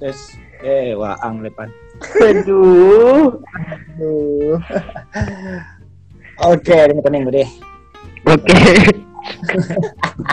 [0.00, 0.20] Terus
[0.62, 1.68] eh waang lepan.
[2.22, 3.38] Aduh.
[3.98, 4.58] Aduh.
[6.42, 7.48] Oke, ini pening deh.
[8.26, 8.58] Oke.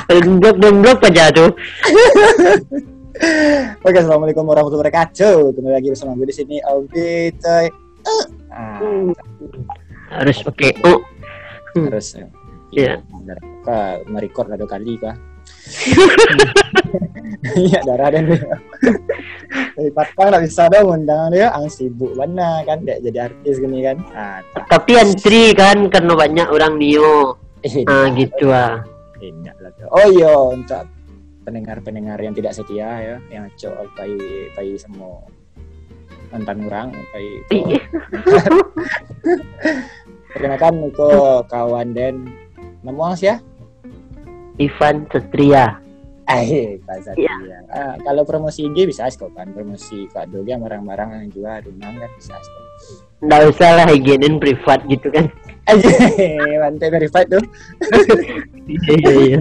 [0.10, 1.52] Denggok denggok aja tuh.
[3.84, 5.54] Oke, assalamualaikum warahmatullahi wabarakatuh.
[5.54, 7.66] Kembali lagi bersama gue di sini Albi Coy.
[8.50, 8.80] Ah,
[10.10, 11.04] Harus pakai oh.
[11.76, 12.26] terus ya.
[12.74, 12.94] Iya.
[13.66, 15.14] Kak, merecord ada kali kah?
[17.56, 18.42] Iya, darah dan dia.
[19.78, 23.80] Dari patang nggak bisa dong undangan dia, ang sibuk mana kan, dia jadi artis gini
[23.80, 23.98] kan.
[24.12, 24.68] Ah, tak.
[24.68, 27.40] Tapi antri kan karena banyak orang Nio.
[27.64, 28.84] Eh, Ah gitu ah.
[29.20, 29.88] Tidak lah tuh.
[29.92, 30.84] Oh iya untuk
[31.48, 34.14] pendengar-pendengar yang tidak setia ya, yang cowok pai
[34.54, 35.24] pai semua
[36.30, 37.28] mantan orang pai.
[40.30, 42.30] Perkenalkan Niko kawan dan
[42.86, 43.42] nama sih ya?
[44.60, 45.80] Ivan Satria.
[46.30, 47.34] Eh, bahasa Iya.
[47.42, 47.58] dia.
[47.74, 51.90] Ah, kalau promosi IG bisa kok kan, promosi Kak Dogi yang barang-barang yang juga rumah
[51.90, 52.66] kan bisa kok.
[53.20, 55.26] Nggak usah lah higienin privat gitu kan.
[55.66, 55.90] Aja,
[56.62, 57.42] mantap verified tuh.
[58.70, 59.40] Iya iya iya.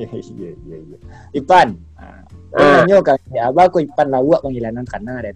[0.00, 0.98] Iya, iya, iya.
[1.34, 1.76] Ipan.
[2.00, 2.24] Ah,
[2.56, 2.80] Ah.
[2.88, 5.32] nyo kan, ya apa aku Ipan lawak panggilanan karena ada.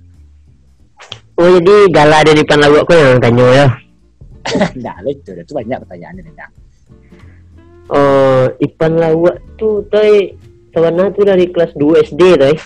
[1.36, 3.66] Oh jadi gala ada di depan lagu aku yang tanya ya.
[4.80, 6.32] Nah, itu, itu banyak pertanyaan ini.
[6.32, 6.48] Nah.
[7.92, 10.32] Oh, Ipan Lawak tuh toy
[10.72, 12.56] Tawana tuh dari kelas 2 SD toy.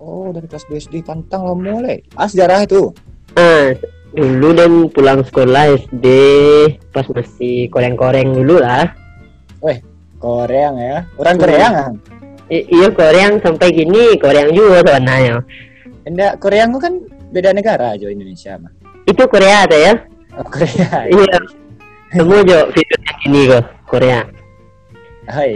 [0.00, 2.00] Oh, dari kelas 2 SD pantang lo mulai.
[2.16, 2.96] Ah, sejarah itu.
[3.36, 3.76] Ah,
[4.16, 6.06] dulu dan pulang sekolah SD
[6.96, 8.88] pas masih koreng-koreng dulu lah.
[10.16, 11.04] Koreang ya.
[11.20, 11.42] Orang Hmm.
[11.44, 11.90] Koreang ah.
[12.48, 15.36] I- iya koreng sampai gini koreng juga Tawana ya.
[16.08, 16.94] Enggak, Koreang itu kan
[17.34, 18.72] beda negara aja Indonesia mah.
[19.04, 19.92] Itu Korea tuh ya.
[20.40, 20.88] Oh, Korea.
[21.10, 21.36] Iya.
[22.16, 24.26] Semua jo video yang ini kok Korea.
[25.30, 25.54] Hai.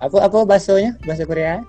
[0.00, 0.96] Apa apa bahasanya?
[1.04, 1.60] Bahasa Korea?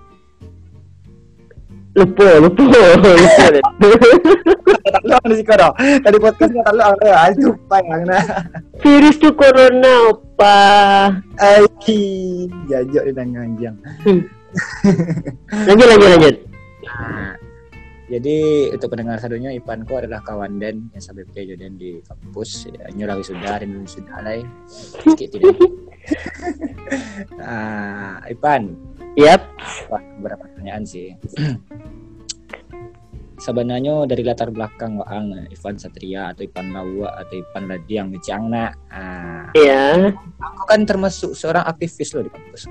[1.92, 3.12] Lupa, lupa, lupa.
[5.12, 5.74] tak lu di dong.
[5.76, 8.24] Tadi podcastnya tak lu ada lupa yang nah.
[8.80, 10.60] Virus tuh corona opa.
[11.36, 11.68] Ai,
[12.72, 13.52] jajak di tangan
[15.68, 16.36] Lanjut lanjut lanjut.
[16.88, 17.36] Nah,
[18.12, 22.68] jadi untuk pendengar sadunya Ipanku adalah kawan dan yang sampai kerja dan di kampus.
[22.68, 25.56] Ya, nyo lagi sudah dan sudah alai sedikit tidak.
[27.38, 28.74] Ah Ipan.
[29.14, 29.40] Yap.
[29.86, 31.14] wah, beberapa pertanyaan sih.
[33.42, 39.50] Sebenarnya dari latar belakang Waang Ivan Satria atau Ipan Lawa atau Ipan Ladiang Ciangna ah.
[39.56, 40.14] Iya.
[40.38, 42.70] aku kan termasuk seorang aktivis loh di kampus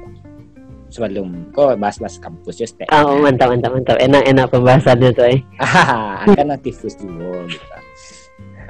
[0.91, 2.91] sebelum kok bahas-bahas kampus ya Stek.
[2.91, 3.97] Oh, mantap mantap mantap.
[3.97, 5.25] Enak enak pembahasannya tuh.
[5.31, 5.39] Eh.
[5.63, 7.65] Ah, kan aktivis dulu gitu.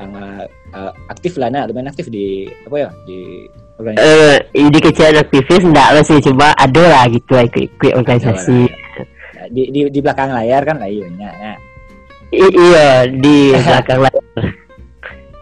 [0.01, 3.45] Uh, uh, aktif lah nak, lumayan aktif di apa ya di
[3.77, 4.57] organisasi.
[4.57, 8.59] Eh, di kecil aktivis enggak lah sih coba ada lah gitu ikut ikut organisasi.
[9.53, 11.57] di, di di belakang layar kan lah iya nah,
[12.31, 14.13] I- iya di belakang lah.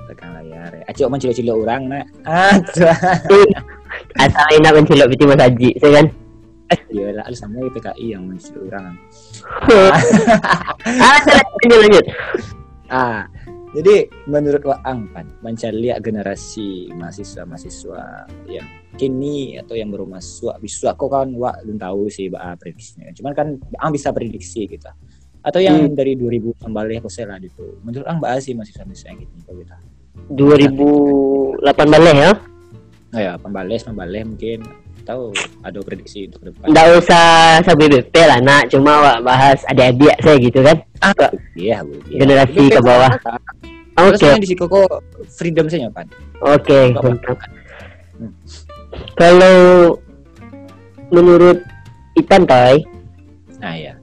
[0.08, 0.72] belakang layar.
[0.76, 0.84] Ya.
[0.92, 2.06] Acok mencilok-cilok orang nak.
[2.28, 2.92] Ah, tuh.
[4.24, 6.06] Asal enak mencelok piti Mas Haji, saya kan.
[7.18, 8.94] Lah, ada sama PKI yang mencilok orang.
[11.02, 11.18] ah,
[11.66, 12.06] lanjut lanjut.
[12.90, 13.26] Ah,
[13.70, 18.02] jadi menurut Waang kan, mencari generasi mahasiswa-mahasiswa
[18.50, 18.66] yang
[18.98, 23.14] kini atau yang baru masuk bisa kok kan Wak belum tahu sih bah prediksinya.
[23.14, 23.48] Cuman kan
[23.78, 24.90] Ang bisa prediksi gitu.
[25.46, 25.96] Atau yang Hmm.
[25.96, 27.78] dari 2000 kembali aku lah gitu.
[27.86, 29.78] Menurut Ang bahas sih mahasiswa-mahasiswa yang gitu kita.
[30.34, 32.32] 2008 balik ya.
[33.10, 34.62] Oh ya, pembales, pembales mungkin
[35.10, 35.34] tahu
[35.66, 36.70] ada prediksi untuk depan.
[36.70, 37.26] Enggak usah
[37.66, 40.78] sampai BP lah nak, cuma wak bahas adik-adik saya gitu kan.
[41.02, 41.14] Ah,
[41.58, 41.82] iya.
[41.82, 42.18] Iya.
[42.22, 43.12] Generasi ke bawah.
[44.00, 45.02] Oke, yang di situ kok
[45.34, 46.06] freedom saja pan.
[46.46, 46.80] oke.
[46.96, 48.32] Hmm.
[49.18, 49.58] Kalau
[51.10, 51.60] menurut
[52.16, 52.84] Ipan Toy,
[53.60, 53.94] Nah ya.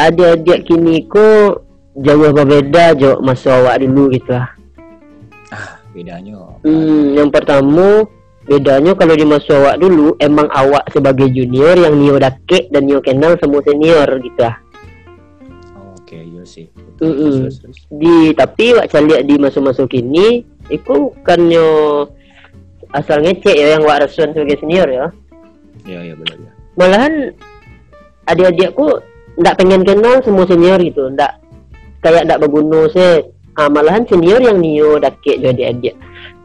[0.00, 1.52] adik-adik kini ku
[2.00, 4.48] jauh berbeda jauh masa awak dulu gitu lah.
[5.52, 6.56] Ah, bedanya.
[6.64, 8.06] Hmm, yang pertama
[8.48, 13.04] bedanya kalau di masa awak dulu emang awak sebagai junior yang Nio dake dan Nio
[13.04, 14.56] kenal semua senior gitu lah.
[15.96, 16.66] Oke, iya sih.
[16.96, 17.78] Terus, terus.
[17.88, 21.68] Di tapi wak lihat di masa-masa kini, iku bukannya
[22.96, 25.06] asal ngecek ya yang wak resuan sebagai senior ya.
[25.86, 26.52] Iya, iya benar ya.
[26.76, 27.14] Malahan
[28.26, 29.00] adik-adikku
[29.40, 31.38] ndak pengen kenal semua senior gitu, ndak
[32.02, 33.24] kayak ndak berguna sih.
[33.58, 35.94] Ah, malahan senior yang Nio dake jadi adik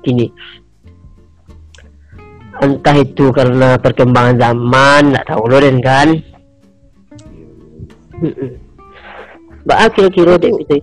[0.05, 0.29] kini.
[2.63, 6.07] Entah itu karena perkembangan zaman, nggak tahu lo dan kan.
[8.21, 8.57] Iya, iya.
[9.65, 10.75] Mbak kira-kira dek gitu.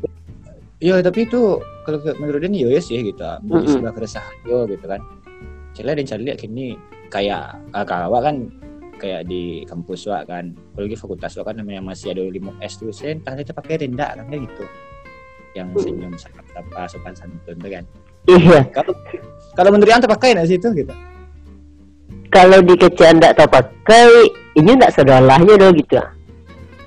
[0.82, 3.22] Iya, tapi itu kalau menurut dia iya sih gitu.
[3.22, 3.70] Mm-mm.
[3.70, 5.00] sebuah keresahan yo gitu kan.
[5.72, 6.76] Cile dan cari kini
[7.08, 8.52] kayak ah, kawa kan
[9.02, 12.94] kayak di kampus wa kan apalagi fakultas wa kan namanya masih ada lima S tuh
[12.94, 14.64] saya entah kita pakai denda kan kayak gitu
[15.58, 15.82] yang Hmm.
[15.82, 17.84] senyum sapa sapa sopan santun tuh kan
[18.30, 18.94] iya kalau
[19.58, 20.94] kalau menurut anda pakai nggak sih itu gitu
[22.32, 24.08] kalau di kecil ndak tahu pakai
[24.56, 26.00] ini ndak salahnya dong gitu.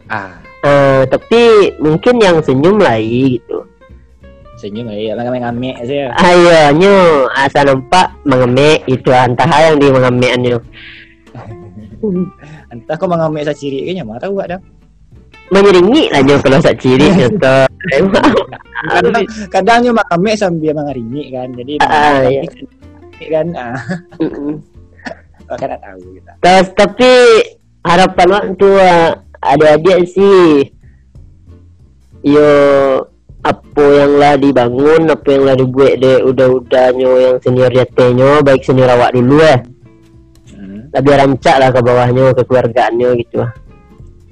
[0.09, 0.41] Ah.
[0.65, 3.61] Eh, tapi mungkin yang senyum lagi gitu.
[4.57, 10.57] Senyum ya ngamik ngamik sih ayo nyo asal nampak mengemek itu entah yang di mengemekannya
[12.73, 14.61] entah kok mengamik saya ciri kayaknya mah tahu gak dah
[15.51, 17.67] menyeringi lah nyo kalau sak ciri contoh
[18.95, 22.41] kadang kadang nyo mengamik sambil mengaringi kan jadi Ah, iya.
[23.27, 23.75] kan ah
[25.45, 27.11] Tak tahu kita Terus tapi
[27.85, 28.69] harapan waktu
[29.45, 30.73] adik-adik sih
[32.25, 32.49] yo
[33.45, 38.89] apa yang lah dibangun apa yang lah dibuat deh udah-udahnya yang senior jatenya baik senior
[38.89, 39.61] awak dulu ya
[40.57, 40.89] hmm.
[40.89, 43.51] lebih rancak lah ke bawahnya ke keluargaannya gitu lah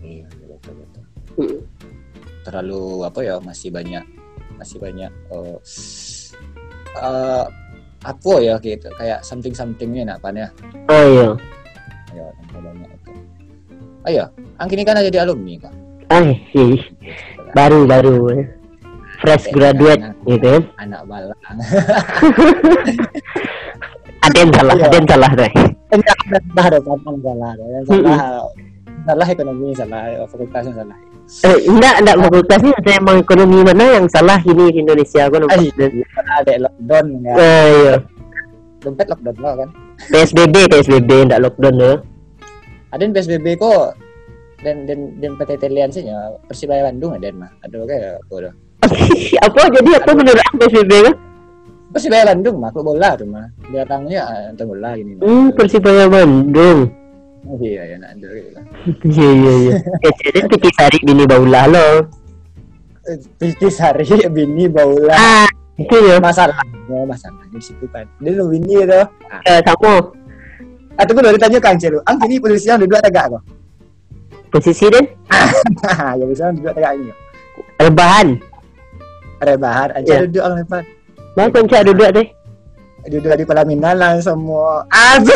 [0.02, 1.02] iya betul betul
[1.34, 1.62] Mm.
[2.46, 4.06] terlalu apa ya masih banyak
[4.58, 5.58] masih banyak eh
[6.98, 7.46] eh,
[8.04, 8.88] apa ya gitu.
[8.96, 10.48] Kayak something somethingnya nak pan ya
[10.92, 11.40] ayo
[12.12, 13.12] ayo tambah banyak itu.
[14.04, 14.24] Ayo
[14.60, 15.74] angkini kan ada di alumni kok
[16.12, 16.78] ay ih,
[17.52, 18.44] baru baru.
[19.24, 20.60] Fresh graduate gitu.
[20.76, 21.40] kan anak balang
[24.24, 24.84] ada yang salah Iya.
[24.84, 25.52] ada yang salah deh
[25.88, 28.20] salah ada kapan salah ada yang salah.
[29.04, 30.98] Salah ekonomi salah fakultasnya salah
[31.44, 32.18] eh, enggak enggak.
[32.22, 35.28] Fakultasnya ada emang ekonomi mana yang salah ini di Indonesia?
[35.28, 35.60] Aku nampak
[36.28, 37.34] ada lockdown ya.
[37.38, 37.96] Ayo
[38.84, 39.70] dompet lockdown lah kan?
[40.12, 41.94] PSBB PSBB enggak lockdown ya
[42.94, 43.98] ada yang PSBB kok
[44.62, 46.38] dan dan dan PTT lian sih ya.
[46.46, 47.50] Persibaya Bandung ada mah.
[47.66, 48.54] Ada kayak apa dah
[49.50, 49.62] apa?
[49.82, 51.16] Jadi apa menurut aku PSBB kan
[51.90, 53.50] Persibaya Bandung mah klub bola tuh mah.
[53.74, 56.94] Datangnya nonton bola gini hmm Persibaya Bandung
[57.60, 58.60] iya ya nak ada gitu.
[59.14, 59.74] iya iya iya.
[60.00, 60.40] Ya jadi
[60.72, 61.88] Sari bini Baula lo?
[63.04, 64.06] Eh, Sari
[64.36, 66.24] bini baula ah itu ya?
[66.24, 69.08] Masalahnya masalahnya di situ kan dia lu bini itu ah.
[69.44, 70.14] Eh, sama
[70.94, 73.44] atau gue udah ditanya kang Celu ang ini posisi yang duduk tegak kok.
[74.54, 75.04] Posisi dan
[76.22, 77.12] ya bisa duduk tegak ini.
[77.82, 78.38] Rebahan?
[79.42, 79.90] Rebahan.
[79.98, 80.18] Aja Iya.
[80.30, 80.84] duduk orang lepas
[81.34, 82.28] bang kunci duduk deh.
[83.10, 84.86] Duduk di pelaminan lah semua.
[84.88, 85.34] Aduh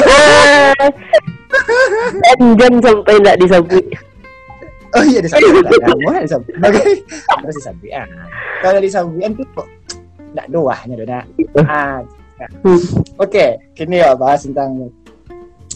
[2.57, 3.83] jam sampai enggak disambut
[4.95, 6.81] oh iya disambut kamu disambut oke
[7.43, 8.07] terus disambut ah
[8.63, 9.67] kalau disambutan tuh kok
[10.35, 11.19] nggak doahnya dona
[11.65, 11.99] ah.
[13.17, 14.93] Oke, kini ya bahas tentang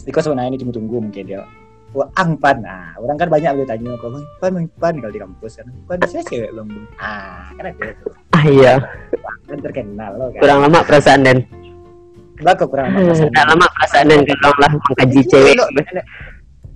[0.06, 1.42] Because sebenarnya ini tunggu-tunggu mungkin ya.
[1.90, 2.62] Wah, angpan.
[2.62, 5.66] Nah, orang kan banyak boleh tanya kok, "Bang, pan, Bang, pan kalau di kampus kan.
[5.90, 6.50] Pan saya cewek.
[6.54, 8.14] Bang." Ah, kan ada tuh.
[8.32, 8.72] ah iya
[9.46, 10.40] Kan terkenal loh kan.
[10.40, 11.36] kurang lama perasaan dan
[12.42, 13.28] Bako kurang lama pasangan.
[13.28, 15.64] enggak lama perasaan dan kalau lah mengkaji cewek Lo,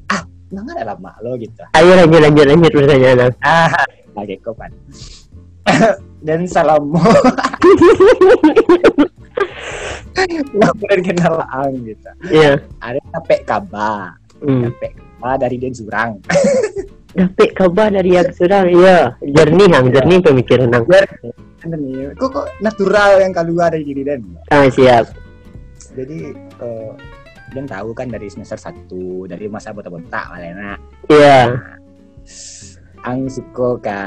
[0.06, 1.62] Ah, emang ada lama lo gitu.
[1.72, 3.70] ayo lanjut lanjut lanjut pertanyaan Ah,
[4.14, 4.70] lagi kok pan.
[6.22, 6.98] Dan salamu.
[10.54, 12.08] Laporan kenalan gitu.
[12.28, 14.14] iya Ada capek kabar.
[14.40, 14.62] hmm.
[14.64, 16.22] Capek kabar dari Den Surang.
[17.10, 22.46] dapat kabar dari yang sudah iya jernih hang jernih pemikiran hang Ada nih, kok kok
[22.60, 24.20] natural yang keluar dari diri Den.
[24.46, 25.08] ah siap
[25.96, 26.92] Jadi eh,
[27.54, 30.76] Den tahu kan dari semester 1 dari masa botak-botak malena.
[31.08, 31.54] iya
[33.06, 34.00] Ang suko ka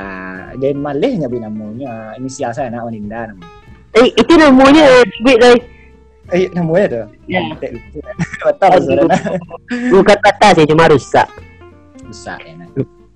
[0.59, 3.49] Den malih nyabi namanya inisial saya nak Waninda namanya.
[3.97, 4.85] eh itu namanya
[5.25, 5.59] duit dari
[6.29, 7.05] Eh namanya tuh.
[7.25, 7.41] Ya.
[8.45, 9.09] Betul
[9.89, 11.25] bukan kata sih cuma rusak
[12.09, 12.69] rusak ya nak.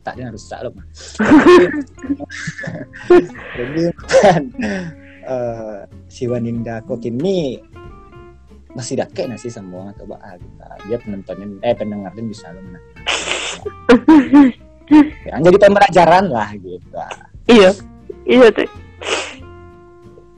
[0.03, 0.74] Tak dia rusak loh.
[3.57, 4.41] Jadi kan
[5.33, 5.79] eh
[6.12, 7.57] si Waninda kok kini
[8.74, 9.94] masih dakek nasi semua?
[9.94, 12.86] Atau bah kita dia penontonnya eh pendengar dan bisa lo menang.
[15.30, 16.98] ya, jadi pembelajaran lah gitu.
[17.50, 17.72] iya.
[18.24, 18.70] Iya tuh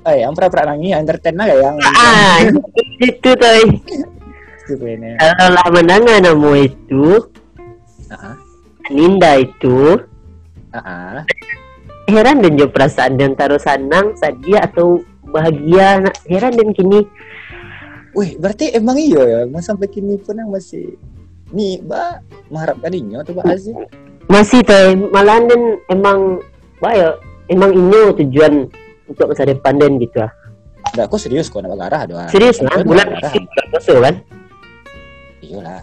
[0.06, 2.38] Eh, yang pernah pernah nangis entertain lah yang ah
[3.01, 3.58] itu tuh
[5.18, 7.25] kalau lah menangan nama itu
[8.13, 8.38] Ah,
[8.94, 9.98] Ninda itu
[10.70, 11.25] ah,
[12.06, 16.06] heran dan jauh perasaan dan taruh sanang sadia atau bahagia.
[16.30, 17.01] Heran dan kini
[18.15, 20.95] Wih, berarti emang iya ya, mau sampai kini pun yang masih
[21.51, 23.75] nih, ba mengharapkan ini atau ba Aziz?
[24.25, 25.62] masih tuh malahan dan
[25.93, 26.41] emang
[26.81, 27.13] bayo
[27.45, 28.65] emang ini tujuan
[29.05, 30.31] untuk masa depan dan gitu ah
[30.93, 32.29] Enggak, kok serius kok nak garah doang.
[32.34, 34.15] serius lah bulan bulan masuk kan
[35.45, 35.79] Iya lah.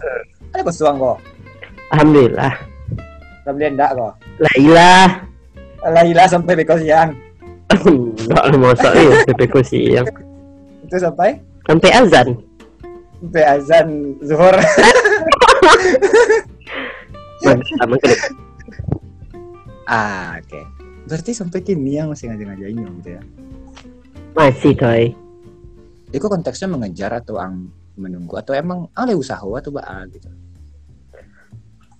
[0.51, 1.17] Ada pesuang kok.
[1.95, 2.53] alhamdulillah
[3.43, 4.13] dia enggak kok.
[4.43, 5.09] lah ilah
[5.83, 7.11] Laila sampai beko siang.
[8.27, 10.07] enggak masa ya sampai kau siang
[10.83, 12.27] Itu sampai sampai azan
[13.23, 13.87] sampai azan
[14.19, 14.55] zuhur.
[17.43, 17.95] sama
[19.83, 20.61] Ah, oke.
[21.11, 23.21] Berarti sampai kini yang masih ngajak-ngajakin gitu ya.
[24.33, 25.13] masih toy
[26.15, 30.25] Itu konteksnya mengejar atau ang menunggu atau emang ada usaha atau ba gitu.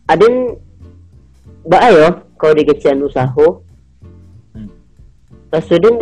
[0.09, 0.57] adin
[1.69, 3.45] ba ayo kau di kecian usaha
[4.53, 4.69] Hmm.
[5.53, 5.95] pas din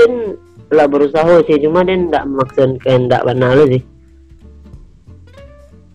[0.72, 3.84] lah berusaha sih cuma din nggak maksud kehendak benar lu sih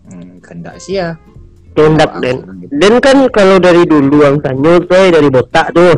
[0.06, 1.18] Hmm, kehendak sih ya.
[1.72, 2.22] kehendak Oh,
[2.56, 2.72] gitu.
[2.72, 5.96] din kan kalau dari dulu ang sanyo toy dari botak tuh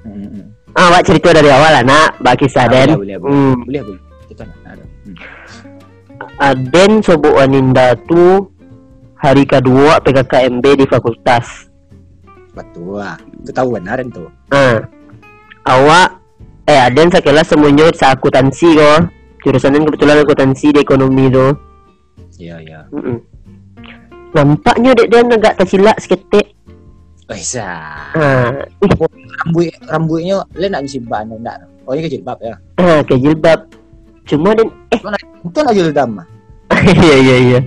[0.00, 3.54] Hmm, ah wak cerita dari awal lah nak bak kisah Ah, den boleh, boleh, hmm.
[3.62, 4.00] boleh, boleh.
[4.26, 4.84] Kita nak ada.
[5.04, 5.16] Hmm.
[6.40, 8.48] Aden sobo waninda tu
[9.14, 11.68] hari kedua PKKMB di fakultas
[12.50, 12.98] Betul.
[12.98, 13.14] ah.
[13.36, 14.26] Itu tahu benar itu.
[14.48, 14.82] ah
[15.64, 16.17] awak
[16.68, 19.08] eh Aden sekelas semuanya sa akuntansi ko
[19.40, 21.56] jurusan kebetulan akuntansi di ekonomi tuh
[22.38, 22.80] Iya, iya.
[24.30, 26.54] Nampaknya dek dia agak tersilap seketik.
[27.26, 27.66] Oh, bisa.
[28.14, 28.94] Ah, ih,
[29.42, 30.86] Rambut rambutnya lain nak
[31.26, 31.58] enggak.
[31.82, 32.54] Oh, ini kejilbab ya.
[32.78, 33.66] ah, ke jilbab.
[34.22, 35.00] Cuma dan eh
[35.42, 36.26] Itu aja jilbab mah.
[37.02, 37.60] iya iya iya.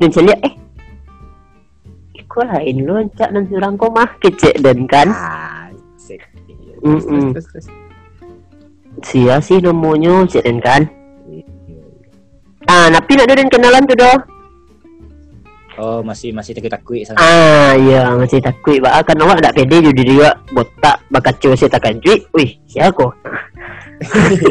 [0.00, 0.54] Dan saya lihat eh
[2.32, 5.61] Kok lain lu cak dan surang kau mah kecek dan kan Ah.
[6.82, 7.30] Iya, Mm-mm.
[7.32, 7.66] terus, terus, terus.
[9.02, 10.82] sia sih namanya cek dan kan
[11.24, 11.80] Iya, iya.
[12.66, 14.18] ah tapi nak dan kenalan tu dah
[15.72, 17.16] Oh, masih masih takut-takut sama.
[17.16, 21.72] ah iya masih takut bah kan awak tak pede jadi dia botak bakat cuy saya
[21.72, 23.08] takkan cuy wih siapa kau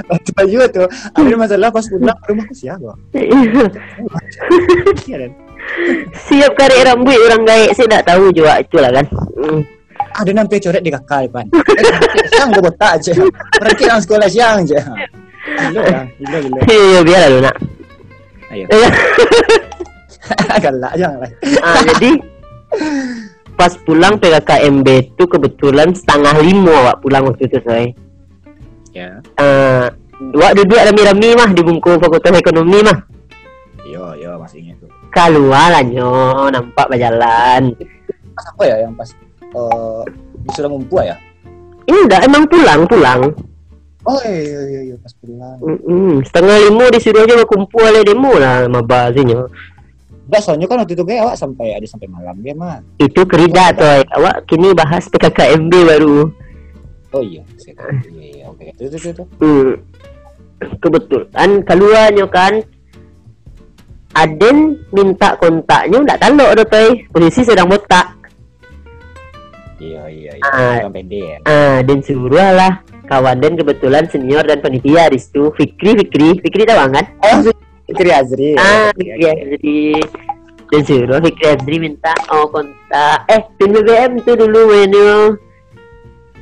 [0.00, 0.86] Betul juga tuh.
[1.12, 2.90] Ada masalah pas pulang ke rumah siapa?
[3.12, 3.66] Iya
[5.20, 5.32] kan?
[6.24, 9.60] siap karek rambut orang gaik saya tak tahu juga itulah kan hmm.
[10.16, 11.46] Ada nampi coret di kakak depan.
[11.54, 13.12] Eh, Siang gue botak aja.
[13.62, 14.80] Mereka orang sekolah siang aja.
[15.40, 16.60] Gila ya, gila gila.
[16.66, 17.56] Iya, biar lah nak.
[18.50, 18.66] Ayo,
[20.64, 21.30] galak jangan lah.
[21.62, 22.10] ah, jadi
[23.54, 27.88] pas pulang PKKMB itu kebetulan setengah lima awak pulang waktu itu saya.
[28.90, 29.86] Ya, Uh,
[30.34, 32.98] dua duduk rami-rami mah di bungku Fakultas Ekonomi mah.
[33.86, 34.90] yo yo masih ingat tuh.
[35.14, 35.82] Keluar lah
[36.50, 37.70] nampak berjalan.
[38.34, 39.06] Pas apa ya yang pas
[39.50, 40.02] eh
[40.46, 41.16] disuruh ngumpul ya?
[41.90, 43.20] Ini udah emang pulang pulang.
[44.08, 45.58] Oh iya iya iya pas pulang.
[45.60, 46.24] Mm-mm.
[46.24, 49.36] Setengah lima disuruh aja berkumpul oleh demo lah maba sini.
[50.30, 52.80] Udah soalnya kan waktu itu kayak awak sampai ada sampai malam dia mah.
[53.02, 54.06] Itu kerida tuh.
[54.14, 56.30] Awak kini bahas PKKMB baru.
[57.10, 57.74] Oh iya, saya
[58.14, 59.24] iya iya oke itu itu itu.
[59.42, 59.82] Hmm.
[60.78, 62.62] Kebetulan keluarnya kan
[64.14, 68.19] Aden minta kontaknya nggak tahu ada toy posisi sedang botak
[69.80, 70.44] Iya iya iya.
[70.44, 70.76] Ah.
[71.08, 71.36] Ya.
[71.48, 76.68] ah Den suruh lah kawan Den kebetulan senior dan panitia di situ Fikri Fikri Fikri
[76.68, 77.40] tahu kan Oh,
[77.88, 78.60] Fikri Azri.
[78.60, 79.24] ah Fikri.
[79.24, 79.82] Azri
[80.68, 85.34] Dan suruh Fikri Azri minta oh kontak eh pin BBM tuh dulu menu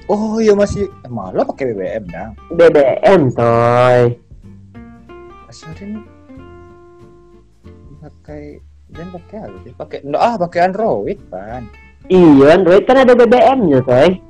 [0.08, 2.28] Oh iya masih eh, malah pakai BBM dah.
[2.50, 4.18] BBM toy
[5.46, 6.02] Asalnya
[7.98, 9.72] pakai dan pakai apa sih?
[9.72, 11.62] Pakai enggak ah pakai Android kan.
[12.12, 14.20] Iya Android kan ada BBM nya toy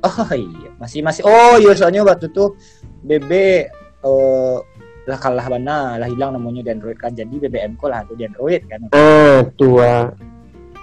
[0.00, 2.56] Oh iya masih masih oh iya soalnya waktu itu
[3.04, 3.30] BB
[4.00, 4.56] eh
[5.08, 8.24] lah kalah mana lah hilang namanya di Android kan jadi BBM ko lah tuh di
[8.28, 8.80] Android kan.
[8.92, 10.12] ah tua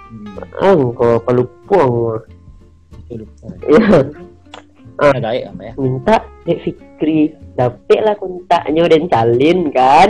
[0.08, 2.24] Hmm, kok pelupuang
[3.08, 3.46] itu lupa.
[3.68, 3.96] Iya.
[4.98, 5.14] Ah.
[5.14, 5.72] Ya?
[5.78, 10.08] minta Dek Fikri dapet lah kontaknya dan salin kan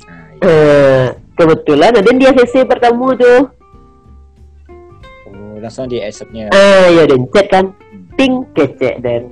[0.00, 0.48] Nah, iya.
[0.48, 1.04] eh
[1.36, 3.52] kebetulan ada dia sesi pertama tuh
[5.60, 6.48] Oh, langsung di accept-nya.
[6.50, 7.64] ah ya dan chat kan
[8.16, 9.28] ping kecek dan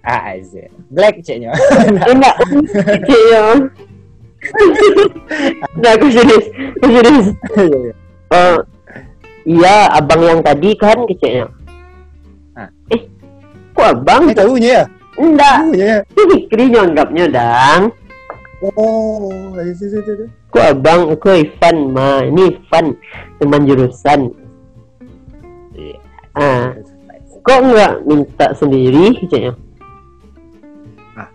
[0.00, 0.64] Ah, aja.
[0.88, 1.50] Black ceknya.
[2.06, 3.42] enggak kecek ya
[5.76, 6.46] nah aku serius
[6.78, 7.92] aku serius Iya, iya.
[8.30, 8.56] oh
[9.44, 11.50] iya abang yang tadi kan keceknya
[12.54, 12.70] Ah.
[12.88, 13.02] eh
[13.74, 14.84] kok abang Eh, tahunya ya?
[15.18, 15.98] enggak Tahunya ya?
[16.14, 17.82] Fikri nyanggapnya dang
[18.60, 20.24] Oh, itu itu itu.
[20.52, 22.20] Kok abang, aku Ivan mah.
[22.20, 22.92] Ini Ivan
[23.40, 24.36] teman jurusan.
[26.34, 26.74] Ah,
[27.42, 29.52] kok nggak minta sendiri kayaknya?
[31.14, 31.28] Ah.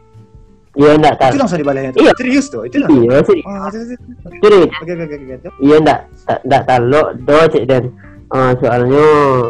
[0.75, 1.39] Iya enggak Itu tahu.
[1.43, 1.99] langsung dibalasnya tuh.
[2.03, 2.11] Iya.
[2.15, 3.03] Serius tuh, itu langsung.
[3.03, 3.19] Iya.
[3.43, 4.03] Oh, itu, itu, itu.
[4.39, 4.71] Serius.
[4.79, 5.49] Oke, oke, oke, oke.
[5.59, 5.99] Iya enggak
[6.47, 6.83] enggak tahu
[7.27, 7.83] do cek dan
[8.31, 9.05] ah, soalnya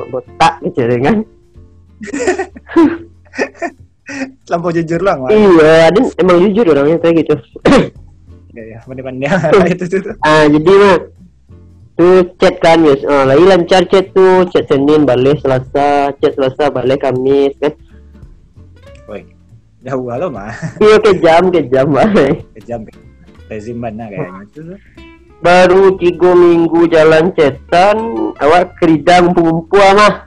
[0.09, 1.17] botak gitu kan.
[4.53, 5.17] Lampau jujur lah.
[5.33, 7.33] Iya, dan emang jujur orangnya kayak gitu.
[8.53, 8.77] Iya, iya.
[8.85, 9.25] Pandai-pandai.
[9.73, 10.11] Itu, itu, itu.
[10.21, 10.95] ah, jadi mah
[11.95, 13.01] tuh chat kan yes.
[13.03, 17.73] Ah, lagi lancar chat tuh, chat Senin balik Selasa, chat Selasa balik Kamis kan.
[19.07, 19.23] Woi.
[19.81, 20.51] Jauh halo, mah.
[20.81, 22.43] Iya ke jam ke jam balik.
[22.57, 22.83] Kejam.
[23.45, 24.75] Rezim mana kayaknya tuh.
[25.35, 27.97] baru tiga minggu jalan cetan
[28.39, 30.25] awak keridang pengumpu mah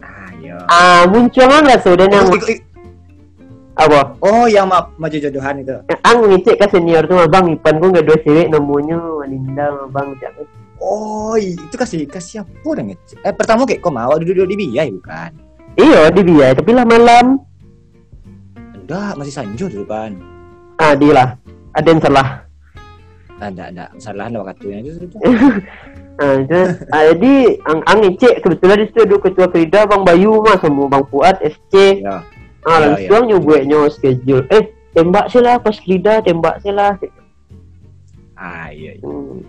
[0.00, 0.56] Ah, iya.
[0.66, 2.26] ah muncul nggak sudah yang
[3.72, 5.76] apa Oh, yang ma maju jodohan itu.
[6.02, 9.86] ang ngecek ke senior tuh mah bang Ipan gua nggak dua cewek namanya Linda mah
[9.92, 10.41] bang jangan
[10.82, 13.22] Oh, itu kasih kasih apa dong ngecek?
[13.22, 15.30] Eh, pertama kayak kau mau duduk di biaya bukan?
[15.72, 17.38] iya di biaya tapi lah malam
[18.76, 20.12] Enggak, masih sanjo dulu kan.
[20.76, 21.38] ah di lah
[21.72, 22.28] ada yang salah
[23.38, 23.84] Ada, ada.
[23.96, 25.02] Salah ada waktunya itu.
[26.18, 26.38] ah,
[26.92, 27.34] ah, jadi
[27.64, 31.36] ang ang ngecek kebetulan di situ ada ketua kerida bang Bayu mah sama bang Fuad
[31.40, 32.20] SC Ya.
[32.62, 36.94] ah Ya, langsung nyobueknya schedule eh tembak sih lah pas kerida tembak sih lah
[38.34, 38.92] Ah, iya.
[38.92, 39.02] iya.
[39.02, 39.42] Hmm.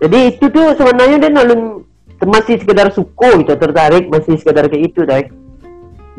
[0.00, 1.84] Jadi itu tuh sebenarnya dia nalun
[2.20, 5.24] masih sekedar suko gitu tertarik masih sekedar kayak itu deh.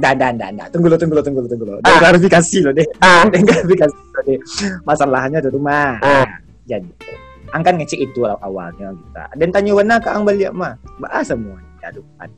[0.01, 0.67] Nggak, nggak, nggak, nggak.
[0.73, 1.73] Tunggu lo, tunggu lo, tunggu lo, tunggu lo.
[1.83, 1.99] Ah.
[1.99, 2.87] Klarifikasi lo deh.
[3.01, 4.39] Ah, klarifikasi lo deh.
[4.81, 5.99] Masalahnya di rumah.
[6.01, 6.25] ah,
[6.65, 6.89] Jadi,
[7.51, 9.23] ang kan ngecek itu aw- awalnya kita.
[9.35, 10.73] Dan tanya warna ke ang balik mah.
[10.97, 11.59] Bahas semua.
[11.83, 12.29] Ya, depan.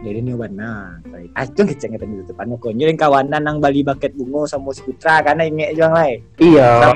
[0.00, 0.96] Jadi ini warna.
[1.34, 2.46] Ah, itu ngecek ngeten di depan.
[2.56, 6.18] Pokoknya yang kawanan nang Bali bucket bungo sama si Putra karena inget juang lain.
[6.40, 6.94] iya, lah.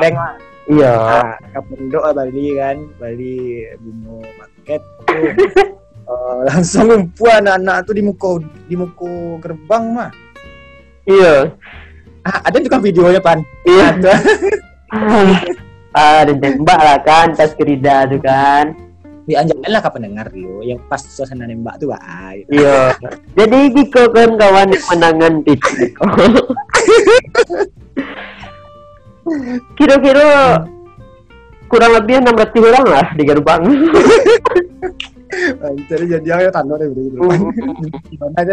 [0.70, 0.94] Iya.
[0.94, 2.76] Ah, kapendo Bali kan.
[3.00, 3.34] Bali
[3.80, 5.72] bungo bucket tuh.
[6.02, 10.10] Eh, langsung ngumpul anak-anak tuh di muka di muka gerbang mah.
[11.06, 11.54] Iya.
[12.26, 13.42] Ah, ada juga videonya pan.
[13.66, 13.86] Iya.
[13.98, 14.14] Ada.
[14.92, 15.40] Ah,
[15.96, 18.76] ah, dan tembak lah kan tas kerida tuh kan.
[19.24, 22.36] Dianjarin lah ke pendengar lo yang pas suasana nembak tuh ah.
[22.36, 22.60] gitu.
[22.60, 22.92] Iya.
[23.32, 25.72] Jadi Diko kan kawan menangan Diko.
[29.78, 30.26] Kira-kira
[31.70, 33.62] kurang lebih 600 orang lah di gerbang.
[35.62, 37.16] Ah, Jadi jadi dia tandor deh gitu.
[38.12, 38.52] Gimana aja.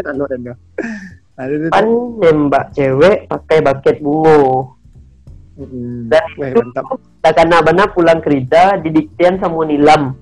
[1.40, 1.68] Ada itu.
[1.72, 1.88] kan
[2.20, 4.76] nembak cewek pakai bucket bungo.
[5.60, 6.08] Hmm.
[6.08, 6.72] Dan Weh, itu
[7.20, 10.16] tak karena benar pulang kerja didiktian sama nilam.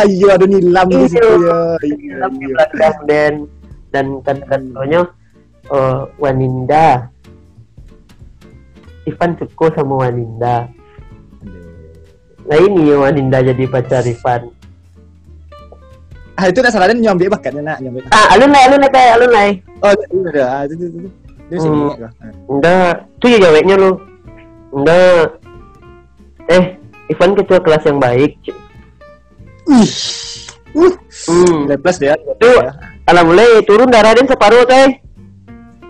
[0.00, 1.76] Ayo ada nilam di situ ya.
[1.84, 2.54] Iya, Nilam di iya.
[2.56, 3.32] belakang dan
[3.92, 5.00] dan kata-katanya
[5.68, 7.12] eh, Waninda.
[9.06, 10.66] Ivan suka sama Waninda.
[12.46, 14.50] Nah ini Waninda jadi pacar Ivan.
[16.36, 18.04] Ah itu nak salah dan nyambi bakatnya nak nyambi.
[18.12, 19.50] Ah, alun lai, alun kayak alun lai.
[19.80, 20.44] Oh itu ada.
[20.44, 20.86] Ah itu itu.
[20.90, 21.00] itu.
[21.48, 22.10] Dia?
[22.10, 22.32] Ah.
[22.50, 23.90] Enggak, tuh ya jawabnya lu.
[24.74, 25.26] Enggak.
[26.52, 26.64] Eh,
[27.08, 28.36] Ivan ketua kelas yang baik.
[29.66, 29.92] Wih.
[30.76, 30.92] Uh,
[31.26, 31.72] Hmm.
[31.80, 32.14] plus dia.
[32.36, 32.60] Tuh.
[33.08, 35.00] Alhamdulillah turun darah dan separuh teh.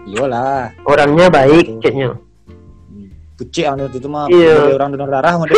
[0.06, 0.70] Iyalah.
[0.86, 2.14] Orangnya baik, ceknya.
[3.36, 4.32] Pucik yang itu mah.
[4.32, 4.72] Iya.
[4.72, 5.44] Orang donor darah mah.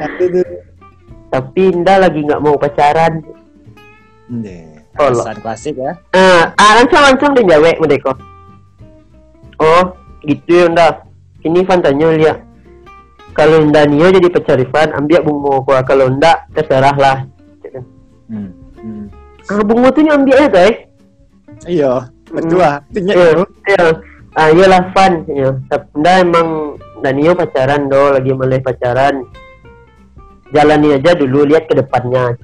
[0.00, 0.24] Tapi.
[1.32, 3.24] Tapi Indah lagi nggak mau pacaran.
[4.28, 4.76] Deh.
[4.96, 5.20] Oh, lo.
[5.20, 5.92] Alasan klasik ya.
[6.16, 8.12] Ah, ah langsung langsung dia jawab mereka.
[9.60, 10.92] Oh, gitu ya Indah.
[11.44, 12.38] Ini Ivan tanya lihat.
[13.36, 15.84] Kalau Indah Nio jadi pacar Ivan, ambil bungo gua.
[15.84, 17.18] Kalau enggak, terserah lah.
[18.28, 18.52] Hmm.
[18.80, 19.06] Hmm.
[19.52, 20.72] Ah, bungo tuh nyambil ya teh.
[21.68, 21.92] Iya.
[22.26, 23.44] Tinggal Iya, itu.
[23.68, 23.86] iya.
[24.36, 25.24] Ah, iyalah fun.
[25.32, 25.56] Ya.
[25.72, 26.48] Tapi Nda emang
[27.00, 29.24] Danio pacaran do, lagi mulai pacaran.
[30.52, 32.36] Jalani aja dulu, lihat ke depannya.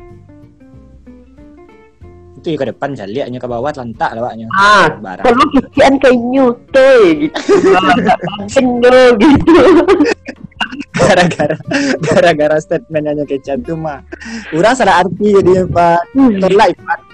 [2.41, 4.49] Itu ya ke depan jaliaknya ke bawah lantak lawaknya.
[4.57, 5.23] Ah, Barang.
[5.23, 7.39] kalau kikian kayak nyutoy gitu.
[8.83, 9.55] Do gitu.
[10.93, 11.57] gara-gara
[12.01, 14.05] gara-gara statementnya kecap tuh mah
[14.53, 16.01] orang salah arti jadi pak
[16.41, 16.73] tolak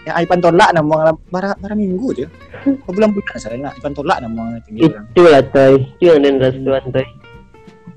[0.08, 2.28] Ipan ya Ipan tolak nama bara bara minggu dia
[2.64, 5.74] oh, bulan bulan salah nak Ipan tolak nama tinggi orang Itu lah toy.
[6.00, 7.06] Itu yang dan restuan toy.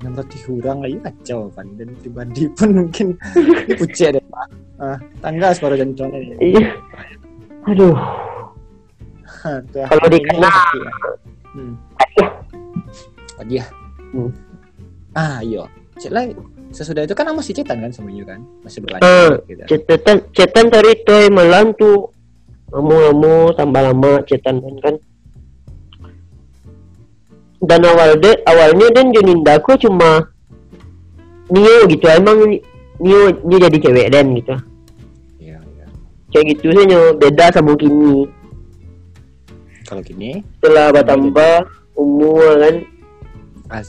[0.02, 3.06] yang berarti kurang lagi kacau kan dan pribadi pun mungkin
[3.70, 4.46] ini pucet deh pak
[4.82, 6.36] ah, tangga separuh janconnya dia.
[6.42, 6.64] Iya.
[7.70, 7.94] Aduh.
[9.70, 10.92] Kalau dikena- ya.
[11.54, 11.72] hmm.
[12.02, 12.28] Aduh.
[13.38, 13.64] Oh, dia
[14.12, 14.28] Hmm.
[15.16, 15.64] ah iya
[15.96, 16.28] cek lah
[16.72, 18.40] sesudah itu kan masih cetan kan semuanya kan?
[18.64, 19.62] Masih berlanjut gitu.
[19.68, 22.10] Cetan, cetan tadi toy malam tuh.
[22.72, 24.74] Lama-lama tambah lama cetan kan.
[24.80, 24.94] Kan.
[27.62, 30.26] Dan awal de, awalnya dan Juninda aku cuma
[31.52, 32.58] Nio gitu emang
[32.98, 34.56] Nio Nio jadi cewek dan gitu.
[35.38, 35.86] Iya iya.
[36.32, 37.14] Kayak gitu sih Nio.
[37.14, 38.26] Beda sama kini
[39.86, 41.68] kalau gini setelah bertambah
[42.00, 42.76] umur kan.
[43.68, 43.88] Pas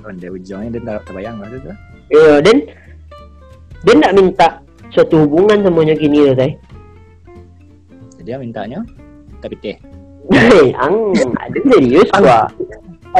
[0.00, 1.72] onde ujungnya dia tak terbayang lah itu
[2.12, 2.56] iya dan
[3.84, 4.48] dia nggak minta
[4.92, 6.52] suatu hubungan semuanya kini loh teh
[8.24, 8.84] dia mintanya
[9.40, 9.76] tapi teh
[10.28, 12.44] Hei, ang ada serius gua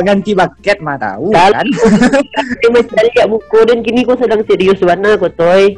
[0.05, 1.66] ganti bucket mah tahu kan?
[2.62, 5.74] Dia macam lihat muka dan kini kau sedang serius mana kau toy?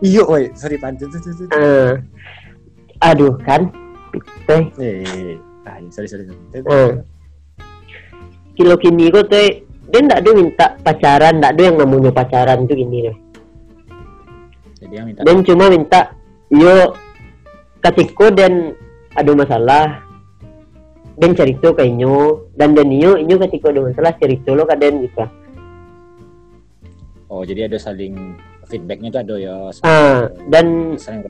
[0.00, 0.52] Iyo oi.
[0.54, 0.96] Sorry pan.
[0.96, 1.46] Tuh tuh tuh tuh.
[1.54, 1.92] Ah.
[3.10, 3.72] aduh kan?
[4.44, 6.60] Teh eh iya, sorry sorry sorry.
[6.60, 7.02] Tuh.
[8.58, 12.76] kilo kini kau teh dia nggak ada minta pacaran nggak ada yang namanya pacaran tuh
[12.78, 13.16] gini loh
[14.80, 16.00] jadi yang minta dan cuma minta
[16.50, 16.94] yo
[17.80, 18.76] ketika dan
[19.16, 19.86] ada masalah.
[21.20, 22.48] Dan cerita ke inyo.
[22.56, 25.24] Dan dan inyo inyo ketika ada masalah cerita lo kaden gitu.
[27.28, 28.34] Oh jadi ada saling
[28.66, 31.26] feedbacknya tuh ada ya ah dan saling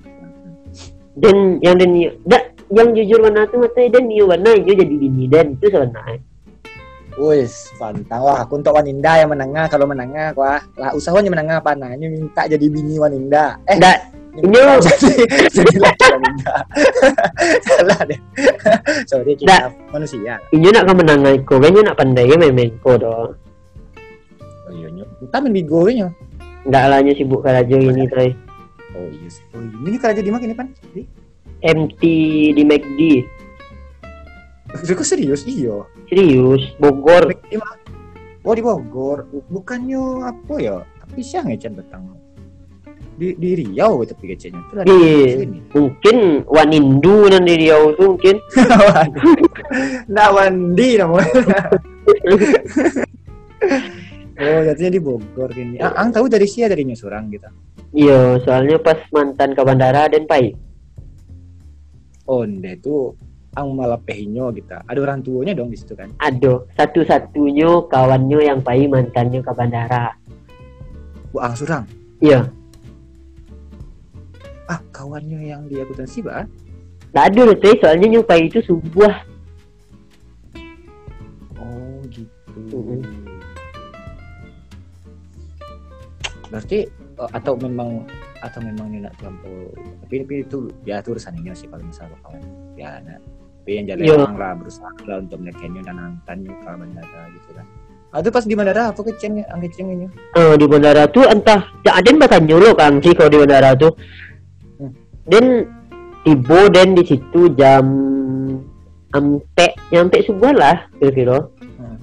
[1.16, 4.94] dan yang dan inyo dak yang jujur mana tuh mata dan inyo mana inyo jadi
[4.96, 6.20] bini dan itu sebenarnya
[7.20, 8.24] Wis, pantang.
[8.24, 9.68] Wah aku untuk wanita yang menengah.
[9.68, 11.76] Kalau menengah wah lah usahanya menengah apa?
[11.76, 13.60] Nanya minta jadi bini wanita.
[13.68, 14.08] Eh dak
[14.40, 15.28] minta jadi
[15.60, 16.54] jadi laki wanita.
[17.68, 18.20] Salah deh.
[19.12, 19.64] Sorry kita Nggak.
[19.92, 20.40] manusia.
[20.56, 23.36] Inyo nak kemenangan ko kan nak pandai main main ko do
[24.70, 26.08] oh iya kita main bigo nyo
[26.70, 28.30] nggak lah inyo sibuk kerja ini tuh
[28.94, 29.44] oh iya sih.
[29.56, 29.76] oh iya.
[29.90, 30.68] Ini kerja di mana ini pan?
[30.94, 31.02] Di?
[31.60, 32.02] MT
[32.56, 33.00] di McD
[34.70, 35.42] Kok serius?
[35.50, 36.62] Iyo serius?
[36.82, 37.30] Bogor?
[37.30, 37.56] Di
[38.42, 39.30] oh di Bogor.
[39.46, 40.76] Bukannya apa ya?
[41.06, 42.20] Tapi siang ya Chan petang
[43.20, 45.00] di di Riau tapi kecilnya itu Di
[45.36, 45.58] sini.
[45.76, 46.16] Mungkin
[46.48, 48.40] Wanindu nanti Riau tuh mungkin.
[50.10, 51.60] Nggak mandi namanya.
[54.40, 55.76] oh, jatuhnya di Bogor gini.
[55.84, 57.48] Ah, ang tahu dari sia dari Nyusurang gitu.
[57.90, 60.54] iya soalnya pas mantan ke bandara dan pai
[62.30, 63.18] Oh, itu
[63.58, 64.78] ang malah pehinyo gitu.
[64.86, 66.10] Ada orang tuanya dong di situ kan.
[66.22, 70.14] Aduh, satu-satunya kawannya yang pai mantannya ke bandara.
[71.34, 71.86] Bu ang surang.
[72.20, 72.46] Iya,
[74.70, 76.46] Ah, kawannya yang di akuntansi, Pak.
[77.34, 79.26] loh tuh, soalnya nyupai itu sebuah.
[81.58, 82.78] Oh, gitu.
[82.78, 83.02] Mm-mm.
[86.54, 88.06] Berarti eh, atau memang
[88.40, 89.68] atau memang ini nak terlampau
[90.00, 90.58] tapi, tapi itu
[90.88, 92.40] ya itu urusannya sih kalau misalnya kawan
[92.72, 93.20] ya nah,
[93.70, 97.66] tapi yang jalan orang lah berusaha lah untuk menekannya dan nantannya ke bandara gitu kan
[98.10, 101.94] ah, itu pas di bandara apa kecengnya ang kecengnya Eh, di bandara tuh entah, ya
[101.94, 103.94] ada yang bakal nyuruh kan sih kalau di bandara tuh.
[104.82, 104.90] Hmm.
[105.22, 105.70] Dan
[106.26, 107.86] tiba dan di situ jam
[109.14, 111.46] ampe nyampe subuh lah kira-kira.
[111.78, 111.96] Hmm.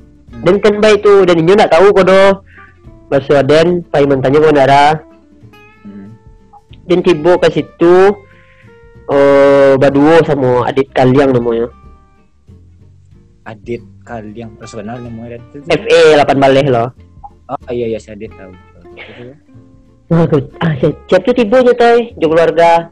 [0.48, 2.48] Dan kan baik itu dan ini nggak tahu kodo.
[3.12, 4.86] Bahasa dan pai mantannya ke bandara.
[5.84, 6.08] hmm.
[6.88, 8.16] dan tiba ke situ
[9.08, 11.68] eh baduo sama adik kalian namanya.
[13.48, 16.92] Adit Kaliang personal namanya FE 8 balik loh.
[17.48, 18.52] Oh iya iya si Adit tahu.
[20.08, 22.92] Nah, aku, ah, siap tuh tiba aja toy, jauh keluarga.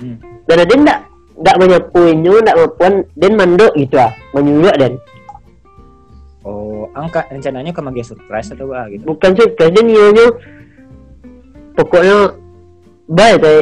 [0.00, 0.20] Hmm.
[0.44, 0.98] Dan ada ndak
[1.40, 5.00] ndak menyapuinnya, ndak mapuan, dan mandok gitu ah, menyuruh dan
[6.44, 9.08] oh angka rencananya ke magia surprise atau apa gitu?
[9.08, 10.26] Bukan surprise dan nyonya
[11.72, 12.16] pokoknya
[13.08, 13.60] baik toy,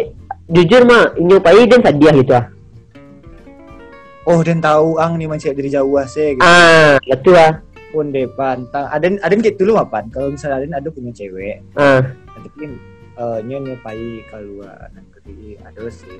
[0.50, 2.46] jujur mah nyopai dan sadiah gitu ah.
[4.26, 6.42] oh dan tahu ang nih mancing dari Jawa sih gitu.
[6.42, 7.62] Ah, betul ah.
[7.94, 8.88] pun deh pantang.
[8.90, 12.02] Ada ada gitu dulu apa kalau misalnya ada ada punya cewek Ah,
[12.34, 12.70] tapi
[13.12, 16.16] eh nyo nyopai keluar nanti ada sih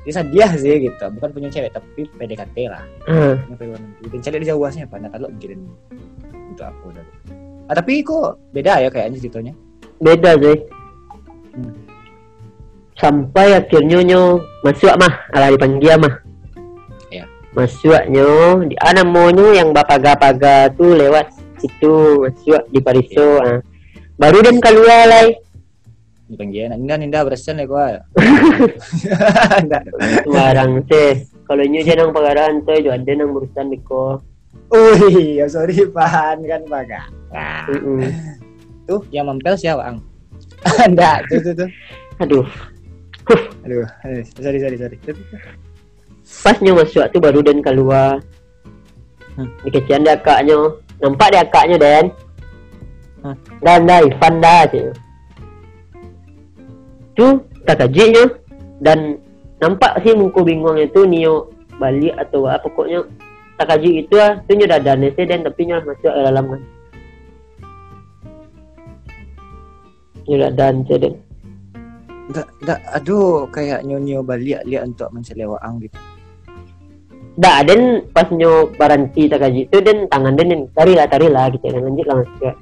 [0.00, 1.04] bisa dia sih gitu.
[1.16, 2.84] Bukan punya cewek tapi PDKT lah.
[3.08, 3.36] Ah.
[3.48, 3.76] negeri.
[4.08, 5.60] Dan cari di Jawanya apa nah kalau mikirin
[6.50, 7.04] untuk aku udah
[7.68, 9.52] ah, tapi kok beda ya kayaknya ceritanya?
[10.00, 10.58] Beda sih.
[11.50, 11.89] Hmm.
[12.98, 14.22] Sampai akhirnya nyo
[14.62, 16.14] masuk mah ala dipanggil mah
[17.10, 17.26] Ya.
[17.52, 18.26] masuknya
[18.70, 23.58] di ana monyo yang bapaga-paga tuh lewat situ masuk di Pariso ah.
[24.14, 25.34] baru dan keluar lai
[26.30, 27.98] dipanggil ninda ninda bersen ya gua
[30.22, 34.22] sembarang sih kalau nyo jangan pagaran tuh jo ada nang urusan biko
[34.70, 37.10] Wih, ya sorry pan kan baga.
[37.34, 38.06] Nah, Mm-mm.
[38.86, 39.98] tuh yang mempel siapa ang?
[40.86, 41.70] Enggak, tuh tuh tuh.
[42.22, 42.46] aduh
[43.30, 44.96] Aduh, aduh, sorry sorry sorry.
[45.06, 45.40] Tuh, tuh, tuh.
[46.46, 48.22] pas nyo masuk tuh baru dan keluar
[49.38, 49.46] Hmm.
[49.62, 52.04] dikecian dia akaknya nampak dia akaknya dan
[53.22, 53.36] Hmm.
[53.62, 54.90] dan dah Ivan dah sih
[57.14, 57.38] tu
[57.68, 58.26] tak kajinya
[58.82, 59.22] dan
[59.62, 63.06] nampak sih muka bingungnya tu Nio balik atau apa pokoknya
[63.60, 66.44] tak kaji itu ah tu nyo dah dan sih dan tapi nyo masuk ke dalam
[66.48, 66.62] kan
[70.26, 71.12] nyo dah dan sih dan
[72.30, 75.98] Enggak, enggak, aduh kayak nyonyo balik lihat untuk mencelewa ang gitu.
[77.40, 81.26] dah dan pas nyo baranti tak kaji itu dan tangan dan dan tari lah tari
[81.30, 82.54] lah gitu dan lanjut lah masuk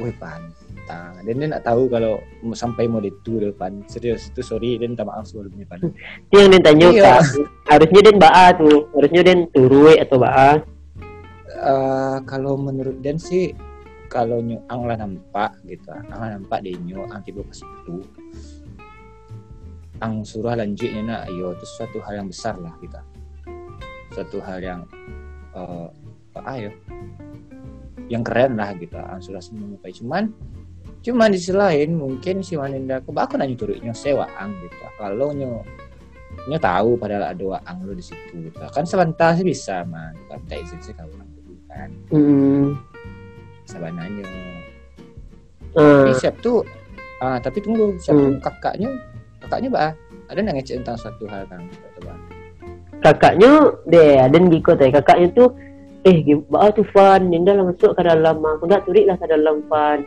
[0.00, 1.12] Wih pantang.
[1.28, 2.24] Dan dia nak tahu kalau
[2.56, 3.84] sampai mau itu depan.
[3.84, 5.92] Serius, itu sorry dan minta maaf sebelumnya pan.
[6.32, 7.14] Itu yang dia tanya Iya.
[7.68, 10.56] Harusnya den baa tuh harusnya den turui atau baa
[11.60, 13.52] Eh, kalau menurut Dan sih
[14.10, 18.02] kalau nyo ang lah nampak gitu, ang lah nampak dia nyo ang tiba ke situ.
[20.02, 23.00] Ang surah lanjutnya nak, yo itu suatu hal yang besar lah kita.
[24.10, 24.80] Suatu hal yang
[25.54, 25.88] eh
[26.30, 26.70] apa ya
[28.10, 30.30] yang keren lah gitu ang sudah menyukai cuman
[31.00, 35.34] cuman di sisi lain mungkin si Waninda aku aku nanya turutnya sewa ang gitu kalau
[35.34, 35.62] nyo
[36.46, 40.32] nyo tahu padahal ada waang lo di situ gitu kan sebentar sih bisa mah gitu.
[40.38, 42.78] minta izin sih gitu kan Hmm.
[43.70, 44.26] Sabananya
[45.78, 46.66] Ah, tapi siap tuh
[47.22, 48.22] ah tapi tunggu siap Hmm.
[48.26, 48.88] tuh kakaknya
[49.38, 49.90] kakaknya bah
[50.26, 51.62] ada nggak ngecek tentang suatu hal kan?
[53.00, 53.50] Kakaknya
[53.86, 55.54] deh ada ngikut teh kakaknya tuh
[56.02, 59.62] eh gimana tuh Fan Ninda lah masuk ke dalam aku nggak turik lah ke dalam
[59.70, 60.02] Fan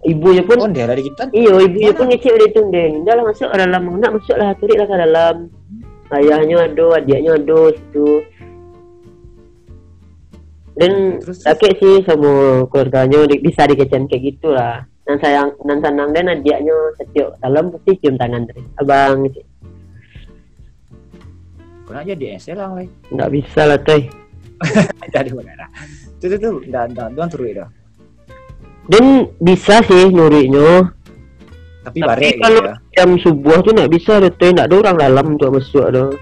[0.00, 1.28] ibunya pun oh dia dari kita?
[1.30, 3.82] Iyo ibunya pun ngecek dia tuh deh Ninda lah masuk ke dalam.
[4.00, 5.36] Nak masuk lah turik lah ke dalam.
[6.10, 8.06] Ayahnya ada adiknya ada situ
[10.78, 14.86] dan terus kakek sih sama keluarganya di- bisa dikecen kayak gitulah.
[15.08, 19.26] Dan sayang dan senang dan adiknya setiap dalam pasti cium tangan terus abang
[21.90, 22.70] kau aja di SL lah
[23.10, 24.06] nggak bisa lah teh
[25.10, 25.66] dari mana
[26.22, 27.66] tuh tuh tuh dan dan doang turun itu
[28.86, 29.04] dan
[29.42, 30.86] bisa sih nyurinya
[31.82, 35.24] tapi Tapi kalau ya jam subuh tuh nggak bisa deh teh nggak ada orang dalam
[35.32, 36.12] untuk masuk ada.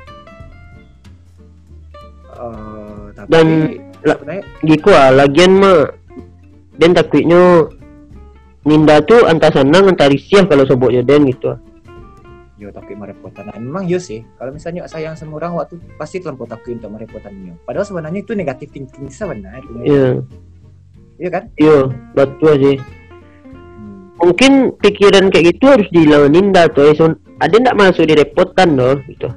[2.38, 5.92] Eh, tapi Dan- sebenarnya gitu ah lagian mah
[6.78, 7.68] dan takutnya
[8.68, 11.58] Ninda tuh entah senang entah risih kalau sebutnya dan gitu ah.
[12.58, 13.46] yo tapi merepotan.
[13.46, 17.54] Nah, memang yo sih kalau misalnya sayang sama orang waktu pasti terlampau takut untuk merepotannya
[17.62, 19.62] padahal sebenarnya itu negatif thinking sebenarnya.
[19.86, 20.06] Iya
[21.18, 21.44] iya kan?
[21.58, 21.78] Iya
[22.14, 22.76] betul sih.
[24.18, 24.26] Hmm.
[24.26, 28.98] mungkin pikiran kayak gitu harus dilawan Ninda tuh so, ada nggak masuk di repotan loh
[29.06, 29.30] gitu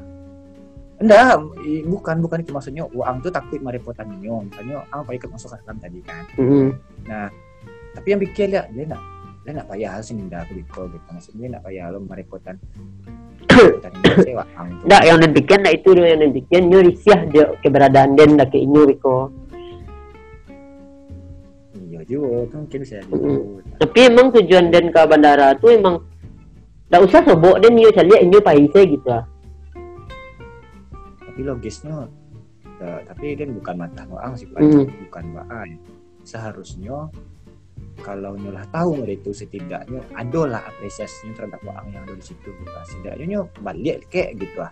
[1.01, 1.41] enggak
[1.89, 2.51] bukan bukan itu.
[2.53, 6.23] Maksudnya uang tuh takut merepotannya misalnya apa ikut masuk ke dalam tadi kan.
[6.37, 6.67] Mm-mm.
[7.91, 9.01] tapi yang bikin lihat dia nak
[9.41, 11.07] dia nak payah sih ninda aku gitu gitu.
[11.11, 12.55] Maksudnya nak payah lo merepotan.
[13.49, 14.85] Merepotan dia sewa uang tuh.
[14.87, 16.05] Nggak yang demikian nggak itu loh.
[16.05, 19.19] Yang demikian nyo risih dia keberadaan dan nggak kayak nyo Riko
[21.91, 23.59] iya juga mungkin bisa jadi gitu.
[23.77, 25.95] tapi emang tujuan dan ke bandara tuh emang
[26.87, 29.23] nggak usah sebut dan nyo cari nyo paise gitu ah
[31.41, 32.05] tapi logisnya
[32.77, 34.61] ya, tapi dia bukan mata uang sih Pak.
[34.61, 34.85] Hmm.
[35.09, 35.69] bukan bahan
[36.21, 37.09] seharusnya
[38.05, 42.69] kalau nyolah tahu mereka itu setidaknya adalah apresiasinya terhadap uang yang ada di situ gitu.
[42.85, 44.69] setidaknya nyo balik kayak gitu ah.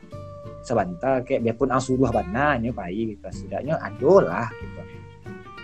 [0.62, 4.82] Sebentar kayak biarpun ang suruh bana nyo pai gitu setidaknya adalah gitu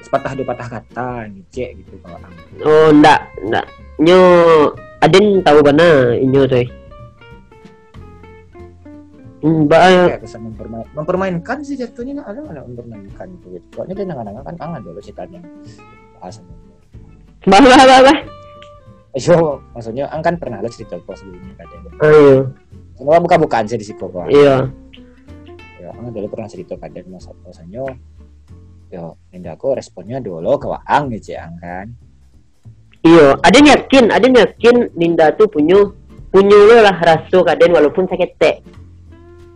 [0.01, 2.33] sepatah dua patah kata ngecek gitu kalau ang
[2.65, 3.65] oh nggak nggak
[4.01, 4.19] nyo
[5.05, 6.65] aden tahu mana inyo tuh
[9.45, 9.77] Hmm, ba,
[10.09, 14.55] kayak kesan mempermain, mempermainkan sih jatuhnya ada mana mempermainkan itu gitu soalnya dia nggak kan
[14.57, 15.37] ang ada loh ceritanya
[16.17, 16.55] bahasanya
[17.45, 18.17] bah, bah, bah, bah.
[19.15, 21.89] Ayo, maksudnya ang kan pernah lo cerita kok sebelumnya katanya.
[22.03, 22.51] Ayo,
[22.97, 24.27] Semua buka-bukaan sih di situ kok.
[24.27, 24.67] iya.
[25.79, 27.85] Ya, ang dulu pernah cerita kadang masa maksudnya
[28.89, 31.87] yo ninda aku responnya dulu ke waang gitu ya ang kan.
[33.05, 35.77] Iya, ada yakin, ada yakin Ninda tuh punya
[36.33, 38.65] punya lah rasa kaden walaupun sakit teh.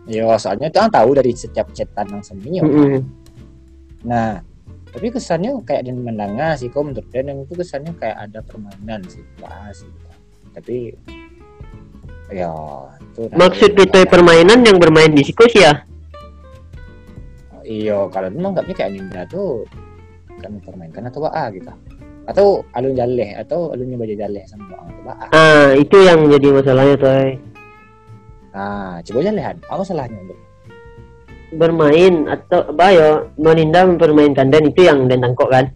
[0.08, 2.62] Yo, soalnya itu ang tahu dari setiap chatan yang seminya.
[2.64, 3.04] Mm-mm.
[4.08, 4.40] Nah,
[4.90, 9.04] tapi kesannya kayak dia menengah sih kok menurut dia yang itu kesannya kayak ada permainan
[9.06, 10.08] sih bahas gitu.
[10.50, 10.76] Tapi
[12.30, 12.50] ya
[12.98, 15.84] itu Maksud itu permainan yang bermain di situ sih ya?
[17.62, 19.62] Iya, kalau memang nggaknya kayak Ninda tuh
[20.42, 21.70] kan mempermainkan atau apa gitu.
[22.26, 25.24] Atau alun jaleh atau alunnya baca jaleh sama orang atau apa.
[25.34, 27.49] Ah, itu yang jadi masalahnya tuh.
[28.50, 29.56] Nah, coba jalehan.
[29.70, 30.34] Apa salahnya
[31.54, 33.10] Bermain atau apa ya?
[33.38, 35.66] Ninda mempermainkan dan itu yang dan tangkok kan?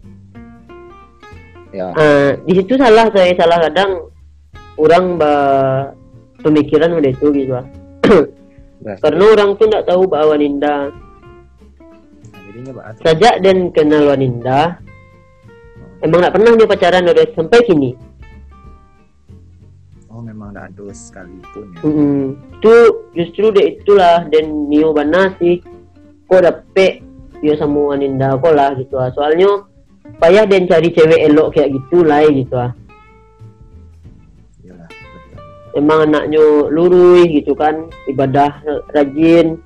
[1.75, 4.07] ya Ah, di situ salah saya salah kadang
[4.79, 5.33] orang ba
[6.39, 7.67] pemikiran udah itu gitu ah.
[8.83, 10.91] berarti Karena orang tuh nggak tahu bahwa Ninda
[13.03, 14.79] nah, dan kenal Waninda
[15.99, 17.91] emang nggak pernah dia pacaran udah sampai kini
[20.15, 21.83] Oh, memang ada ado sekalipun ya.
[21.83, 22.73] Mm, itu
[23.19, 25.59] justru deh itulah dan Nio Bana sih.
[26.31, 27.03] Kok dapet
[27.43, 29.11] dia sama Waninda kok lah gitu ah.
[29.11, 29.67] Soalnya
[30.23, 32.71] payah dan cari cewek elok kayak gitu lah gitu ah.
[34.63, 35.83] Iyalah, betul.
[35.83, 37.91] emang anaknya lurus gitu kan.
[38.07, 38.63] Ibadah
[38.95, 39.59] rajin.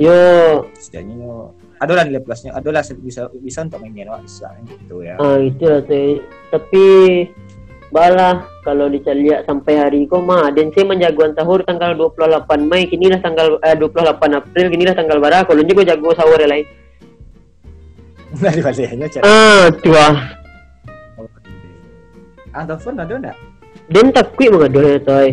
[0.00, 0.64] Yo.
[0.80, 1.52] Setidaknya yo.
[1.76, 5.14] Ada lah nilai plusnya, ada lah bisa bisa untuk mainin istilahnya gitu ya.
[5.22, 5.78] ah itu lah
[6.50, 6.86] tapi
[7.88, 13.08] balah kalau dicari sampai hari kok mah dan saya menjagoan sahur tanggal 28 Mei kini
[13.08, 14.04] lah tanggal eh, 28
[14.36, 16.66] April kini lah tanggal berapa kalau juga jago sahur lain.
[18.44, 19.22] Dari balenya cek.
[19.24, 20.06] ah tua
[22.52, 23.36] Ah, telepon ada enggak?
[23.88, 25.28] dan takut mengaduh ya toy.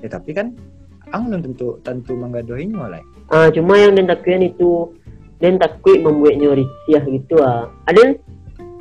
[0.00, 0.54] Ya tapi kan
[1.10, 4.86] ang belum tentu tentu menggadohinya lah ah cuma yang den takuan itu
[5.42, 7.66] den takut membuatnya risih gitu ah.
[7.90, 8.14] Ada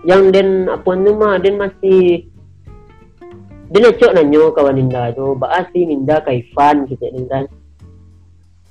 [0.08, 2.28] yang den apa mah den masih
[3.70, 7.46] dia nak nanyo kawan Ninda tu bahas si Ninda kaifan gitu ya kan.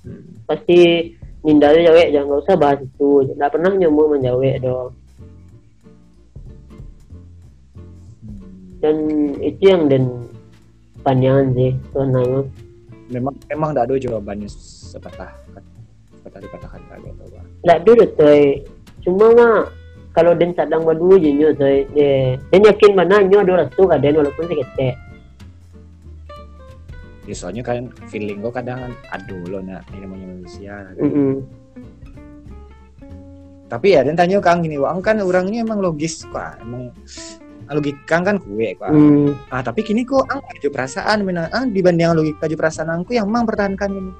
[0.02, 0.26] Hmm.
[0.48, 1.12] pasti
[1.46, 3.30] Ninda tu jawab jangan usah bahas itu.
[3.38, 4.78] Tak pernah nyomu menjawab do
[8.18, 8.82] Hmm.
[8.82, 8.96] dan
[9.38, 10.28] itu yang den
[11.06, 12.40] panjangan sih sebenarnya
[13.08, 15.30] memang memang tidak ada jawabannya sepatah
[16.18, 18.06] sepatah dipatahkan kagak tahu bang tak ada tuh
[19.06, 19.56] cuma mah
[20.18, 24.02] kalau den sadang berdua je nyo tuh dia den yakin mana nyo ada restu kan
[24.02, 24.98] den walaupun sekecek
[27.30, 30.74] ya soalnya kan feeling gue kadang kan aduh lo nak ini namanya manusia.
[30.98, 31.32] Mm -mm.
[33.70, 36.90] tapi ya dan tanya kang gini wang kan orangnya emang logis kok emang
[37.68, 39.38] logika kan kue kok Mm.
[39.54, 43.30] ah tapi kini kok ang ada perasaan mina ang dibanding logika aja perasaan angku yang
[43.30, 44.12] mang pertahankan ini.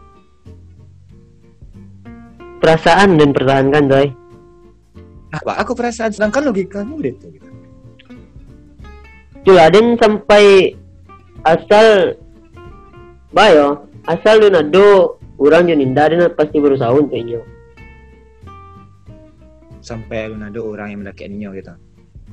[2.63, 4.28] Perasaan dan pertahankan tuh
[5.29, 5.53] apa?
[5.61, 7.49] Aku perasaan sedangkan logikanya udah itu gitu.
[9.45, 10.75] Cula den sampai
[11.47, 12.17] asal
[13.33, 17.41] bayo asal lu nado orang yang ninda den pasti berusaha untuk nyo
[19.85, 21.73] sampai lu nado orang yang mendaki ninyo gitu.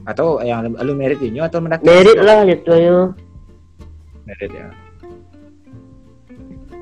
[0.03, 3.15] Atau yang lu- merit ninyo atau mendaki merit lah jatuhnya
[4.27, 4.67] merit ya.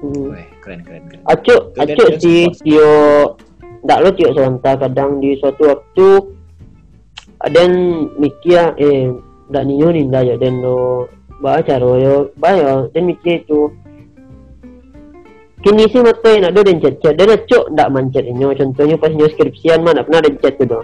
[0.03, 0.35] Hmm.
[0.35, 1.21] Weh, keren keren keren.
[1.31, 2.43] Acuk dia- acuk dia sih
[3.83, 6.07] ndak lo tiok sebentar kadang di suatu waktu
[7.43, 7.75] ada yang
[8.15, 9.11] mikir eh
[9.51, 11.11] ndak ninyo ninda ya den lo
[11.43, 13.67] bah caro yo bayo den mikir itu
[15.59, 19.11] kini sih mata nak do den chat chat den acuk ndak mancet inyo contohnya pas
[19.11, 20.79] nyo skripsian mah ndak pernah den chat tu do.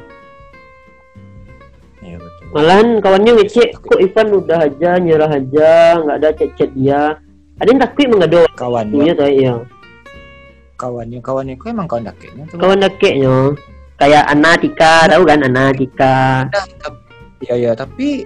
[2.03, 2.45] Iya betul.
[2.51, 5.71] Malahan kawannya ngecek kok Ivan udah aja nyerah aja
[6.03, 7.15] nggak ada chat chat dia?
[7.63, 8.43] Ada yang takut mengadu.
[8.59, 9.55] Kawannya tuh iya
[10.79, 13.35] kawannya kawannya kok emang kawan dakeknya tuh kawan dakeknya.
[13.99, 16.47] Kayak Ana Tika tahu kan Ana Tika
[17.43, 18.23] Iya iya tapi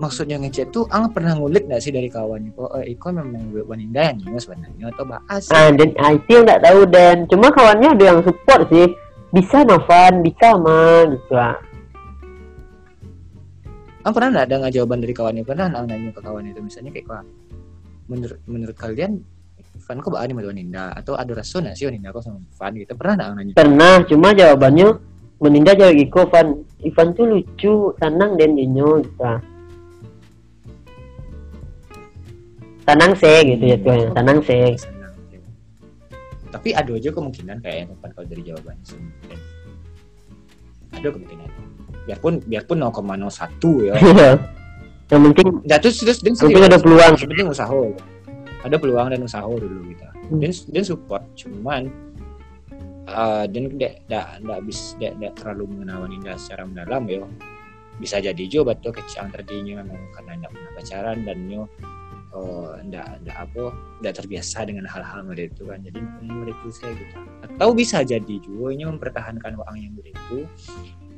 [0.00, 4.00] maksudnya ngechat tuh ang pernah ngulik nggak sih dari kawannya kok eh, Iko memang wanita
[4.16, 8.20] yang sebenarnya atau bahas ah dan ah, itu nggak tahu dan cuma kawannya ada yang
[8.24, 8.88] support sih.
[9.30, 11.54] Bisa Novan bisa mah gitu lah
[14.00, 15.44] ang pernah nggak ada nggak jawaban dari kawannya?
[15.44, 16.60] Pernah ang nanya ke kawan itu?
[16.64, 17.28] Misalnya kayak
[18.08, 19.20] menurut menurut kalian
[19.90, 22.92] Ivan kok bahani sama wanita atau ada rasa nggak sih wanita kok sama Ivan gitu?
[22.94, 23.52] Pernah nggak nanya?
[23.58, 24.88] Pernah cuma jawabannya
[25.42, 26.46] menindak jawab Iko Ivan
[26.86, 29.18] Ivan tuh lucu senang dan jinyo gitu.
[29.18, 29.42] Lah.
[32.86, 34.78] Senang sih gitu ya tuh senang sih.
[34.78, 35.48] Senang, gitu.
[36.54, 39.38] tapi ada aja kemungkinan kayak yang kalau dari jawabannya sebenarnya.
[40.94, 41.48] ada kemungkinan.
[42.06, 43.94] Biarpun biarpun 0,01 ya.
[43.98, 44.30] Iya.
[45.10, 47.18] yang penting Nah, terus terus yang penting ada peluang.
[47.18, 47.74] yang penting usaha
[48.64, 50.04] ada peluang dan usaha dulu gitu.
[50.30, 50.40] Hmm.
[50.44, 51.90] dan support cuman
[53.08, 57.22] uh, dan tidak tidak tidak bis tidak tidak terlalu mengenal wanita secara mendalam ya
[58.00, 61.62] bisa jadi juga betul kecil terjadinya memang karena tidak pernah pacaran dan yo
[62.80, 63.64] tidak tidak apa
[64.00, 65.78] tidak terbiasa dengan hal-hal model itu kan.
[65.82, 67.16] Jadi makanya model itu saya gitu.
[67.46, 70.46] Atau bisa jadi juga ini mempertahankan uang yang begitu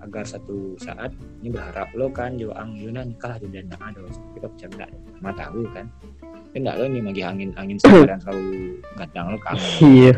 [0.03, 4.03] agar satu saat ini berharap lo kan juga ang Yuna nikah di dan ada
[4.35, 4.87] kita bercanda
[5.23, 5.87] mah tahu kan
[6.53, 9.65] enggak lo nih lagi angin angin sekarang selalu gadang lo kangen.
[9.81, 10.15] Iya.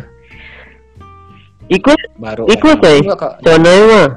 [1.64, 3.00] Ikut baru Ikut, kan, eh.
[3.40, 4.08] soalnya mah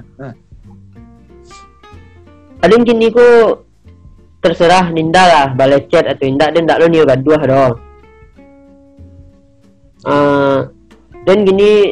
[2.58, 3.62] ada yang gini ku
[4.44, 7.74] terserah Ninda lah balas chat atau Ninda dan tak lo nih gaduh dong
[10.08, 10.70] Ah,
[11.28, 11.92] dan gini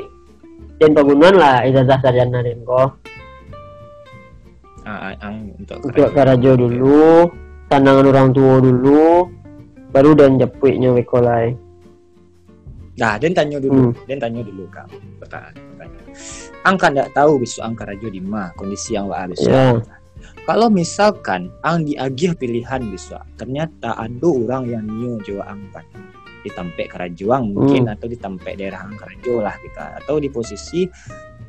[0.79, 2.95] dan pembunuhan lah ijazah sarjana dan ko.
[4.87, 6.55] Ah, ah, ang untuk untuk karajo.
[6.55, 7.27] Dulu
[7.67, 9.27] tandangan orang tua dulu
[9.95, 11.55] baru dan jepuitnya wekolai
[12.95, 14.07] Nah, dan tanya dulu, Hmm.
[14.07, 14.87] dan tanya dulu kak,
[15.19, 16.07] pertanyaan, pertanyaan.
[16.63, 19.51] Angka ndak tahu besok angka rajo di mana kondisi yang wa besok.
[19.51, 19.83] Ya.
[20.47, 25.83] Kalau misalkan ang diagih pilihan besok, ternyata ada orang yang nyu Jawa angkat
[26.47, 27.93] ditampek kerajuang mungkin Hmm.
[27.99, 30.87] atau ditampek daerah Angkarajo lah kita atau di posisi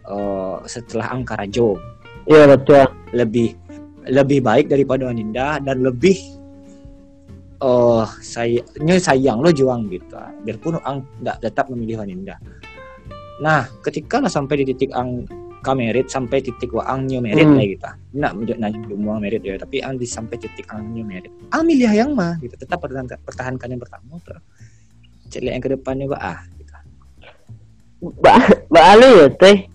[0.03, 1.77] eh, setelah Angkarajo
[2.27, 3.55] iya betul lebih
[4.09, 6.17] lebih baik daripada Aninda dan lebih
[7.61, 8.61] oh saya
[9.01, 10.17] sayang lo juang gitu.
[10.45, 12.37] Biarpun ang nggak tetap memilih Aninda
[13.37, 15.29] nah ketika lah sampai di titik ang
[15.61, 17.59] kamerit sampai titik wa ang nyo merit Hmm.
[17.59, 17.91] lah gitu.
[18.23, 21.29] Nak nanya semua merit ya tapi ang di sampai titik ang nyo merit.
[21.51, 22.55] Ang milih yang mah gitu.
[22.55, 24.41] Tetap pertahankan, pertahankan yang pertama terus
[25.27, 26.75] cek yang ke depannya bah ah gitu.
[28.23, 28.39] ba
[28.71, 29.67] ba ya teh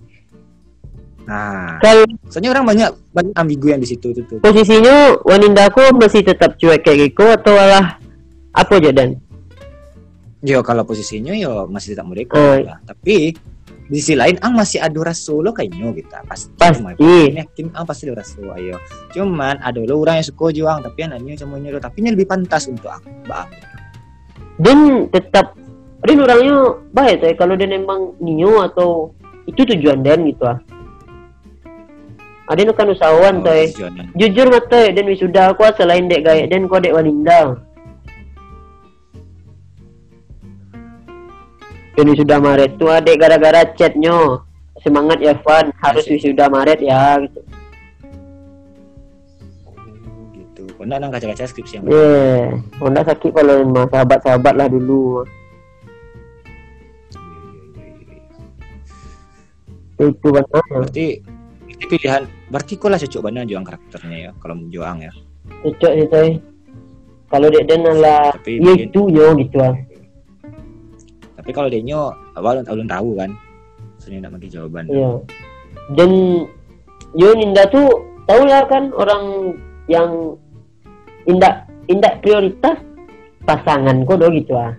[1.26, 4.38] nah kalau soalnya orang banyak banyak ambigu yang di situ tuh, tuh.
[4.42, 8.02] posisinya wanita aku masih tetap cuek kayak gitu atau malah
[8.52, 9.22] apa aja dan
[10.42, 12.66] Yo kalau posisinya yo masih tetap mereka Eh.
[12.66, 12.82] lah.
[12.82, 13.30] Tapi
[13.92, 16.96] di sisi lain ang masih ada rasa lo kayaknya gitu pasti Pasti.
[16.98, 18.80] Ini yakin ang pasti ada rasa ayo
[19.12, 22.72] cuman ada lo orang yang suka juang tapi anaknya cuma nyuruh tapi ini lebih pantas
[22.72, 23.48] untuk aku bang
[24.64, 24.78] dan
[25.12, 25.60] tetap
[26.02, 29.14] Rin orangnya baik tuh kalau dia emang Nio atau
[29.46, 30.58] itu tujuan Dan gitu ah
[32.52, 34.04] ada kan usahawan tuh tujuannya.
[34.20, 37.56] jujur mata dan wisuda aku selain dek gaya dan kau dek Walinda
[41.96, 42.82] dan wisuda Maret.
[42.82, 44.42] Tuh adek gara-gara chatnya
[44.82, 45.70] semangat ya Van.
[45.80, 46.18] Harus Asik.
[46.18, 47.42] wisuda Maret ya gitu.
[49.70, 49.76] Oh,
[50.34, 50.64] gitu.
[50.82, 52.58] Nak nang kaca-kaca skripsi yang yeah.
[52.82, 55.28] Honda sakit kalau mah sahabat-sahabat lah dulu.
[60.02, 60.66] Itu benar.
[60.66, 61.22] Berarti
[61.70, 65.12] itu pilihan berarti kau lah cocok mana juang karakternya ya kalau juang ya
[65.64, 66.30] cocok sih tay
[67.32, 69.76] kalau dek Dan lah Tapi ya mungkin- itu yo gitu ah
[71.40, 73.32] tapi kalau dia nyo awal belum tahu kan
[73.98, 75.12] sebenarnya nak bagi jawaban Iya.
[75.96, 76.10] Dan
[77.14, 77.88] yo Ninda tuh
[78.28, 79.56] tahu lah kan orang
[79.88, 80.38] yang
[81.26, 82.78] indak indak prioritas
[83.42, 84.78] pasangan kok do gitu ah.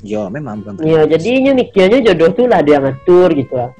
[0.00, 3.70] yo memang bukan Iya, jadinya mikirnya jodoh tuh lah dia ngatur gitu ah.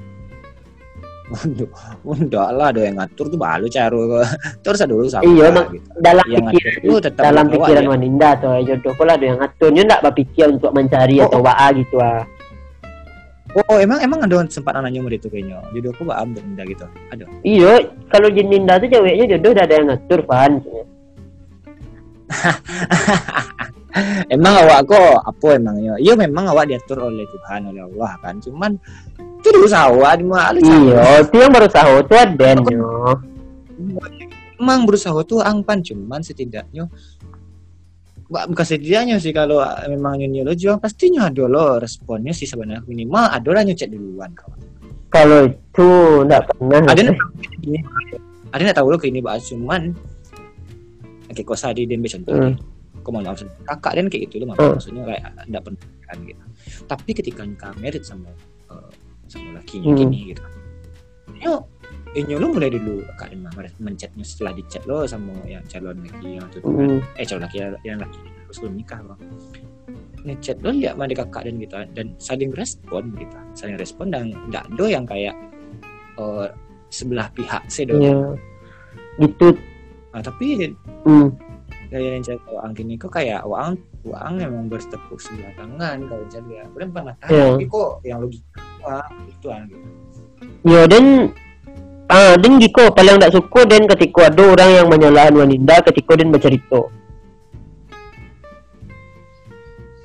[2.07, 3.99] Enggak lah ada yang ngatur tuh balu caro
[4.63, 5.87] terus ada dulu sama Iya, mak- gitu.
[5.99, 7.89] Dalam yang ngatur pikiran itu tetap dalam pikiran ya.
[7.91, 11.95] wanita ya, jodoh lah ada yang ngaturnya ndak berpikir untuk mencari Oh, atau waa gitu
[11.99, 12.23] ah.
[13.57, 17.23] oh emang emang ada sempat nanya murid itu kayaknya jodoh aku baam benda gitu ada
[17.43, 17.73] Iya,
[18.07, 20.51] kalau Jin Ninda tuh ceweknya jodoh udah ada yang ngatur pan.
[24.35, 28.37] emang awak kok apa emangnya iya memang awak diatur oleh Tuhan oleh Allah kan.
[28.43, 28.75] Cuman
[29.39, 32.49] itu dulu awak di malu Iya, itu yang baru tahu tuh ada
[34.57, 36.89] emang berusaha tuh angpan cuman setidaknya
[38.27, 42.83] bukan setidaknya sih kalau memang nyanyi lo jual pastinya ada lo responnya sih sebenarnya.
[42.83, 44.59] Minimal ada lah nyecek duluan kawan.
[45.07, 45.87] Kalau itu
[46.27, 46.91] ndak pernah.
[46.91, 47.79] ada ini?
[48.51, 49.95] Ada yang tahu lo ke ini bahas cuman
[51.31, 52.35] kayak kau sadi dan contoh.
[52.35, 52.55] Hmm.
[53.05, 54.75] Mau langsung kakak dan kayak gitu lo Hmm.
[54.75, 55.23] maksudnya kayak
[55.63, 56.43] pernah kan gitu
[56.85, 58.29] tapi ketika nikah merit sama
[58.71, 58.89] eh,
[59.27, 59.95] sama laki Hmm.
[59.95, 60.43] gini gitu
[61.37, 61.67] yo
[62.15, 66.39] ini lo mulai dulu kak dan mama mencetnya setelah dicet lo sama yang calon laki
[66.39, 66.99] yang itu Hmm.
[67.15, 69.19] eh calon laki yang laki terus belum nikah bang
[70.25, 74.65] ngechat lo lihat mana kakak dan gitu dan saling respon gitu saling respon dan enggak
[74.75, 75.35] do yang kayak
[76.17, 76.47] eh,
[76.89, 78.15] sebelah pihak sih do Iya.
[79.17, 79.49] Gitu.
[80.13, 80.73] Ah, tapi
[81.03, 81.29] Hmm.
[81.87, 86.39] Dari yang chat Wang gini kok kayak Wang Wang memang bertepuk sebelah tangan kalau dia
[86.43, 87.45] udah pernah tahu Iya.
[87.53, 89.87] tapi kok yang logika itu kan gitu
[90.67, 91.31] Ya dan
[92.07, 96.27] ah dan Giko paling tak suka dan ketika ada orang yang menyalahkan wanita ketika dan
[96.31, 96.81] bercerita.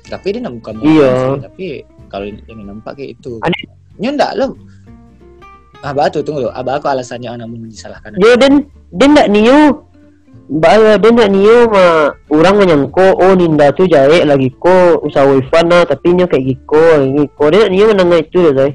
[0.03, 1.11] tapi dia nak bukan Iya.
[1.41, 1.65] tapi
[2.11, 4.55] kalau yang nampak kayak itu Ada- enggak lo
[5.83, 8.15] Abah tuh tunggu lo, abah aku alasannya anak mau disalahkan.
[8.15, 9.83] Dia dan dia tak niu.
[10.43, 15.63] Bahaya dia tak niu mah orang menyangko oh Ninda tu jahit lagi ko usaha Wi-Fi
[15.71, 18.71] lah tapi nya kayak Giko Giko dia tak niu menengah itu dah saya.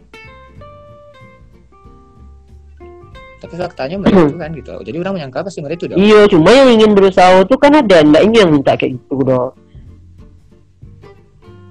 [3.38, 4.74] Tapi faktanya mereka itu kan gitu.
[4.82, 5.98] Jadi orang menyangka pasti mereka itu dong.
[6.00, 9.52] Iya cuma yang ingin berusaha tu kan ada ndak ingin yang minta kayak gitu dah.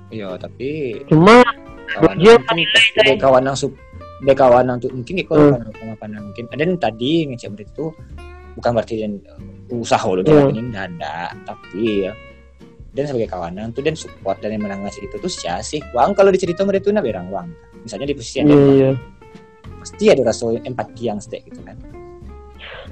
[0.08, 1.44] Iya, tapi Cuma
[2.00, 3.58] kawan Dia itu pasti ada kawan yang
[4.18, 5.94] ada kawan yang tuh mungkin kok Hmm.
[5.94, 7.86] apa mungkin ada yang tadi ngecek mereka itu
[8.58, 8.96] bukan berarti
[9.72, 12.14] usaha lo dan ini dada tapi ya.
[12.98, 15.78] Dan sebagai kawanan tuh dan support dan yang menangani cerita tuh siapa sih?
[15.94, 17.48] Uang kalau dicerita mereka itu nah berang uang
[17.86, 18.92] misalnya di posisi yang iya, dia, iya.
[19.80, 21.78] pasti ada rasa empati yang stay gitu kan.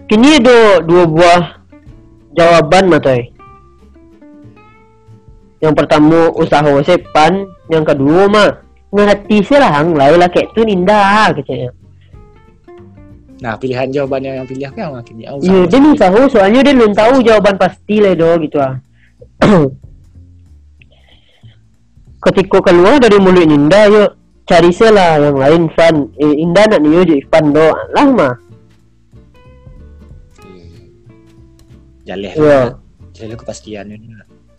[0.05, 1.41] Kini ada dua buah
[2.37, 3.33] jawaban Matoy.
[5.59, 8.49] Yang pertama usaha sepan, yang kedua mah
[8.93, 11.73] ngerti sih lah hang lain lah kayak tu ninda kecaknya.
[13.45, 16.97] Nah pilihan jawabannya yang pilih aku yang makin dia Iya, dia usaha soalnya dia belum
[16.97, 18.81] tahu jawaban pasti lah do gitu ah.
[22.25, 24.17] Ketika keluar dari mulut Ninda, yuk
[24.49, 26.09] cari sih lah yang lain Fan.
[26.17, 27.69] Eh, Indah nak niyo je Fan do.
[27.93, 28.33] Lah mah.
[32.05, 32.77] jaleh Iya.
[33.17, 34.13] jaleh kepastian ini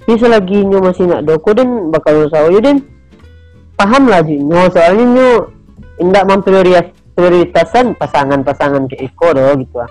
[0.07, 2.83] Ini selagi nyo masih nak doko dan bakal usaha yo dan
[3.79, 5.31] paham lah sih nyo soalnya nyo
[6.03, 9.91] indak memprioritas prioritasan pasangan-pasangan ke Eko do gitu ah.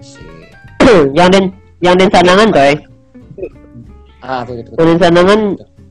[0.00, 0.24] si
[1.12, 1.52] yang den
[1.84, 2.74] yang den sanangan toy.
[4.24, 5.40] ah betul betul, den sanangan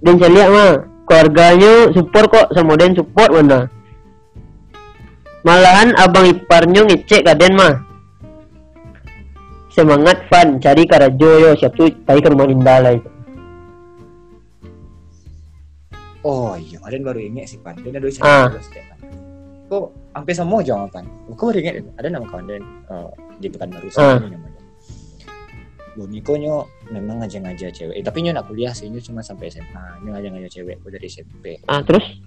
[0.02, 0.72] den lihat mah
[1.06, 3.70] keluarganya support kok sama den support mana.
[5.46, 7.86] Malahan abang iparnya ngecek kaden mah.
[9.70, 13.16] Semangat fan cari karajo yo siap tu cari ke rumah Linda lah itu.
[16.26, 18.50] oh iya ada baru ingat sih pan dia ada Ah.
[19.66, 20.60] Cerita kok hampir semua
[20.94, 23.10] pan kok baru ingat ada nama kawan dan eh,
[23.42, 24.22] di Pekanbaru Ah.
[24.22, 24.54] sana namanya
[25.96, 30.04] Boniko nyo memang ngajak-ngajak cewek, eh, tapi nyo nak kuliah sih nyo cuma sampai SMA,
[30.04, 31.56] nyo ngajak-ngajak cewek gua dari SMP.
[31.72, 32.20] ah terus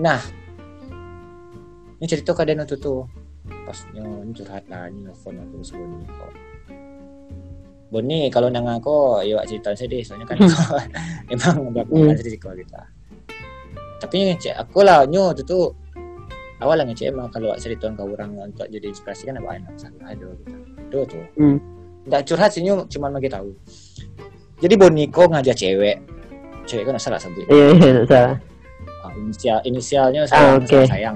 [0.00, 0.16] Nah,
[2.00, 3.04] ini cerita kadang itu tuh
[3.68, 6.32] pas nyo ini curhat lah, ini nelfon aku si Boni kok.
[7.92, 10.40] Boni kalau nang aku, yuk cerita sedih, soalnya kan
[11.36, 12.16] emang udah hmm.
[12.16, 12.80] risiko kita.
[14.00, 15.85] Tapi aku lah nyo itu tuh
[16.58, 20.08] awal lah ngecek emang kalau cerita ke orang untuk jadi inspirasi kan apa enak salah
[20.08, 20.56] aduh gitu.
[20.88, 21.24] Tuh tuh.
[21.36, 21.58] Hmm.
[22.06, 23.50] Nggak curhat sih cuma bagi tahu.
[24.56, 25.96] Jadi Boniko ngajak cewek,
[26.64, 28.36] cewek kan salah sebut iya iya salah
[29.06, 30.80] Ah, inisial inisialnya Ah, sayang, oke.
[30.90, 31.14] sayang.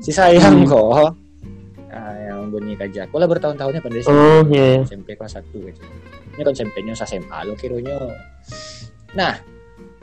[0.00, 0.68] si sayang Hmm.
[0.68, 1.12] kok
[1.92, 5.52] ah, yang bunyi kajak aku lah bertahun-tahunnya pada SMP, oh iya iya SMP kelas 1
[5.52, 5.80] gitu
[6.34, 7.96] ini kan SMP-nya sa SMA lo kironya
[9.12, 9.36] nah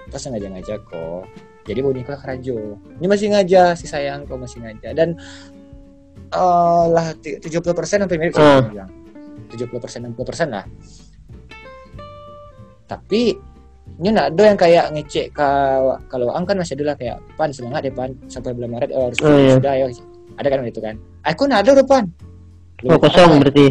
[0.09, 1.23] pas ngajak-ngajak kok
[1.61, 2.57] jadi bunyi kelas kerajo
[2.97, 5.09] ini masih ngajak si sayang kok masih ngajak dan
[6.31, 7.67] eh lah ti- 70%
[8.01, 8.59] sampai mirip sih Ah.
[8.59, 8.91] aku bilang.
[9.51, 10.63] 70% 60% lah.
[12.87, 13.35] Tapi
[13.99, 15.49] ini nggak ada yang kayak ngecek ke
[16.07, 18.15] kalau ang kan masih ada lah kayak pan semangat ya pan.
[18.27, 19.55] Sampai bulan Maret oh, harus Oh, iya.
[19.55, 19.85] sudah ya.
[20.37, 20.95] Ada kan itu kan?
[21.27, 22.03] Aku nggak ada udah pan?
[22.81, 23.67] Oh kosong berarti.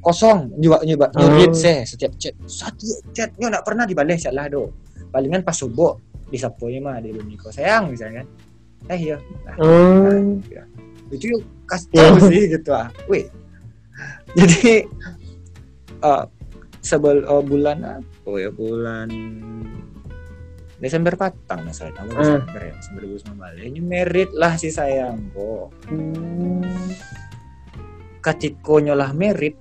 [0.00, 0.38] Kosong.
[0.58, 1.22] Nyoba nyoba Oh.
[1.22, 2.34] nyurit seh setiap chat.
[2.44, 2.82] Satu
[3.12, 4.74] chatnya nggak pernah dibalik chat lah do
[5.08, 5.94] palingan pas subuh
[6.26, 8.22] di saponya mah di Buniko sayang misalnya.
[8.22, 8.28] Kan
[8.86, 9.16] eh iya.
[9.46, 10.38] Nah, oh.
[11.10, 12.02] itu yuk kasih Iya.
[12.02, 12.88] tahu sih gitu ah.
[13.10, 13.26] Wih.
[14.36, 14.84] Jadi
[15.96, 16.24] eh
[16.82, 19.08] sebel eh, bulan apa ya bulan
[20.76, 22.20] Desember patang nah saya tahu Ah.
[22.20, 25.72] Desember ya Desember 2019 ini merit lah si sayang kok
[28.20, 29.56] katiko nyolah merit.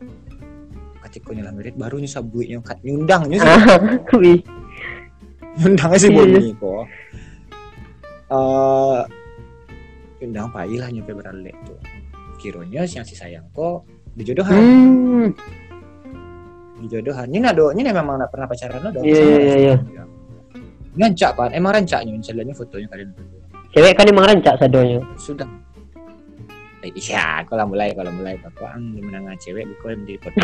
[1.01, 3.81] Katiko nyolah merit baru nyusabui nyokat nyundang nyusab
[5.55, 6.83] ah wih nyundangnya si Iya, Boni kok
[8.25, 9.01] eh
[10.19, 11.79] nyundang pai lah nyampe beralek tuh
[12.41, 15.27] kironya si yang si sayang kok dijodohan hmm
[16.83, 20.03] dijodohan ini nado ini memang nak pernah pacaran dong Iya, iya, iya, iya.
[20.99, 23.09] ngancak kan emang rancaknya misalnya fotonya kalian
[23.71, 25.47] cewek kan emang rancak sadonya sudah
[26.85, 30.37] Eh, Iya, kalau mulai kalau mulai bapak ang menang cewek bukan menjadi foto.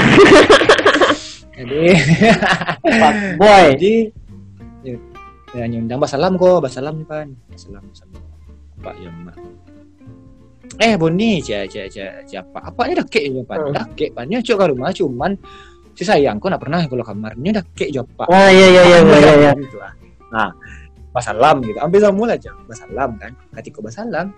[1.54, 1.82] Jadi,
[3.38, 3.94] boy jadi
[4.84, 4.96] ya,
[5.56, 8.20] ya nyundang basalam kok, basalam nih pan, basalam sama
[8.82, 9.38] Pak ya mak.
[10.82, 12.58] Eh Boni, cia cia cia siapa?
[12.66, 13.70] Apanya dah kek ya pan?
[13.70, 13.74] Hmm.
[13.78, 15.32] Dah kek pan, cok ke rumah cuman
[15.94, 18.28] si sayang kok nak pernah kalau kamarnya dah kek jawab pak.
[18.32, 19.94] ah iya iya iya iya iya Gitu, ah.
[20.32, 20.50] Nah,
[21.12, 21.78] basalam gitu.
[21.78, 23.32] Ambil sama aja, basalam kan.
[23.60, 24.32] Ketika basalam,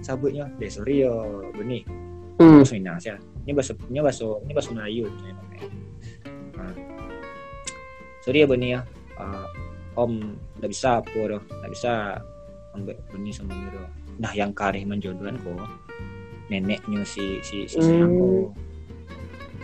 [0.00, 1.84] sabutnya, deh sorry yo Boni,
[2.40, 3.14] hmm bahasa Indonesia.
[3.44, 5.30] Ini bahasa ini bahasa ini bahasa Melayu ini.
[6.56, 6.74] Nah.
[8.24, 8.80] Sorry ya Boni ya.
[9.20, 9.46] Ah,
[9.94, 12.18] om nggak bisa apa doh, nggak bisa
[12.74, 13.84] ambil Boni sama Miro.
[14.18, 15.66] Nah yang karih menjodohan kok
[16.50, 18.50] neneknya si si si sayang Hmm.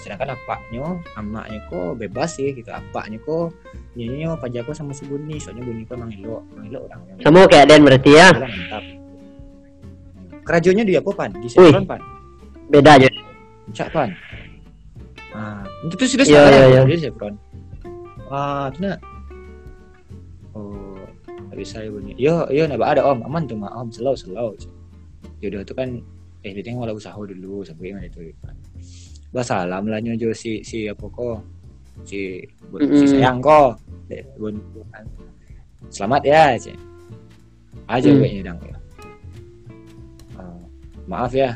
[0.00, 2.72] Sedangkan apaknya, amaknya kok bebas sih gitu.
[2.72, 3.52] Apaknya kok
[3.92, 7.12] nyanyinya pajakku sama si Buni, soalnya Buni kok emang elok, emang elok orangnya.
[7.20, 8.84] sama kayak Den berarti ya Orang mantap.
[10.40, 11.30] Kerajonya dia apa pan?
[11.36, 12.00] Di Chevron pan?
[12.72, 13.08] beda aja
[13.76, 14.08] Cak pan.
[15.36, 16.80] Ah, itu tuh sudah iya, iya.
[16.88, 17.34] dia Chevron.
[18.32, 18.98] Ah, itu nak.
[20.54, 20.98] Oh,
[21.54, 22.14] bisa ya bunyi.
[22.18, 24.54] Yo, yo, nggak ada om, aman tuh mah om, selalu selalu.
[25.38, 25.88] Jodoh itu kan,
[26.42, 28.34] eh dia walau usaha dulu sampai mana itu.
[28.42, 28.56] Kan.
[29.30, 31.38] Basalam lah nyojo si si apa kok
[32.02, 33.10] si bu- si Mm-mm.
[33.14, 33.78] sayang kok.
[34.10, 34.58] Eh, bun.
[35.86, 36.74] Selamat ya, cik.
[37.86, 38.18] Aja Mm.
[38.18, 38.76] gue nyedang ya.
[40.34, 40.62] Ah,
[41.06, 41.54] maaf ya,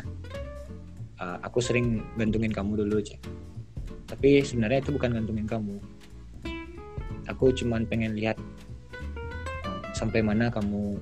[1.15, 3.17] Ah, aku sering gantungin kamu dulu cek
[4.05, 5.81] tapi sebenarnya itu bukan gantungin kamu
[7.25, 8.54] aku cuman pengen lihat uh,
[9.95, 10.99] sampai mana kamu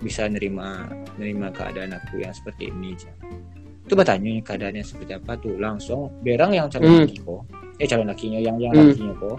[0.00, 0.88] bisa nerima
[1.20, 2.96] nerima keadaan aku yang seperti ini
[3.84, 6.14] itu bertanya keadaannya seperti apa tuh langsung.
[6.22, 7.10] Berang yang calon Hmm.
[7.10, 7.42] laki kok.
[7.82, 8.94] Eh calon lakinya yang yang Hmm.
[8.94, 9.38] lakinya kok.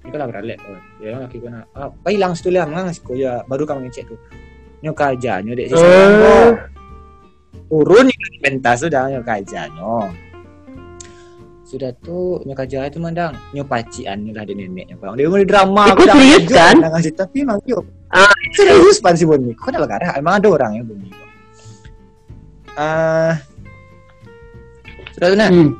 [0.00, 0.80] Ini kan beralek oh.
[1.04, 4.16] Yang laki kok ah apa hilang situ lah ngang sih ya baru kamu ngecek tuh.
[4.80, 6.32] Nyoka aja nyodek si sayang kok
[7.70, 8.08] oh turun
[8.40, 10.10] pentas sudah nyokajanya
[11.70, 16.18] sudah tuh nyokaja itu mandang nyopacian lah di neneknya bang dia mau di drama udah
[16.18, 16.74] serius, kan?
[16.82, 18.26] ngasih tapi emang yuk Ah.
[18.58, 21.08] serius pan si Boni kok ada karena emang ada orang ya Boni
[22.74, 23.38] ah
[25.14, 25.70] sudah tuh nah hmm.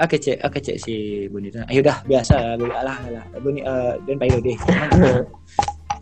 [0.00, 3.92] oke cek oke cek si Boni tuh ayo dah biasa lah alah alah Boni eh
[4.08, 4.56] dan payo deh.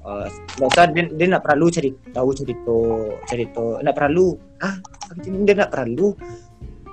[0.07, 0.29] Eh,
[0.63, 2.79] nggak usah dia, dia nak perlu cari tahu cerita
[3.27, 3.83] cerita.
[3.83, 4.79] Nak perlu ah
[5.19, 6.15] dia nak perlu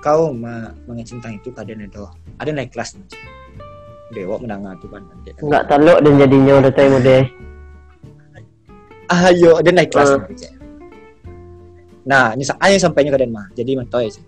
[0.04, 2.04] kau ma mencintai itu keadaan itu
[2.36, 3.00] ada naik kelas
[4.12, 5.00] dewa menang tuh kan
[5.40, 7.24] Enggak teluk dan jadinya udah tahu deh.
[9.08, 10.52] ayo dia naik kelas Cek.
[12.04, 14.24] nah ini ayo sampainya ke Denmark jadi mentoy sih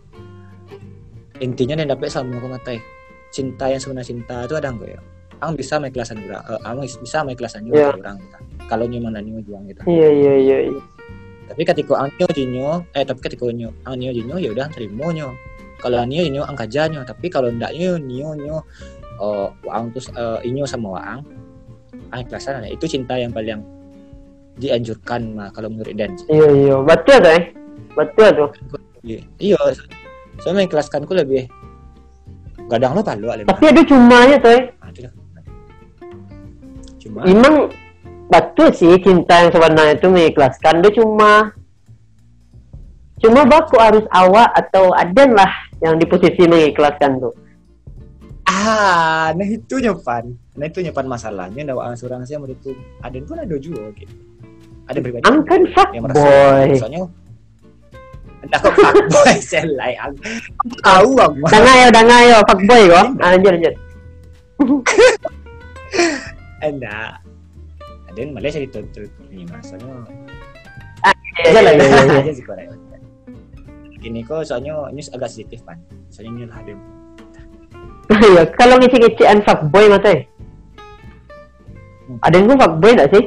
[1.44, 2.80] intinya dia dapat sama aku matai
[3.28, 5.00] cinta yang sebenarnya cinta itu ada enggak ya?
[5.44, 7.88] Ang bisa main kelasan orang eh, ang bisa main kelasan juga Iya.
[8.00, 8.38] orang kita.
[8.72, 9.84] Kalau nyu mana nyu juang kita.
[9.84, 10.58] Iya iya iya.
[10.72, 10.80] iya.
[11.46, 15.12] tapi ketika ang nyu jinyo eh tapi ketika nyu ang nyu jinyo ya udah terima
[15.12, 15.28] nyu
[15.80, 18.56] kalau ang nyu jinyo ang kaja nyu tapi kalau ndak nyu nyu nyu
[19.20, 21.20] oh waang terus eh, inyo sama waang
[22.12, 23.64] ang kelasan nah, itu cinta yang paling
[24.56, 26.74] dianjurkan mah kalau menurut Dan Iya iya.
[26.80, 27.32] Betul tuh.
[27.36, 27.44] Eh.
[27.92, 28.50] Betul tuh.
[29.04, 29.56] Iya.
[30.40, 31.48] Soalnya main kelas kanku lebih
[32.68, 33.46] gadang lo palu alim.
[33.46, 34.52] Tapi ada cumanya tuh.
[34.56, 34.62] Eh.
[34.80, 34.90] Ah.
[37.00, 37.54] Cuma Emang
[38.26, 40.82] betul sih cinta yang sebenarnya itu mengikhlaskan.
[40.82, 41.52] Dia cuma
[43.16, 45.48] cuma baku harus awak atau aden lah
[45.84, 47.34] yang di posisi mengikhlaskan tuh.
[48.46, 50.32] ah, nah itu nyopan.
[50.56, 52.72] Nah itu nyopan masalahnya ndawa asuransi yang itu
[53.04, 54.14] ada pun ada juga gitu.
[54.86, 55.60] Ada pribadi Ang kan
[55.92, 56.78] yang merasa fuckboy.
[56.78, 57.00] soalnya
[58.46, 60.14] Anda kok fuckboy selai ang
[60.80, 63.06] tahu ang Udah ngayo, udah ngayo, fuckboy kok.
[63.22, 63.74] Ah, Lanjut, lanjut.
[66.62, 67.20] Anda
[68.08, 70.06] ada yang malah saya dituntut ini masalahnya
[71.36, 72.20] Iya, iya, iya, iya.
[72.24, 72.72] aja sih korek.
[74.06, 75.82] Gini kok soalnya ini agak sensitif kan.
[76.14, 76.72] Soalnya ini lah ada
[78.22, 80.22] Iya, kalau ngisi-ngisian fuckboy mata eh.
[82.22, 83.24] Ada yang gue fuckboy enggak sih?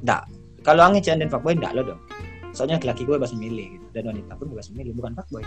[0.00, 0.22] Enggak.
[0.64, 2.00] Kalau angin dan fuckboy enggak lo dong.
[2.56, 3.86] Soalnya laki gue bebas memilih gitu.
[3.92, 5.44] dan wanita pun bebas memilih bukan fuckboy.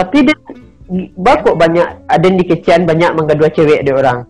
[0.00, 0.36] Tapi dia
[1.20, 4.24] bakok banyak ada yang dikecian banyak menggadua cewek dia orang.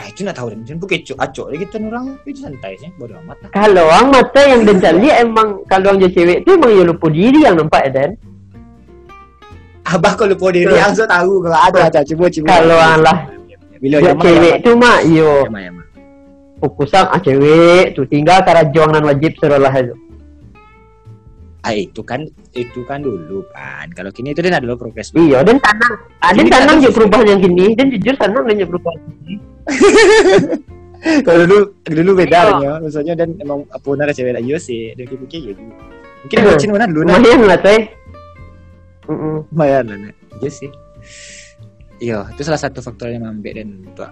[0.00, 3.20] Ah itu nak tahu dan bukan acok acok lagi gitu orang itu santai sih bodoh
[3.20, 3.50] amat lah.
[3.52, 7.06] Kalau orang mata yang dan cari emang kalau orang jadi cewek itu emang ya lupa
[7.12, 8.16] diri yang nampak Dan.
[9.84, 10.80] Abah kalau lupa diri Tuh.
[10.80, 12.48] langsung tahu kalau ada ada coba coba.
[12.48, 13.18] Kalau alah
[13.76, 15.44] bila ya cewek itu mah yo
[16.64, 19.92] fokusan ah cewek tuh tinggal cara juang dan wajib suruh lah itu.
[21.60, 22.24] Ah itu kan
[22.56, 23.84] itu kan dulu kan.
[23.92, 25.12] Kalau kini itu dia adalah progres.
[25.12, 25.94] Iya dan tanang.
[26.24, 29.00] Ada Ini tanang kan juga perubahan yang gini dan jujur tanang dan perubahan.
[31.26, 32.54] Kalau dulu dulu beda Iya.
[32.60, 32.72] ya.
[32.84, 34.92] Maksudnya dan emang punah ke cewek lagi sih.
[34.92, 35.72] Dia pikir ya dulu.
[36.20, 36.46] Mungkin Iya.
[36.52, 37.16] bucin mana dulu nah.
[37.16, 37.80] Lumayan lah teh.
[39.08, 39.98] Lumayan lah
[40.40, 40.70] iya sih
[42.00, 44.10] iya itu salah satu faktor yang ngambil dan untuk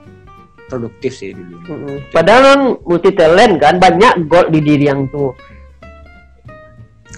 [0.68, 1.96] produktif sih dulu Mm-mm.
[2.12, 5.32] Padahal orang multi talent kan banyak gol di diri yang tuh.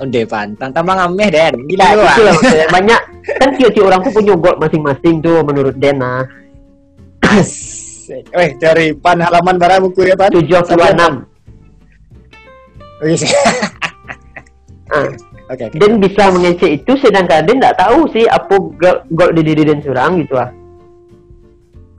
[0.00, 1.54] Onde pan, tambah ngameh Den.
[1.68, 2.16] Gila Nah, itu ah.
[2.24, 3.00] lah banyak
[3.36, 6.24] kan tiap-tiap orang tuh punya gol masing-masing tuh menurut Dena.
[7.20, 7.76] Asik.
[8.10, 10.30] Weh, cari pan halaman barang buku ya pan.
[10.34, 11.12] Tujuh puluh enam.
[13.00, 13.30] Oke, sih.
[14.90, 15.08] Ah.
[15.50, 15.66] Oke.
[15.74, 19.82] Dan bisa mengecek itu sedangkan dia nggak tahu sih apa gol, gol di diri dan
[19.82, 20.50] surang gitu ah.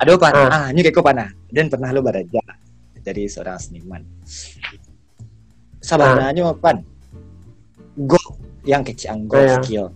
[0.01, 0.49] Aduh pan, Ah.
[0.49, 1.29] ah, ini kayak kau panah.
[1.51, 2.39] Dan pernah lu beraja
[3.01, 4.01] jadi seorang seniman.
[5.81, 6.55] Sabarnya Ah.
[6.55, 6.79] pan.
[8.07, 8.17] Go
[8.63, 9.57] yang kecil, go Oh, iya.
[9.59, 9.87] skill.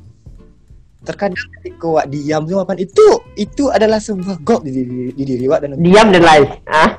[1.05, 5.45] Terkadang ketika wak diam semua pan itu itu adalah sebuah go di diri di diri
[5.45, 6.49] wak dan Diam dan live.
[6.65, 6.97] Ah.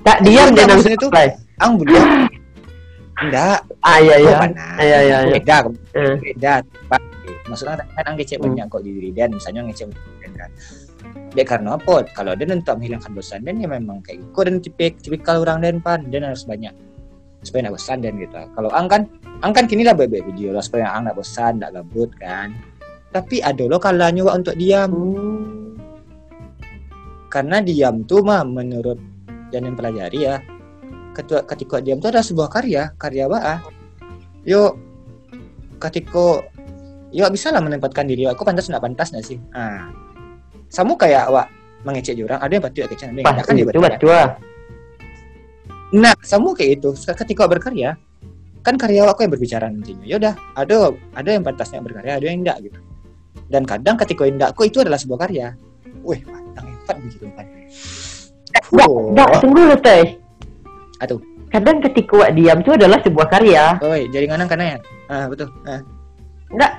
[0.00, 2.04] Tak diam dan maksudnya langsung itu- ang belum
[3.20, 4.36] enggak Ah iya iya.
[4.80, 5.34] Iya iya iya.
[5.36, 5.56] beda
[5.92, 6.16] Eh.
[6.18, 6.54] beda
[7.48, 8.46] maksudnya kan ang ngecek Hmm.
[8.48, 9.88] banyak kok di diri dan misalnya ngecek
[10.20, 10.50] dan kan
[11.30, 14.92] dia karena apa kalau dia untuk menghilangkan bosan dan ya memang kayak gitu dan tipik
[14.98, 16.72] tipikal orang dan pan dan harus banyak
[17.40, 19.02] supaya nggak bosan dan gitu kalau ang kan
[19.40, 22.52] ang kan kini lah bebe video lah supaya ang nggak bosan nggak gabut kan.
[23.10, 24.90] Tapi ada loh kalanya Wak, untuk diam.
[24.90, 25.38] Hmm.
[27.30, 28.98] karena diam tuh mah menurut
[29.54, 30.42] dan yang pelajari ya
[31.14, 33.62] ketika, ketika diam tuh adalah sebuah karya karya ba
[34.42, 34.74] yuk
[35.78, 36.42] ketika
[37.14, 38.26] yuk bisa lah menempatkan diri.
[38.26, 39.38] Aku pantas nggak pantas nggak sih?
[39.54, 39.90] Ah
[40.70, 41.46] sama kayak wak
[41.82, 43.66] mengecek jurang ada yang pasti kecil ada yang kan dia
[44.14, 44.28] ah.
[45.90, 46.90] nah sama kayak itu.
[46.94, 47.98] Ketika berkarya
[48.60, 50.74] kan karya aku yang berbicara nantinya ya udah ada
[51.16, 52.78] ada yang pantasnya berkarya ada yang enggak gitu
[53.48, 55.56] dan kadang ketika aku itu adalah sebuah karya
[56.04, 57.46] wih mantap hebat begitu kan
[58.70, 59.10] Enggak, Oh.
[59.10, 60.04] enggak, tunggu dulu teh.
[61.02, 61.20] Aduh.
[61.50, 63.74] Kadang ketika wak diam itu adalah sebuah karya.
[63.82, 64.78] Oi, jaringan karena ya.
[65.10, 65.50] Ah, betul.
[65.66, 65.82] Ah,
[66.50, 66.72] Enggak,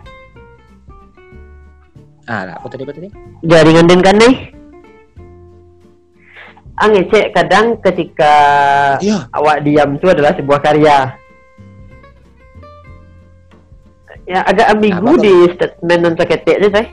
[2.28, 3.10] ah lah, apa tadi apa tadi?
[3.44, 4.36] jaringan dan kan nih.
[6.82, 6.88] Ah
[7.36, 8.34] kadang ketika
[9.04, 11.14] Iya, awak diam itu adalah sebuah karya.
[14.32, 16.88] Ya agak ambigu Apa, di statement untuk ketek itu teh.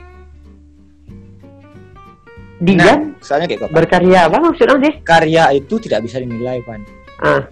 [2.59, 3.71] Diam Nah, soalnya kayak apa?
[3.71, 4.93] berkarya apa maksudnya sih?
[4.99, 6.83] Karya itu tidak bisa dinilai, Pan.
[7.23, 7.47] Ah.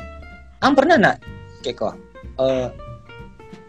[0.59, 1.15] Ang pernah nak
[1.63, 1.95] kayak kok?
[2.43, 2.67] Eh,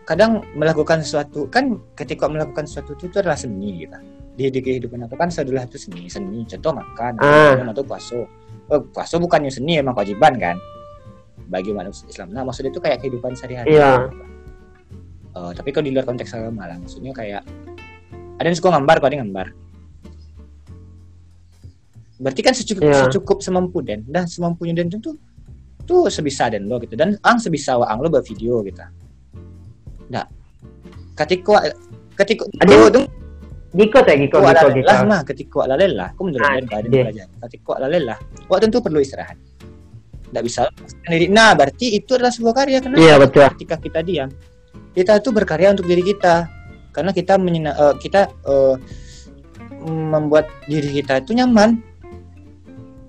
[0.03, 3.99] kadang melakukan sesuatu kan ketika melakukan sesuatu itu, itu adalah seni gitu
[4.35, 7.61] di, di kehidupan aku kan adalah itu seni seni contoh makan Ah.
[7.61, 8.17] atau puasa
[8.73, 10.57] oh, puasa bukannya seni emang kewajiban kan
[11.53, 14.09] bagi manusia Islam nah maksudnya itu kayak kehidupan sehari-hari Iya.
[15.37, 17.43] Eh, tapi kalau di luar konteks agama lah maksudnya kayak
[18.39, 19.49] ada yang suka gambar kau ada yang gambar
[22.19, 23.07] berarti kan secukup Iya.
[23.07, 25.15] secukup semampu dan dah semampunya dan itu
[25.87, 26.99] tuh sebisa dan lo gitu.
[26.99, 28.83] Dan ang sebisa ang lo buat video gitu.
[30.11, 30.27] Nggak.
[31.15, 31.63] Ketika
[32.19, 33.05] ketika Ada- tuh, tuh,
[33.69, 34.17] Giko tak?
[34.19, 35.05] Giko Kau Giko Giko.
[35.07, 37.05] mah ketika lelah aku menurut Ah, dan iya.
[37.07, 37.27] belajar.
[37.47, 38.19] Ketika lelah
[38.51, 39.39] kau tentu perlu istirahat.
[40.29, 40.67] Tidak bisa.
[41.07, 42.99] Sendiri nah berarti itu adalah sebuah karya kenapa?
[42.99, 43.47] Iya betul.
[43.55, 44.29] ketika kita diam
[44.93, 46.49] kita itu berkarya untuk diri kita.
[46.93, 48.77] Karena kita menyena, eh, kita eh,
[49.87, 51.79] membuat diri kita itu nyaman.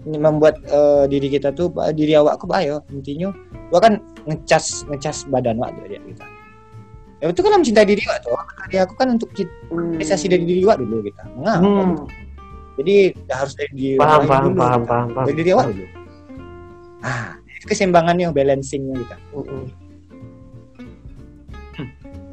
[0.08, 3.30] Membuat eh, diri kita tuh diri awakku ayo intinya
[3.70, 3.94] gua kan
[4.26, 6.26] ngecas ngecas badan wak dia kita
[7.20, 8.32] ya itu kan mencintai diri wak tuh.
[8.64, 12.08] Karya aku kan untuk cit- realisasi dari diri wak dulu kita mengapa Hmm,
[12.80, 14.88] jadi nggak harus dari diri paham paham dulu, paham kita.
[14.90, 15.26] paham paham.
[15.28, 15.86] dari diri awak dulu.
[17.04, 17.28] Ah
[17.60, 19.64] itu keseimbangannya balancingnya kita Mm-mm.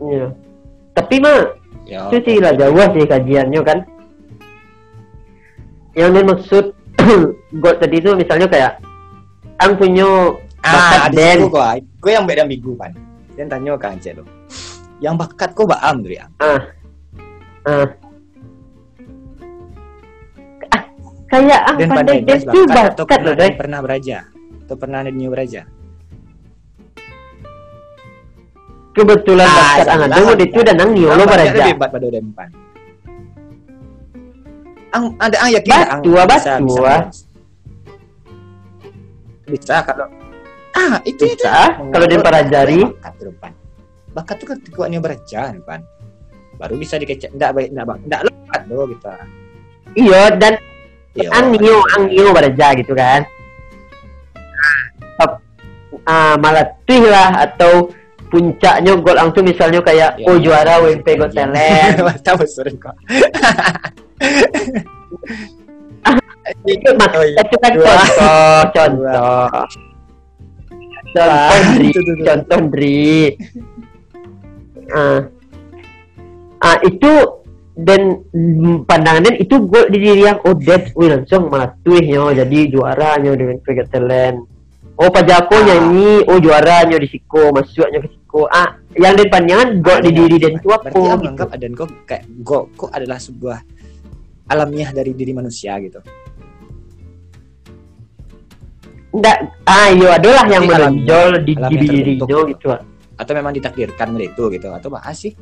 [0.00, 0.26] Iya.
[0.96, 1.38] Tapi mah
[1.86, 3.78] ya itu sih lah jauh sih kajiannya kan.
[5.96, 6.64] Yang dimaksud
[7.62, 8.72] God tadi itu misalnya kayak
[9.60, 11.64] ang punya bakat Ah, situ kok.
[12.02, 12.92] Gue yang beda minggu kan.
[13.36, 14.24] Dan tanya ke Ance lo.
[15.00, 16.26] Yang bakat kok baam dulu ya.
[16.40, 16.60] Ah.
[17.66, 17.88] Ah.
[20.72, 20.82] Ah,
[21.28, 24.18] kayak ang Dan pandai pandai tuh bakat atau bakat pernah, beraja.
[24.66, 25.68] Atau pernah ada new beraja.
[28.96, 30.16] Kebetulan Ah, bakat ang salah.
[30.32, 31.52] ada itu dan ang niolo Ang beraja baraja.
[31.52, 32.48] lebih hebat pada udah empan.
[34.88, 36.88] Ang ada ang yakin nggak ang ah, bisa bisa ah.
[36.96, 37.18] dance?
[39.46, 40.06] Bisa kalau
[40.72, 42.80] ah itu itu Bisa, kalau dia pelajari.
[42.88, 43.52] bakat depan.
[44.10, 45.80] Bakat tuh kan kuatnya beraja depan.
[46.56, 49.08] Baru bisa dikecek enggak baik enggak enggak lekat lo gitu.
[49.94, 50.56] Iya dan
[51.30, 53.28] ang nio ang nio baraja gitu kan.
[56.06, 57.90] Ah, malah tuh lah atau
[58.36, 61.32] puncaknya gol ang tuh misalnya kayak Ya, oh juara iya, WMP Got.
[61.32, 61.96] Talent.
[62.20, 62.92] Tahu sore kok.
[66.68, 67.40] Itu mak Oh, iya.
[67.42, 67.84] itu kan Dua.
[67.88, 69.46] contoh, contoh.
[71.16, 71.88] Contoh Dri,
[72.22, 73.10] contoh Dri.
[74.92, 75.20] Ah,
[76.62, 77.12] ah itu
[77.76, 78.22] dan
[78.86, 83.88] pandangan itu gol di diri yang oh Debs, wih langsung matuihnya jadi juaranya dengan Got
[83.90, 84.38] Talent.
[84.96, 85.64] Oh Pajako Ah.
[85.66, 88.52] nyanyi, oh juaranya di Siko, masuknya ke Siko.
[88.52, 90.82] Ah, yang dan pandangan gol di diri dan itu apa?
[90.84, 91.16] Berarti aku gitu.
[91.16, 93.58] menganggap adan kok kayak go kok adalah sebuah
[94.52, 96.00] alamiah dari diri manusia gitu.
[99.16, 102.46] Enggak, ah iya adalah yang menonjol di, di alamiah dirinya terbentuk.
[102.52, 102.66] gitu.
[102.68, 102.80] ah.
[103.16, 105.32] Atau memang ditakdirkan begitu gitu atau bahas sih?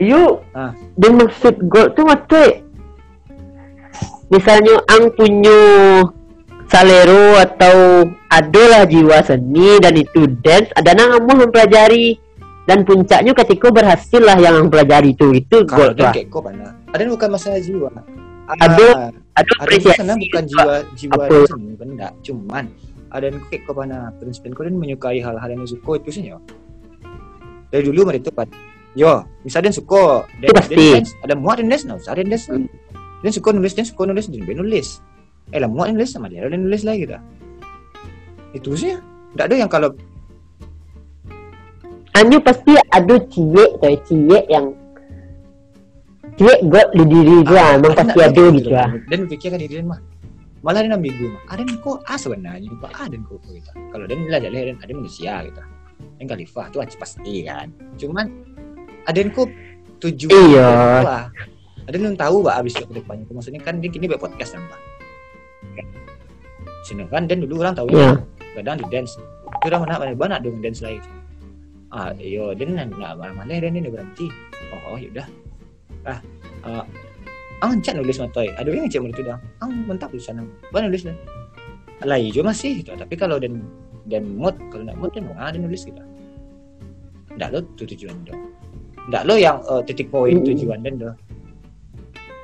[0.00, 0.72] Yuk, Ah.
[0.96, 2.60] dan maksud gol tuh mate.
[4.28, 5.60] Misalnya ang punya
[6.70, 12.14] salero atau adalah jiwa seni dan itu dance, ada nang kamu mempelajari
[12.64, 16.06] dan puncaknya ketika berhasil lah yang mempelajari itu itu gol tuh.
[16.06, 16.14] dan?
[16.94, 17.90] Ada bukan masalah jiwa.
[17.90, 18.02] Ada
[18.50, 18.86] Ah, ada
[19.38, 20.02] ada apresiasi.
[20.02, 21.26] bukan jiwa jiwa Apa?
[21.28, 22.64] dan seni benda, cuman
[23.10, 26.30] ada yang kayak kok mana prinsip kau dan menyukai hal-hal yang suka itu sih.
[27.70, 28.50] Dari dulu mereka kan
[28.98, 29.70] Yo, misalnya
[30.66, 31.14] dance.
[31.22, 32.50] ada muat dan dance, ada dance.
[33.22, 34.98] Dia suka nulis, dia suka nulis, dia nulis.
[35.50, 37.18] Eh lah muat nulis sama dia, ada nulis lagi kita.
[38.54, 38.94] Itu sih,
[39.34, 39.90] tidak ada yang kalau
[42.10, 44.74] Anju pasti ada cie tuh cie yang
[46.34, 48.90] cie gol di diri Ah, dia, emang pasti ada gitu lah.
[49.06, 50.02] Dan pikirkan diri dia mah.
[50.60, 51.42] Malah dia ambigu mah.
[51.48, 53.70] Ada kok ah sebenarnya pak ada kok gitu.
[53.94, 55.62] Kalau dan belajar dan ada manusia gitu.
[56.18, 57.68] Yang khalifah tuh aja pasti kan.
[57.96, 58.26] Cuman
[59.06, 59.48] ada kok
[60.02, 60.70] tujuan Iya.
[61.86, 63.24] Ada yang tahu pak abis ke depannya.
[63.30, 64.66] Maksudnya kan dia kini buat podcast kan
[65.76, 65.86] pak.
[66.86, 68.16] Sini kan dan dulu orang tahu Iya.
[68.58, 69.14] kadang di dance.
[69.62, 71.00] Itu orang mana mana banyak dong dance lagi.
[71.90, 74.30] Ah iyo dan nak malah malah dan ini berhenti.
[74.70, 75.26] Oh, oh yaudah.
[76.06, 76.18] Ah,
[76.64, 76.84] ah,
[77.60, 81.04] ang cak nulis matoy ada yang cak itu dah ang mentap tulisan ang mana nulis
[81.04, 81.16] dah
[82.08, 83.60] lah hijau masih gitu tapi kalau dan
[84.08, 86.00] dan mood kalau nak mood dan mau ada nulis gitu
[87.36, 88.40] ndak lo tu tujuan dong
[89.12, 91.12] ndak lo yang eh, titik poin tujuan dan do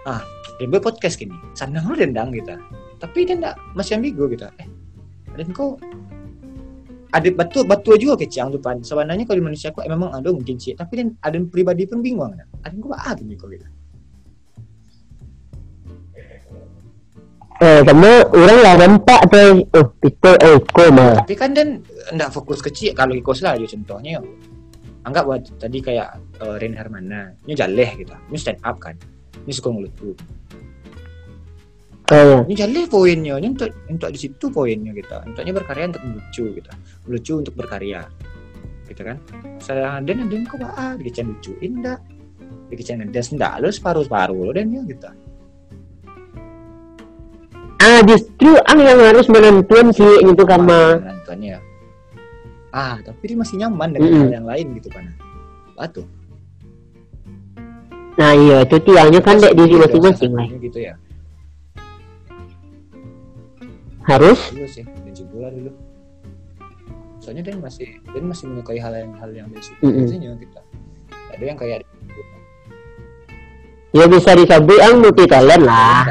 [0.04, 0.20] ah
[0.68, 2.52] buat podcast gini senang lo dendang gitu
[2.96, 4.68] tapi dia ndak masih ambigu gitu eh
[5.36, 5.76] dan kok
[7.12, 10.56] ada batu batu juga kecil depan sebenarnya kalau di Indonesia kok eh, memang ada mungkin
[10.56, 13.68] sih tapi dan ada pribadi pun bingung ada kok ah gini kok gitu
[17.56, 19.64] Eh, sama orang lah nampak tu.
[19.72, 21.24] Oh, pistol oh, koma.
[21.24, 21.80] Tapi kan dan
[22.12, 24.20] ndak fokus kecil kalau ikut lah dia contohnya.
[25.08, 28.12] Anggap buat tadi kayak uh, Ren Hermana, ini jaleh gitu.
[28.12, 28.92] Ini stand up kan.
[29.48, 30.12] Ini suka ngelutu.
[32.06, 35.26] Oh, Ini jaleh poinnya, ini untuk untuk di situ poinnya kita.
[35.26, 36.70] Untuknya berkarya untuk melucu gitu.
[37.02, 38.06] Melucu untuk berkarya.
[38.86, 39.18] Gitu kan.
[39.58, 41.98] Saya dan dan kok ah, dikecen lucuin enggak?
[42.70, 43.58] Dikecen ngedes enggak?
[43.58, 45.10] Lu separuh-separuh lo dan ya gitu.
[47.76, 50.98] ah justru ang yang harus menentukan sih itu kama.
[50.98, 51.60] penentuannya
[52.74, 54.22] ah tapi dia masih nyaman dengan Mm-mm.
[54.26, 55.04] hal yang lain gitu kan
[55.78, 56.02] batu
[58.16, 60.48] Nah iya itu tiangnya kan dek diri masing-masing lah.
[60.58, 60.96] gitu ya
[64.06, 64.38] Harus.
[64.54, 65.70] dulu sih benci bola dulu
[67.18, 70.06] soalnya dia masih dia masih menyukai hal yang hal yang dia suka Mm-mm.
[70.06, 70.60] biasanya kita
[71.10, 71.82] ada yang kayak
[73.96, 76.04] Ya bisa disebut ang multi talent lah.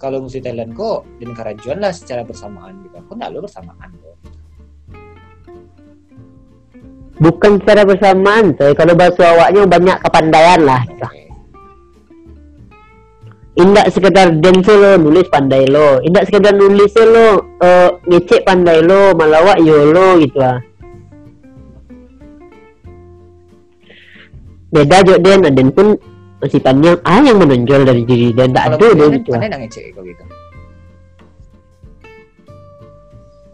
[0.00, 4.16] Kalau musik talent kok dan kerajuan lah secara bersamaan gitu kok enggak lo bersamaan kok
[7.16, 10.84] Bukan secara bersamaan, saya kalau bahasa awaknya banyak kepandaian lah.
[10.84, 11.25] Oke.
[13.56, 16.04] Indak sekedar dance lo, nulis pandai lo.
[16.04, 20.60] Indak sekedar nulis lo, eh, ngecek pandai lo, malawak yo lo gitu lah.
[24.68, 25.96] Beda jo Den, Den pun
[26.36, 29.40] masih panjang ah yang menonjol dari diri dan tak ada dia gitu lah.
[29.40, 30.24] pandai ngecek gitu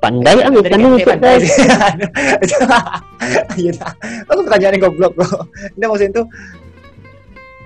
[0.02, 1.36] Pandai ah ngecek ngecek pandai.
[3.54, 3.86] Iya.
[4.34, 5.46] Aku pertanyaan yang goblok kok.
[5.78, 6.26] Dia maksudnya tuh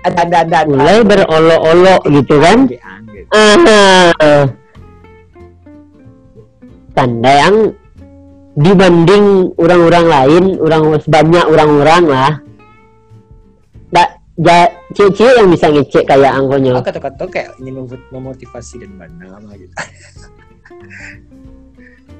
[0.07, 0.57] ada ada ada.
[0.63, 0.71] ada.
[0.71, 2.57] Mulai berolok-olok gitu kan.
[2.67, 3.29] Gitu.
[6.97, 7.57] Pandai yang
[8.57, 12.33] dibanding orang-orang lain, orang banyak orang-orang lah.
[13.93, 14.09] Tak
[14.41, 14.65] ja,
[14.97, 16.73] cewek yang bisa ngecek kayak angkonya.
[16.77, 19.73] Aku kata-kata kayak ingin mem- memotivasi dan mana lah gitu.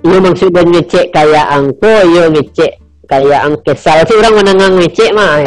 [0.05, 5.41] Iya maksudnya ngecek kayak angko, iya ngecek kayak ang kesal sih orang menengang ngecek mah.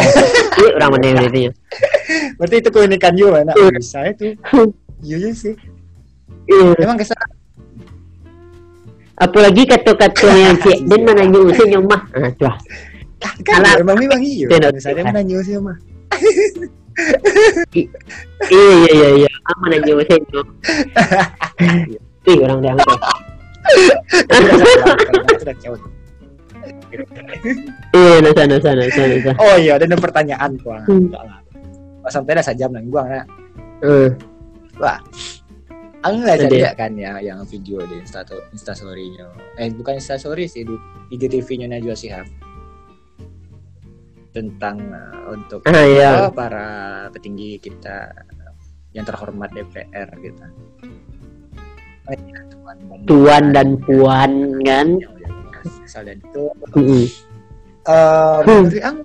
[0.61, 0.66] Ya.
[0.66, 1.40] Iya orang mana yang itu.
[2.36, 3.56] Berarti itu keunikan you mana?
[3.56, 4.36] Bisa itu.
[5.00, 5.54] Iya iya sih.
[6.44, 6.76] Iya.
[6.84, 7.16] Emang kesal.
[9.16, 12.04] Apalagi kata-kata yang cek dan mana nyusun yang mah.
[12.12, 12.52] Ah, tuh.
[13.44, 13.80] Kan Alah.
[13.80, 14.52] emang memang iya.
[14.68, 15.76] Misalnya mana nyu sih mah.
[18.52, 19.30] Iya iya iya iya.
[19.64, 20.48] Mana nyusun yang.
[22.28, 23.00] Ih orang dia angkat.
[27.95, 29.30] Iya nasa nasa nasa nasa.
[29.38, 30.82] Oh iya, ada pertanyaan gua.
[30.84, 31.11] Hmm.
[31.11, 31.41] Lah.
[32.01, 33.24] Pas sampai ada sajam nang gua nah.
[33.80, 34.11] Eh,
[34.80, 34.99] Wah.
[36.01, 36.49] Ang Ada.
[36.49, 38.24] jadi kan ya yang video di Insta
[38.57, 39.28] Insta story-nya.
[39.61, 40.72] Eh bukan Insta story sih di
[41.12, 42.24] IGTV-nya Najwa Shihab.
[44.32, 46.32] Tentang uh, untuk Ah iya.
[46.32, 48.16] para petinggi kita
[48.97, 50.41] yang terhormat DPR gitu.
[53.05, 54.97] Tuan dan puan kan.
[55.84, 56.44] Asal dan itu
[56.76, 57.04] Mm-mm.
[57.88, 58.44] eh Hmm.
[58.44, 58.98] menurut Ang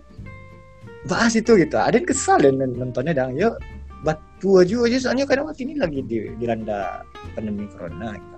[1.06, 3.56] bahas itu gitu ada yang kesal dan nontonnya dang yuk
[4.02, 7.02] batu aja aja soalnya kadang waktu ini lagi di dilanda
[7.34, 8.38] pandemi corona gitu.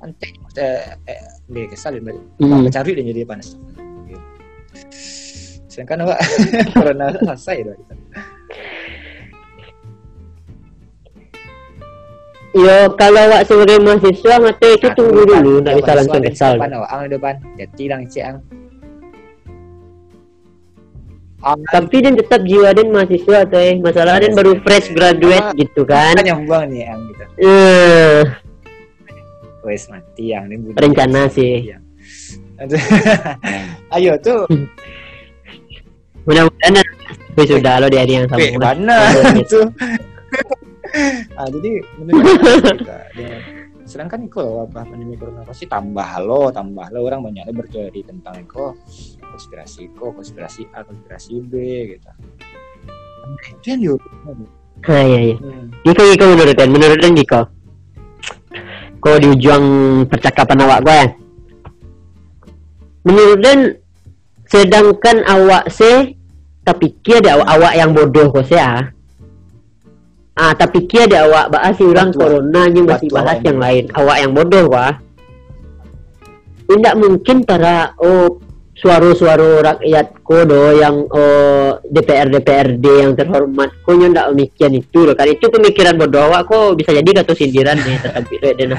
[0.00, 2.72] Antek, maksudnya eh, dia kesal dan Mm.
[2.72, 3.58] cari dan jadi panas.
[4.08, 4.20] Gitu.
[5.68, 6.16] Sedangkan apa
[6.78, 7.94] corona selesai gitu.
[12.50, 16.54] Yo kalau awak sebagai mahasiswa mata itu Nah, tunggu dulu nak depan, bisa langsung kesal.
[16.58, 17.34] Depan awak, ang depan.
[17.54, 18.38] Jadi lang cek ang.
[21.40, 23.74] Ang Tapi dan tetap jiwa dan mahasiswa tuh eh.
[23.78, 26.18] Masalah dan baru fresh graduate gitu kan.
[26.18, 27.24] kan yang buang nih ang gitu.
[27.38, 28.20] Eh,
[29.62, 31.70] Wes mati yang ini Rencana sih.
[33.94, 34.44] Ayo tuh.
[36.28, 36.84] mudah-mudahan
[37.40, 38.60] sudah lo di hari yang sama.
[38.60, 39.08] Mana
[40.90, 41.30] Gitu.
[41.30, 41.38] tuh?
[41.38, 42.24] ah, jadi menurut
[42.82, 43.44] kita, dengan-
[43.90, 48.38] sedangkan loh wabah pandemi corona pasti tambah lo, tambah lo orang banyak yang berteori tentang
[48.38, 48.64] itu
[49.24, 51.54] konspirasi ko, konspirasi A, konspirasi B
[51.96, 52.10] gitu.
[53.58, 54.12] Itu yang diurut.
[54.86, 55.36] Ah iya iya.
[55.36, 55.68] Hmm.
[55.84, 57.40] Giko Giko menurut Dan, menurut Dan Giko.
[59.00, 59.64] Kau di ujung
[60.06, 61.08] percakapan awak gue ya.
[63.08, 63.58] Menurut Dan,
[64.44, 66.20] sedangkan awak se,
[66.64, 68.92] tapi kia ada awak, awak yang bodoh kau se ah.
[70.38, 73.84] Ah, tapi kia ada awak bahas orang corona yang masih batu bahas yang lain.
[73.92, 74.94] Awak yang bodoh wah.
[76.70, 78.38] Tidak mungkin para oh
[78.78, 85.18] suara-suara rakyat kodo yang oh, DPR DPRD yang terhormat kok ndak demikian itu loh.
[85.18, 88.70] Kan itu pemikiran bodoh awak kok bisa jadi kata sindiran nih tetapi dan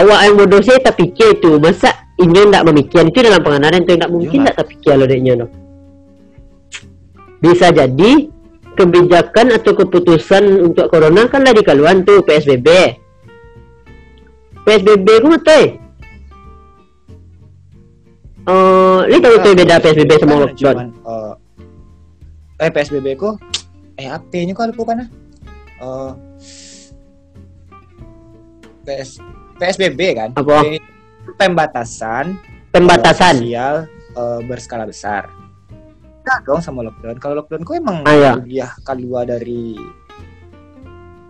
[0.00, 1.60] awak yang bodoh sih tapi kia itu.
[1.60, 5.34] Masa ini ndak memikian itu dalam pengenalan itu ndak mungkin ndak tapi kia lo deknya
[5.42, 5.46] lo
[7.42, 8.30] bisa jadi
[8.74, 12.68] kebijakan atau keputusan untuk corona kan lagi keluar tuh PSBB.
[14.62, 15.28] PSBB ku.
[18.42, 20.58] Oh, ini tahu tuh beda PSBB sama lockdown.
[20.58, 20.88] cuman,
[22.58, 23.38] eh, eh PSBB ku
[24.00, 24.98] eh apa-nya kok lupa kan?
[25.78, 26.10] Eh
[28.82, 29.22] PS
[29.62, 30.30] PSBB kan?
[30.34, 30.66] Apa?
[31.38, 32.34] Pembatasan
[32.74, 33.38] Pembatasan.
[33.38, 35.41] sosial eh, berskala besar.
[36.22, 37.18] Nah, dong sama lockdown.
[37.18, 38.32] Kalau lockdown ku emang Ah, ya.
[38.38, 39.74] dia keluar dari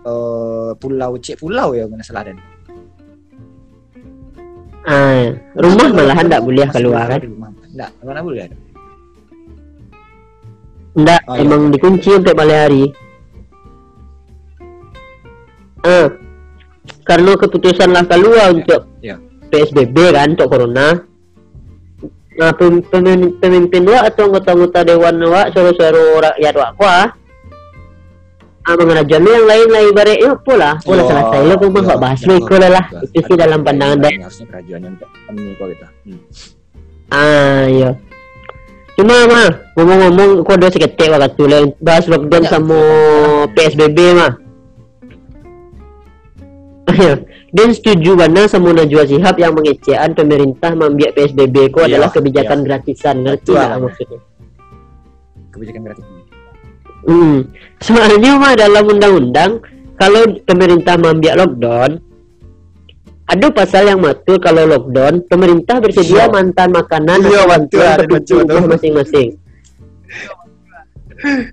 [0.03, 2.37] eh pulau C pulau ya mana salah dan.
[4.83, 7.21] Ah, rumah malahan tidak boleh keluar kan?
[7.23, 7.49] di rumah.
[7.73, 8.57] Nggak, mana boleh ada.
[10.93, 11.41] Enggak, Oh, iya.
[11.41, 12.85] emang dikunci untuk balik hari.
[15.83, 16.09] Ah,
[17.03, 19.17] karena keputusan lah keluar untuk Iya.
[19.49, 21.01] PSBB kan untuk corona.
[22.33, 27.07] Nah, pem- pemimpin, pemimpin wa atau anggota-anggota dewan wa suruh-suruh rakyat wa kuah
[28.63, 32.21] ah mengerajami yang lain lah ya pula pula Oh, selesai lo pun iya, nggak bahas
[32.23, 33.01] iya, lo itu lah iya.
[33.11, 34.95] itu sih dalam pandangan dan harusnya kerajaan yang
[35.59, 35.87] kok gitu.
[36.07, 36.21] Hmm.
[37.11, 37.91] ah iya
[38.95, 43.51] cuma mah ngomong-ngomong kok ada seketik waktu tu lain bahas lockdown Ya, sama ya.
[43.51, 44.33] PSBB mah
[47.57, 52.59] Dan setuju mana sama Najwa Shihab yang mengecehan pemerintah membiak PSBB ku Iya, adalah kebijakan
[52.61, 52.67] iya.
[52.67, 54.21] gratisan ngerti nggak maksudnya?
[55.53, 56.23] Kebijakan gratis ini.
[57.03, 57.39] Hmm.
[57.83, 59.51] Soalnya mah dalam undang-undang
[59.99, 61.99] kalau pemerintah membiak lockdown
[63.27, 66.33] ada pasal yang matur kalau lockdown pemerintah bersedia Iya.
[66.35, 69.29] mantan makanan Iya, bantuan kebutuhan masing-masing.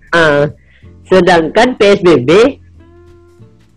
[0.10, 0.50] Ah,
[1.06, 2.58] sedangkan PSBB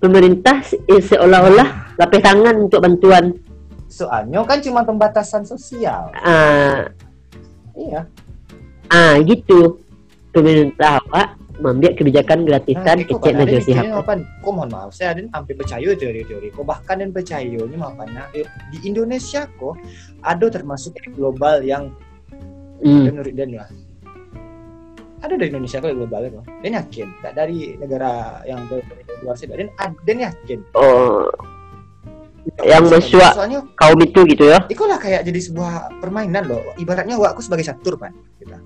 [0.03, 3.38] pemerintah se- eh, seolah-olah lapis tangan untuk bantuan.
[3.86, 6.11] Soalnya kan cuma pembatasan sosial.
[6.18, 6.90] Ah,
[7.78, 8.11] Iya.
[8.90, 9.78] ah gitu.
[10.32, 13.84] Pemerintah Pak membiak kebijakan gratisan itu kecil kan di Shihab.
[13.94, 14.12] apa?
[14.40, 16.48] Kok mohon maaf, saya ada hampir percaya teori-teori.
[16.50, 18.03] Kok bahkan dan percaya ini apa?
[18.09, 19.76] Nah, eh, di Indonesia kok
[20.24, 21.92] ada termasuk global yang
[22.82, 23.07] Hmm.
[23.12, 23.68] menurut Dan lah.
[25.22, 26.40] Ada dari Indonesia kok yang global itu.
[26.66, 28.66] Dan yakin, tak dari negara yang
[29.20, 29.46] luar sih.
[29.46, 30.58] Dan dan yakin.
[30.72, 31.28] Oh,
[32.66, 34.66] Yang Soalnya kaum itu gitu ya?
[34.66, 36.58] Itulah kayak jadi sebuah permainan loh.
[36.74, 38.10] Ibaratnya awakku sebagai catur kan,
[38.42, 38.58] gitu.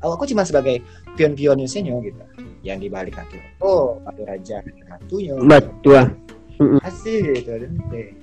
[0.00, 0.80] Awakku cuma sebagai
[1.20, 2.16] pion-pionnya senyo gitu.
[2.64, 3.40] Yang dibalik catur.
[3.60, 5.36] Oh, ada raja, ada ratunya.
[5.36, 6.16] Betul.
[6.80, 7.52] Asik gitu.
[7.60, 8.16] Dan, eh,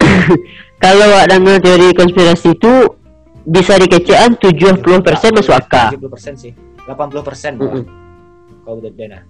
[0.82, 2.74] Kalau awak dengar teori konspirasi itu
[3.46, 4.80] bisa dikecean 70%
[5.36, 5.92] masuk akal.
[5.92, 6.52] 70% sih.
[6.88, 7.60] 80% Mm-mm.
[7.60, 7.84] malah.
[7.84, 8.05] Kalau
[8.74, 9.20] udah dana.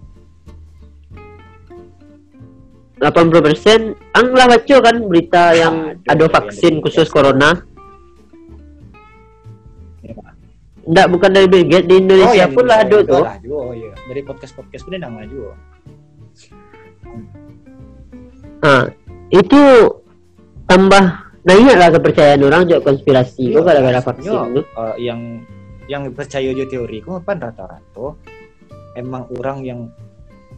[2.97, 7.61] 80% ang lah baca kan berita yang Ada, ada yang vaksin dari khusus corona.
[10.01, 10.17] Ya.
[10.89, 13.21] Enggak bukan dari Bill Gates di Indonesia yang pun lah ada tuh.
[13.21, 13.93] lah juga, oh iya.
[14.09, 15.53] Dari podcast-podcast pun ada juga.
[18.65, 18.83] Nah,
[19.29, 19.63] itu
[20.65, 21.05] tambah
[21.47, 24.65] naik lah kepercayaan orang juga konspirasi kok gara-gara vaksin tuh.
[24.67, 25.47] eh, yang
[25.87, 28.19] yang percaya aja teori ku apa rata-rata
[28.97, 29.81] emang orang yang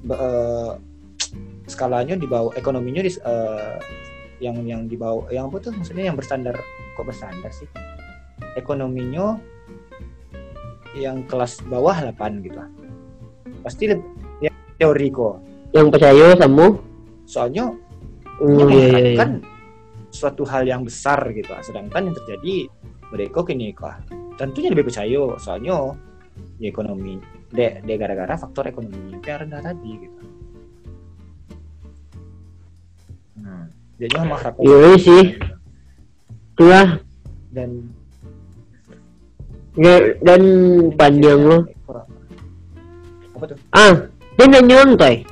[0.07, 0.73] eh,
[1.69, 3.77] skalanya di bawah ekonominya di eh,
[4.39, 6.57] yang yang di bawah yang apa tuh maksudnya yang berstandar
[6.95, 7.69] kok berstandar sih?
[8.55, 9.37] Ekonominya
[10.97, 12.59] yang kelas bawah 8 gitu.
[13.63, 14.07] Pasti lebih
[14.41, 15.37] ya, teori kok.
[15.75, 16.67] Yang percaya sama?
[17.29, 17.77] Soalnya
[18.39, 18.87] Oh iya iya iya.
[18.87, 19.31] mengharapkan
[20.15, 21.51] suatu hal yang besar gitu.
[21.67, 22.55] Sedangkan yang terjadi
[23.11, 23.99] mereka kini kah?
[24.39, 25.99] Tentunya lebih percaya soalnya
[26.59, 27.19] di ekonomi
[27.53, 30.23] de, de gara-gara faktor ekonomi yang rendah tadi gitu
[33.41, 33.65] hmm.
[33.97, 35.25] jadi mengharapkan Iya sih.
[36.55, 36.89] Itulah
[37.55, 37.71] dan
[39.79, 40.43] Ya, dan
[40.99, 41.63] panjang loh.
[43.39, 45.23] apa tuh Ah, dia nanya toy.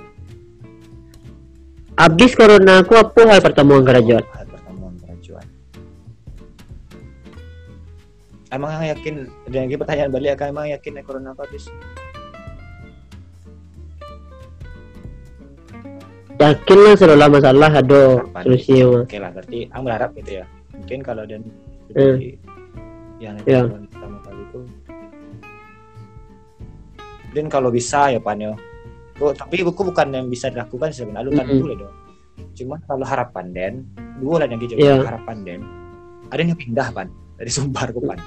[1.99, 4.23] Abis corona aku apa hal pertemuan kerajaan?
[4.23, 5.47] Oh, hal pertemuan kerajaan
[8.55, 9.14] emang yakin
[9.51, 11.67] dan lagi pertanyaan balik akan emang yakin corona apa habis
[16.37, 18.01] Yakin lah selalu masalah ada
[18.45, 19.03] solusi mah.
[19.09, 20.45] Oke lah, berarti aku berharap gitu ya.
[20.76, 21.43] Mungkin kalau dan
[21.97, 22.18] Hmm.
[23.16, 23.64] yang Ya.
[23.64, 24.61] yang pertama kali itu
[27.32, 28.53] dan kalau bisa ya Pan ya.
[29.16, 31.62] Oh, tapi aku bukan yang bisa dilakukan sebenarnya lu kan Mm-mm.
[31.64, 31.95] boleh dong.
[32.53, 33.74] Cuma kalau harapan Den,
[34.20, 35.01] dua lah yang gitu Ya.
[35.01, 35.61] harapan Den.
[36.28, 37.09] Ada yang pindah Pan
[37.41, 38.20] dari Sumbar ke Pan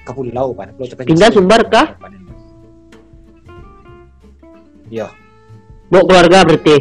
[0.00, 0.72] ke Pulau Pan.
[1.04, 1.92] Pindah Sumbar kah?
[2.00, 2.12] Pan,
[5.86, 6.76] Ya, Bawa keluarga berarti.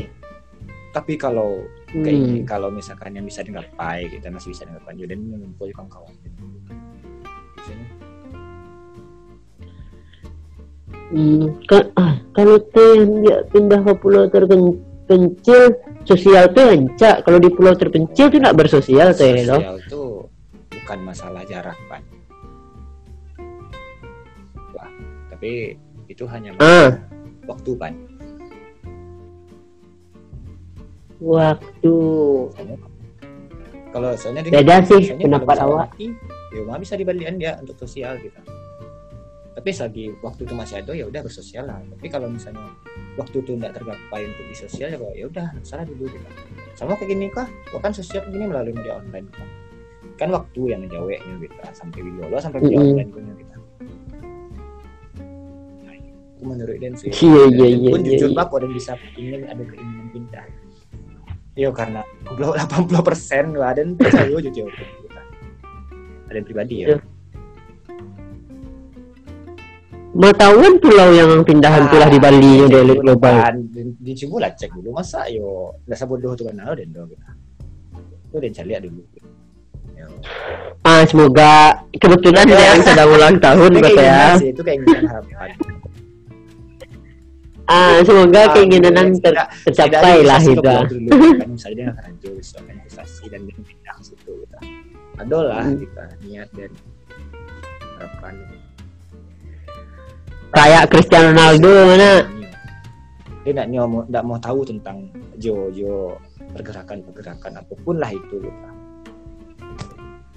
[0.90, 1.60] tapi kalau
[1.92, 2.44] kayak Hmm.
[2.46, 6.12] kalau misalkan yang bisa digapai kita masih bisa digapai dan mengumpul kawan-kawan
[7.54, 7.88] Biasanya,
[11.06, 11.54] Hmm,
[11.94, 15.70] ah, kalau yang dia pindah ke pulau terpencil,
[16.02, 17.22] sosial tuh encak.
[17.22, 19.62] Kalau di pulau terpencil tuh nggak bersosial tuh ya, loh.
[19.62, 20.10] sosial tuh
[20.74, 22.02] bukan masalah jarak pan
[24.72, 24.90] Wah,
[25.30, 25.78] tapi
[26.08, 26.98] itu hanya Ah,
[27.46, 27.94] waktu pan
[31.26, 31.96] waktu.
[33.96, 35.96] Kalau soalnya Beda sih pendapat awak.
[36.56, 38.36] ya mah bisa dibalikin dia untuk sosial gitu.
[39.56, 41.80] Tapi selagi waktu itu masih ada ya udah bersosial lah.
[41.80, 42.76] Tapi kalau misalnya
[43.16, 46.28] waktu itu tidak tergapai untuk di sosial ya ya udah salah dulu gitu.
[46.76, 47.48] Sama kayak gini kah?
[47.72, 49.48] Kok kan sosial gini melalui media online kan
[50.16, 53.56] kan waktu yang ngejaweknya gitu sampai video lo sampai video online punya gitu.
[55.84, 57.12] Nah, itu menurut Dan sih.
[57.12, 58.38] Iya, iya, Dan iya, pun iya, jujur iya.
[58.40, 60.46] bak dan bisa ingin ada keinginan pindah
[61.56, 64.84] Yo karena goblok 80 persen lah dan percaya jujur gitu.
[66.28, 66.88] ada yang pribadi ya
[70.16, 70.32] Iya.
[70.36, 73.36] Tahu kan pulau yang pindahan tuh lah di Bali yang dari global.
[73.36, 73.68] Kan,
[74.00, 77.24] di, Cibu lah cek dulu masa yo dasar bodoh tuh kan dan do gitu.
[78.32, 79.02] Itu dan cari dulu.
[79.96, 80.08] Yo.
[80.88, 84.24] Ah, semoga kebetulan dia yang sedang ulang tahun Itu kata ya.
[84.40, 85.50] itu keinginan harapan.
[87.66, 90.62] Ah, semoga Ah, keinginan iya, yang ter- tidak- tercapai tidak lah itu.
[90.86, 91.10] dulu,
[91.42, 91.86] kan misalnya
[92.22, 94.58] bisa kan investasi dan dia pindah ke situ gitu.
[95.16, 95.80] Ada lah Hmm.
[95.80, 96.72] kita niat dan
[97.96, 98.34] harapan.
[100.52, 102.12] Kayak Cristiano Ronaldo mana?
[103.42, 104.98] Dia nggak mau nggak mau tahu tentang
[105.36, 106.16] Jo Jo
[106.52, 108.68] pergerakan pergerakan apa pun lah itu gitu.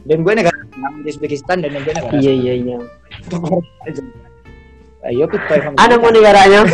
[0.03, 0.57] Dan gue negara
[0.97, 2.79] di Uzbekistan dan gue negara Iya iya iya.
[5.07, 6.67] Ayo kita Ada mau negaranya?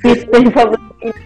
[0.00, 0.42] Sistem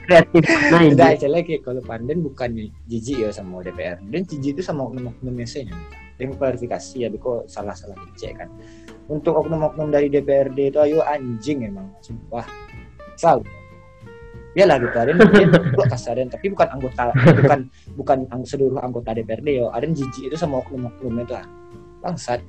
[0.04, 0.42] kreatif
[0.72, 0.92] nah ini.
[0.96, 2.50] Tidak, lagi kalau Pandan bukan
[2.88, 4.00] jijik ya sama DPR.
[4.08, 5.46] Dan jijik itu sama oknum-oknum nya
[6.16, 8.48] Yang klarifikasi ya, kok salah-salah dicek kan.
[9.10, 12.46] Untuk oknum-oknum dari DPRD itu ayo anjing emang, sumpah.
[13.20, 13.44] Sal.
[14.54, 15.50] Ya lah gitu, ada mungkin
[16.30, 17.10] tapi bukan anggota,
[17.42, 17.58] bukan
[17.98, 19.66] bukan seluruh anggota DPRD yo.
[19.74, 21.46] Ada jijik itu sama oknum-oknumnya itu ah.
[22.00, 22.40] Bangsat.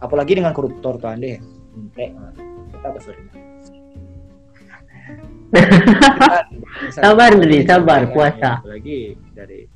[0.00, 1.38] Apalagi dengan koruptor tuh ande.
[1.76, 2.10] Entek.
[2.72, 2.88] Kita.
[2.90, 3.48] Kita-
[6.94, 8.62] Sabar, Dri, sabar, puasa.
[8.62, 9.66] Apalagi dari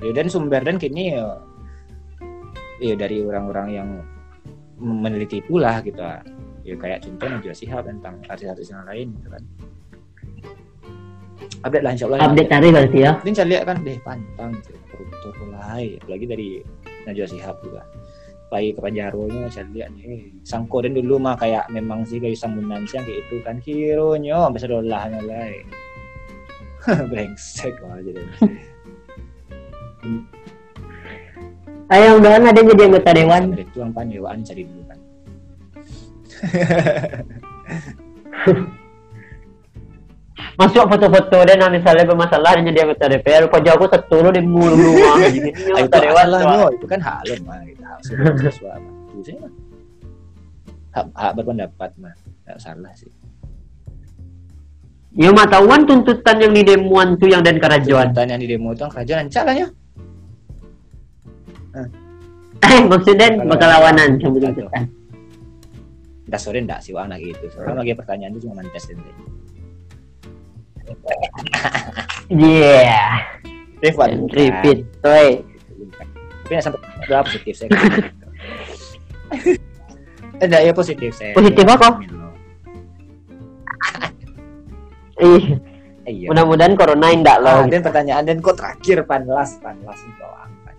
[0.00, 1.42] ya, dan sumber dan kini ya,
[2.80, 3.88] ya dari orang-orang yang
[4.80, 6.00] meneliti itulah gitu
[6.64, 9.42] ya kayak contoh Najwa Shihab tentang artis-artis yang lain gitu kan
[11.60, 13.12] update lah insya Allah Update tarif berarti ya.
[13.20, 16.48] ini saya lihat kan deh pantang gitu, koruptor mulai apalagi dari
[17.04, 17.82] Najwa Shihab juga
[18.50, 20.04] lagi ke Panjaronya saya lihat nih.
[20.10, 23.56] Eh, sangko dan dulu mah kayak memang sih kayak sambungan sih yang kayak itu kan.
[23.62, 25.46] Hero-nya sampai sedolahnya lah
[27.10, 27.74] brengsek.
[27.80, 28.20] Lah jadi
[31.90, 33.50] Ayo mudahan ada jadi anggota dewan.
[33.50, 34.98] dari tuang panjewaan cari dulu kan
[40.54, 43.44] Masuk foto-foto dan nah, misalnya bermasalah dan jadi anggota DPR.
[43.46, 45.26] Jauh aku satu di mulu Ayo,
[45.76, 46.26] anggota itu dewan.
[46.26, 46.50] lah tuh.
[46.50, 49.30] no itu kan hak lo mah gitu hak suara siswa mah itu
[50.90, 52.14] hak, hak berpendapat mah
[52.44, 53.10] nggak salah sih
[55.10, 58.14] Ya mah tahuan tuntutan yang di demuan tuh yang dan kerajuan.
[58.14, 59.66] tuntutan yang di demo itu kan kerajaan calahnya
[62.62, 64.84] Eh maksudnya Kalau- bakal lawanan sama tuntutan.
[66.24, 67.50] Dah sore enggak sih anak gitu.
[67.50, 69.10] Soalnya lagi pertanyaan itu cuma mantes ente.
[72.28, 72.94] Iya.
[73.80, 74.08] Rifat.
[74.28, 74.78] Repeat.
[75.00, 75.28] Toy.
[76.44, 77.70] Tapi nggak sampai berapa positif saya.
[80.40, 81.32] Enggak ya positif saya.
[81.32, 81.88] Positif apa?
[85.20, 85.44] Ih,
[86.08, 86.26] Iya.
[86.32, 87.68] mudah-mudahan corona indak Ah, loh.
[87.68, 90.70] dan pertanyaan dan kok terakhir panlas panlas itu apa?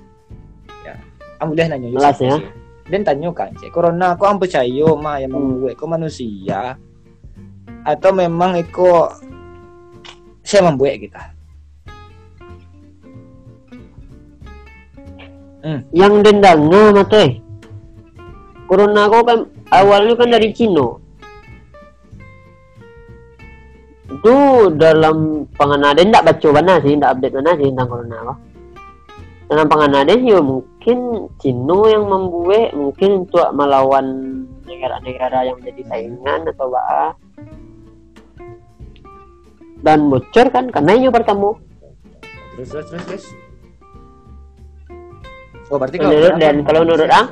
[0.81, 0.97] Ya.
[1.37, 2.41] Kamu udah nanya Las, ya.
[2.89, 5.61] Dan tanya kan, cek corona kok am percaya mah yang Hmm.
[5.61, 6.75] membuat kok manusia
[7.81, 9.13] atau memang eko
[10.41, 11.23] saya membuat kita.
[15.93, 17.37] Yang dendangnya mate.
[18.65, 19.39] Corona kok kan
[19.69, 20.97] awalnya kan dari Cina.
[24.11, 24.35] Itu
[24.75, 28.37] dalam penganaden ndak baca mana sih, ndak update mana sih tentang corona kok.
[29.51, 34.05] Dalam penganaden ya mungkin Cina yang membuat mungkin untuk melawan
[34.63, 37.13] negara-negara yang menjadi saingan atau apa.
[39.81, 41.57] Dan bocor kan karena ini pertama.
[42.55, 43.25] Terus terus terus terus.
[45.71, 47.27] Oh berarti Menurut Dan, kalau menurut Ang?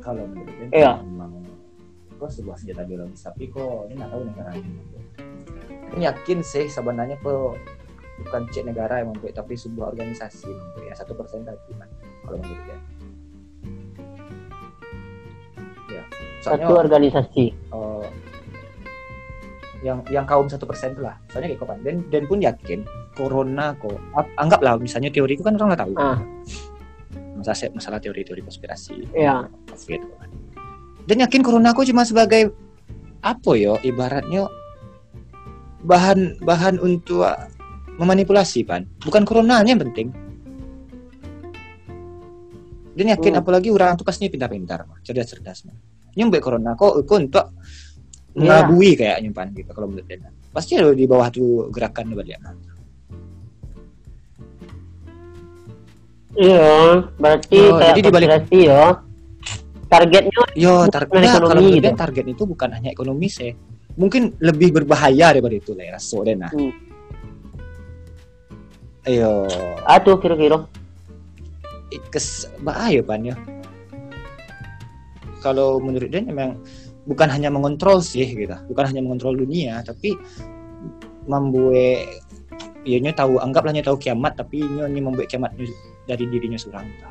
[0.00, 0.92] Kalau menurut Dan Iya.
[1.04, 1.32] memang
[2.16, 4.70] kok sebuah senjata biologis tapi kok ini nggak tahu negaranya.
[5.94, 7.54] Ini yakin sih sebenarnya kok
[8.24, 11.76] bukan cek negara yang membuat tapi sebuah organisasi membuat ya satu persen tadi
[12.24, 12.80] kalau menurut Dan.
[15.86, 16.02] Ya.
[16.42, 18.06] soalnya satu organisasi eh,
[19.84, 21.16] yang yang kaum satu persen itu lah.
[21.32, 21.78] Soalnya kayak kapan.
[21.84, 22.80] Dan dan pun yakin
[23.16, 23.96] corona kok
[24.40, 25.92] anggaplah misalnya teori itu kan orang nggak tahu.
[25.96, 26.20] Ah.
[27.36, 29.12] Masalah masalah teori-teori konspirasi.
[29.68, 30.00] Covid.
[30.20, 30.30] Kan.
[31.06, 32.50] dan yakin corona kok cuma sebagai
[33.22, 34.50] apa yo ibaratnya
[35.86, 37.22] bahan bahan untuk
[38.00, 38.90] memanipulasi pan?
[39.04, 40.10] Bukan coronanya yang penting.
[42.96, 43.40] Dan yakin Hmm.
[43.44, 45.68] apalagi orang tuh kasihnya pintar-pintar cerdas-cerdas
[46.16, 47.46] nyumbai corona kok kok untuk
[48.36, 48.68] Iya.
[48.68, 52.36] ngelabui kayak nyumpan gitu kalau menurut dia pasti ada di bawah tuh gerakan balik
[56.36, 58.82] iya berarti Oh, kayak jadi dibalik- ya
[59.86, 62.00] targetnya Yo, Bukan target dari nah, ekonomi kalau menurut gitu.
[62.00, 63.52] target itu bukan hanya ekonomi sih.
[63.96, 65.98] Mungkin lebih berbahaya daripada itu lah ya,
[66.36, 66.50] nah.
[66.52, 66.72] Hmm.
[69.06, 69.46] Ayo,
[69.86, 70.66] aduh kira-kira
[72.10, 73.36] kes bahaya pan ya.
[75.40, 76.58] Kalau menurut dia memang
[77.06, 80.18] bukan hanya mengontrol sih gitu, bukan hanya mengontrol dunia, tapi
[81.26, 82.22] membuat
[82.86, 85.50] ya nyo tahu anggaplah nyo tahu kiamat tapi nyo nyo membuat kiamat
[86.06, 87.06] dari dirinya seorang gitu.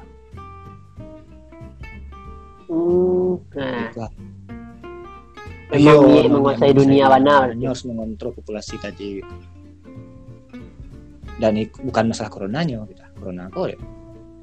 [2.71, 4.07] hmm, nah Gitu.
[5.65, 7.49] Memang Iya, menguasai dunia mana.
[7.51, 9.19] Dia harus mengontrol populasi tadi.
[9.19, 9.33] gitu.
[11.35, 13.01] Dan itu bukan masalah coronanya gitu.
[13.19, 13.77] Corona kok ya,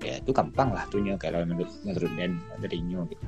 [0.03, 3.24] ya itu gampang lah tuhnya kalau menurut menurut Dan dari nyo gitu.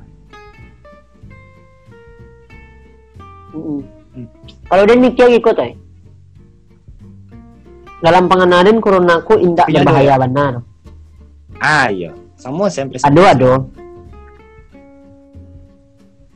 [3.55, 4.27] Hmm.
[4.67, 5.73] Kalau dia mikir ikut eh.
[8.03, 10.53] Dalam pengenalan corona ku indak Iya, berbahaya benar.
[11.63, 13.59] Ah iya, sama sampai Aduh aduh.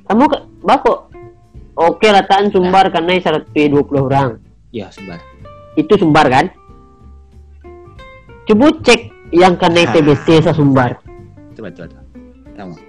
[0.08, 1.08] Kamu ke Bapak
[1.78, 4.42] Oke rataan sumbar karena 120 orang.
[4.74, 5.22] Ya sebar.
[5.78, 6.50] Itu sumbar kan?
[8.50, 9.92] Coba cek yang kena Ah.
[9.94, 10.98] TBC sa sumbar.
[11.54, 12.87] Itu betul betul.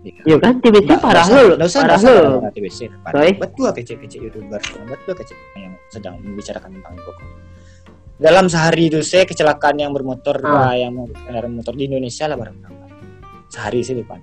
[0.00, 0.24] Sama.
[0.24, 1.44] Iya kan TBC Nggak- parah lu.
[1.54, 2.38] nggak usah Parah nggak usah lu.
[2.40, 2.78] ada TBC.
[2.88, 3.30] Sorry?
[3.36, 7.12] Betul kece-kece youtuber, betul kece yang sedang membicarakan tentang itu.
[8.16, 10.72] Dalam sehari itu saya kecelakaan yang bermotor, Ah.
[10.72, 12.56] Yang kendaraan motor di Indonesia lah barang
[13.48, 14.20] Sehari sih depan.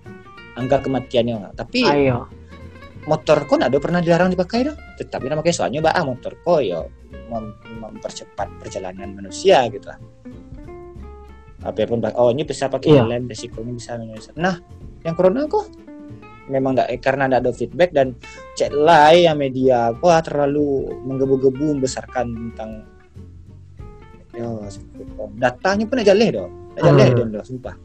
[0.56, 1.54] Angka kematiannya.
[1.54, 2.26] Tapi Ayo.
[3.04, 4.78] motor kok ada pernah dilarang dipakai dong.
[4.98, 6.82] Tetapi nama pakai soalnya bah motor kok ya
[7.28, 9.98] mem- mempercepat perjalanan manusia gitu lah.
[11.66, 13.02] Apa pun oh ini bisa pakai Iya.
[13.06, 13.98] helm resikonya bisa.
[14.38, 14.62] Nah,
[15.02, 15.66] yang corona kok
[16.48, 18.16] memang enggak karena tidak ada feedback dan
[18.56, 22.24] cek lain yang media wah terlalu menggebu-gebu membesarkan
[22.56, 22.88] tentang
[24.32, 24.64] yo
[25.36, 27.18] datanya pun aja leh dong aja leh Hmm.
[27.20, 27.76] dong dong, sumpah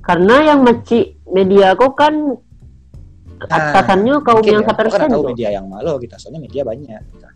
[0.00, 2.14] Karena yang maci media kok kan
[3.42, 5.28] atasannya kaum Mungkin yang ya, satu kan persen tahu tuh.
[5.34, 7.28] media yang malu kita soalnya media banyak kita.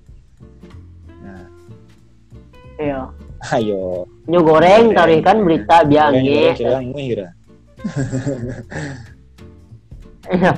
[2.81, 3.13] Nah
[3.43, 3.53] Iya.
[3.53, 6.41] ayo Nyo goreng tadi kan berita biang Goreng, nge.
[6.55, 7.31] goreng, goreng, wih, udah.
[10.31, 10.53] Iya.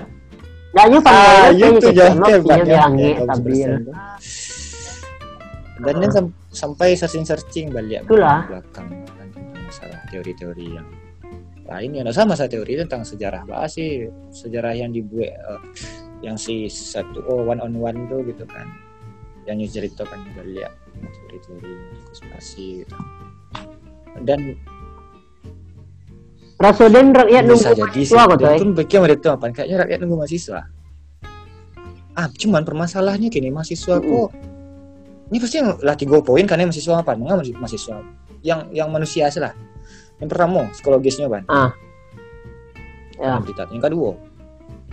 [0.72, 3.52] Nah, Ah, panggil itu itu jangan jangan hebat biang ya, nge kaum stabil.
[3.52, 3.94] persen tuh.
[5.82, 8.46] Dan dan sam- sampai searching searching balik Itulah.
[8.46, 9.28] belakang kan,
[9.58, 10.86] masalah teori-teori yang
[11.64, 15.60] lain ya nggak sama masalah teori tentang sejarah bahas sih sejarah yang dibuat eh,
[16.20, 18.68] yang si satu oh one on one tuh gitu kan
[19.42, 20.72] yang new ceritakan juga lihat
[21.32, 21.72] teori-teori
[22.04, 22.96] konspirasi gitu
[24.22, 24.40] dan
[26.60, 28.56] Rasoden rakyat nunggu mahasiswa kok coy.
[28.60, 30.60] pun bagi mereka apa kayaknya rakyat nunggu mahasiswa
[32.12, 34.06] ah cuman permasalahannya gini mahasiswa Mm-mm.
[34.06, 34.30] kok
[35.32, 38.04] ini pasti yang latih go poin karena mahasiswa apa Mengapa mahasiswa-
[38.44, 39.56] yang yang manusia lah
[40.20, 41.72] yang pertama psikologisnya ban Ah.
[43.16, 43.38] Ya.
[43.38, 43.70] Habitat.
[43.72, 44.14] yang kedua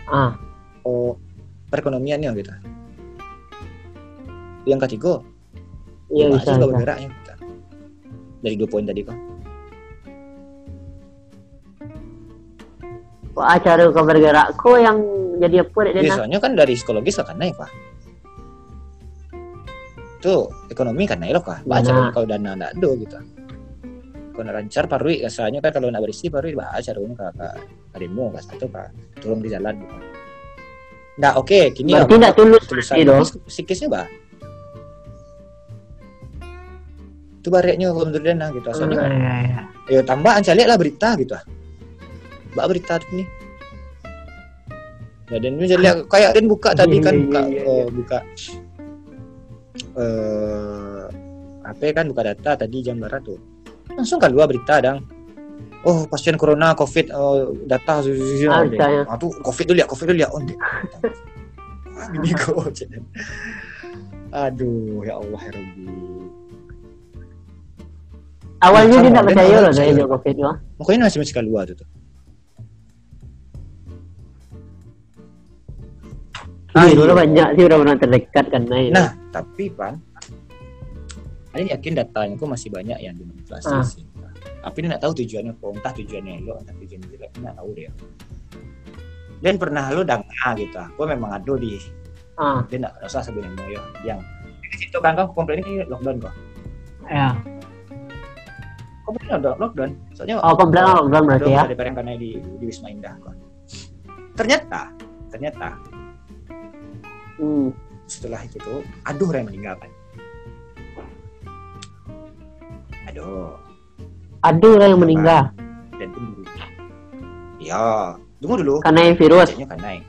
[0.07, 0.33] Ah.
[0.81, 1.19] oh
[1.69, 2.53] perekonomiannya gitu
[4.65, 5.21] yang ketiga
[6.09, 6.57] Iya bisa.
[6.57, 6.65] bisa.
[6.65, 7.33] bergeraknya gitu.
[8.41, 9.17] dari dua poin tadi kan
[13.29, 14.97] Kok acara kau bergerak kok yang
[15.39, 17.71] jadi apa biasanya kan dari psikologis kan naik pak
[20.19, 20.35] itu
[20.67, 22.11] ekonomi kan naik loh pak baca Nah.
[22.11, 23.17] kalau dana nggak ada gitu
[24.35, 27.55] kalau nak lancar parui rasanya kan kalau nak berisi parui baca dong kak kak
[28.35, 28.87] kak satu kak
[29.23, 29.95] turun di jalan gitu.
[31.15, 33.23] nah oke kini Berarti nggak tulus tulisan berarti dong.
[33.47, 34.07] psikisnya bah
[37.39, 37.47] itu
[37.95, 38.67] kalau menurut dana gitu.
[38.75, 39.61] Soalnya Hmm, kan iya, iya.
[39.89, 41.33] ya tambahan saya lihat lah berita gitu.
[41.33, 41.43] Ah
[42.49, 43.27] mbak berita tuh nih.
[45.29, 48.19] Nah, dan jadi lihat kayak Dan buka tadi Iya, kan iya, buka iya, eh, buka.
[49.95, 51.03] Eh
[51.69, 53.37] apa kan buka data tadi jam barat tuh?
[53.93, 54.99] Langsung keluar berita dang.
[55.85, 59.07] Oh pasien corona covid eh, data Ah, saya.
[59.07, 60.57] ah, tuh covid dulu lihat covid dulu lihat on deh
[62.19, 62.57] ini kok
[64.29, 65.87] aduh ya Allah ya Rabbi
[68.63, 71.89] awalnya dia tidak percaya loh saya jawab covid loh mukanya masih masih keluar tuh
[76.77, 79.97] Ah, dulu banyak sih orang-orang terdekat kan Nah, Nah, tapi Pan,
[81.49, 83.81] ada yakin datanya kok masih banyak yang dimanipulasi ah.
[83.81, 84.05] sih.
[84.59, 87.91] Tapi dia nak tahu tujuannya kok, entah tujuannya elok, entah tujuannya jelek, nggak tahu dia.
[89.39, 91.79] Dan pernah lo dengar ah, gitu, aku memang ada di,
[92.37, 92.61] ah.
[92.69, 94.19] dia nggak usah sebenarnya yo, yang
[94.61, 96.35] di situ kan kau komplain ini lockdown kok.
[97.09, 97.33] Ya
[99.09, 102.93] komplain ada lockdown, soalnya oh komplain lockdown berarti ya ada yang karena di, di Wisma
[102.93, 103.33] Indah kok.
[104.37, 104.81] Ternyata,
[105.33, 105.67] ternyata
[107.41, 107.73] hmm.
[108.05, 109.91] setelah itu aduh yang meninggal kan.
[113.09, 113.57] Aduh,
[114.45, 115.43] ada orang yang meninggal
[115.97, 116.45] dan tunggu.
[117.57, 118.75] Ya, tunggu dulu.
[118.85, 120.05] karena yang virus kan naik.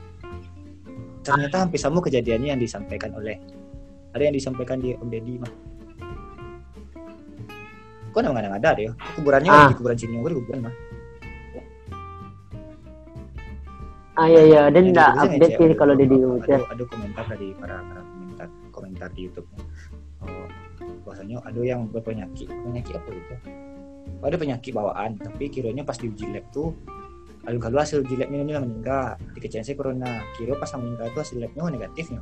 [1.25, 3.41] Ternyata hampir sama kejadiannya yang disampaikan oleh
[4.11, 5.70] ada yang disampaikan di Om Deddy mah.
[8.11, 8.91] Kok nggak ada ada ya?
[9.15, 9.67] Kuburannya Ah.
[9.71, 10.75] di kuburan sini, gue di kuburan mah.
[14.11, 17.55] ah iya iya dan nggak di update sih kalau di di ada, ada komentar dari
[17.55, 19.47] para para komentar komentar di YouTube.
[20.21, 23.35] Oh, ada yang berpenyakit, penyakit apa gitu?
[24.21, 26.75] Oh, ada penyakit bawaan, tapi kiranya pas diuji lab tuh
[27.41, 30.21] kalau hasil uji labnya ini meninggal, dikecilin saya corona.
[30.37, 32.21] Kira pas meninggal itu hasil labnya oh, negatifnya.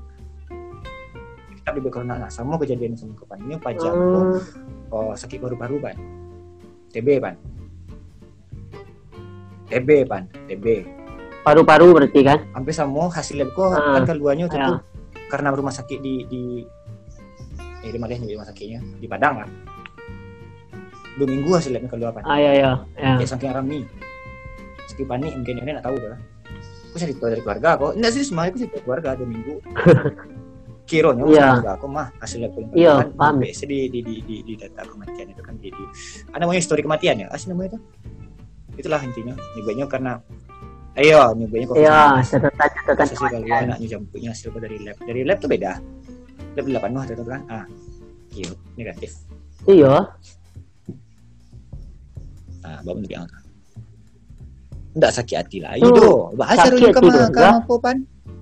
[1.60, 4.78] Kita di corona, nah sama kejadian sama ini pajak tuh Hmm.
[4.90, 5.95] Oh, sakit paru-paru kan,
[6.90, 7.36] TB pan,
[9.68, 10.66] TB pan, TB.
[11.40, 14.82] paru-paru berarti kan Hampir sama hasil kok Ah, kan keluarnya itu ya.
[15.28, 16.44] karena rumah sakit di di
[17.80, 19.49] eh di mana ya, di rumah sakitnya di Padang kan.
[21.16, 22.24] Dua minggu hasil labnya keluar kan.
[22.24, 23.11] ah iya iya ya.
[23.18, 23.88] Ya saking rame.
[24.86, 26.20] Saking panik mungkin ini nggak tahu dah.
[26.90, 27.91] Aku cerita dari keluarga kok.
[27.94, 29.56] Enggak sih semuanya aku cerita keluarga dua minggu.
[30.90, 31.45] Kironya Iya.
[31.61, 33.36] keluarga aku mah hasil lab paling Iya, paham.
[33.45, 35.84] biasa di, di, di, di, di data kematian itu kan di, di
[36.34, 37.28] ada namanya histori kematian ya?
[37.30, 37.80] Asli namanya itu?
[38.82, 39.38] Itulah intinya.
[39.53, 40.11] Nyebabnya karena
[40.98, 44.98] ayo nyebabnya covid iya catatan catatan kalau anaknya jampunya hasil dari lab.
[44.98, 45.72] Dari lab tuh beda.
[46.57, 47.41] Lab delapan mah tetap kan?
[47.53, 47.66] Ah
[48.34, 49.14] kio negatif.
[49.70, 50.10] Iya.
[52.66, 53.30] Ah bawa untuk yang
[54.98, 55.78] Nggak sakit hati lah.
[55.78, 57.98] Itu rohnya hati kama tuh, kama apa pan?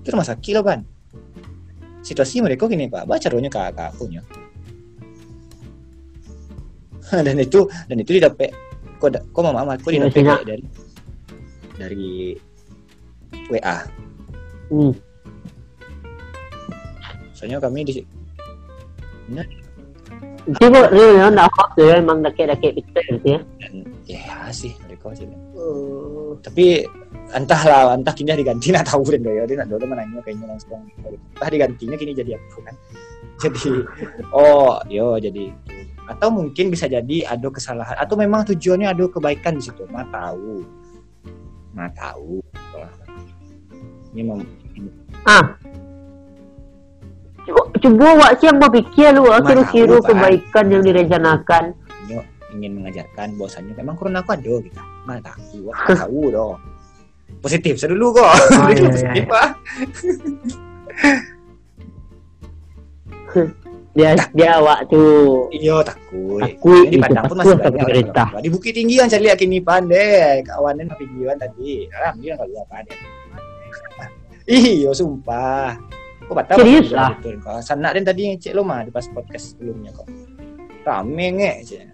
[0.08, 0.80] Rumah sakit pan
[2.08, 3.04] situasi mereka gini pak.
[3.04, 4.22] Baca rohnya ke ke akunya?
[7.26, 8.52] Dan itu dan itu didapat
[9.00, 10.64] kok da- kok mama aku Iya, didapat dari
[11.78, 12.10] dari
[13.48, 13.78] WA
[14.68, 14.92] hmm.
[17.32, 18.02] soalnya kami di
[20.48, 23.40] itu kok real ya nggak hoax ya emang dake-dake picture gitu ya
[24.04, 24.52] ya.
[24.52, 25.24] Sih mereka sih.
[25.28, 26.36] Hmm.
[26.44, 26.84] tapi
[27.36, 31.48] entahlah entah kini diganti nak tahu dan ya dia nak dulu menanya kayaknya langsung entah
[31.50, 32.76] digantinya kini jadi apa kan.
[33.38, 33.70] Jadi
[34.34, 35.54] oh yo jadi
[36.10, 40.66] atau mungkin bisa jadi ada kesalahan atau memang tujuannya ada kebaikan di situ mah tahu.
[41.70, 42.42] Mah tahu.
[44.10, 44.42] Ini mem
[45.22, 45.54] ah.
[47.78, 50.02] Coba- wak siapa pikir lu tahu, Pak.
[50.02, 51.78] kebaikan yang direncanakan.
[52.58, 54.80] Ingin mengajarkan bahwasannya memang corona aku ada gitu.
[55.06, 56.58] Mana tahu aku tahu dong
[57.38, 57.74] positif.
[57.78, 58.26] Saya dulu kok.
[58.26, 58.34] Oh,
[58.70, 59.38] iya, iya, positif iya.
[59.38, 59.50] ah.
[63.98, 66.38] Dia dia wak tuh iya takut.
[66.38, 68.26] Takut di Padang pun masih banyak pemerintah.
[68.30, 70.46] orang di Bukit Tinggi yang saya lihat kini pandai.
[70.46, 71.90] Kawanan giwan tadi.
[71.90, 72.94] Ram dia kalau apa ada
[74.48, 75.76] iya sumpah.
[76.28, 77.16] Kok batal Serius lah?
[77.16, 80.04] betul kok sana dan tadi cek lo mah di pas podcast sebelumnya kok
[80.84, 81.84] rame nge cek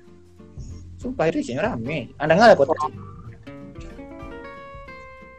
[0.99, 3.14] sumpah itu cek rame anda nggak ada podcast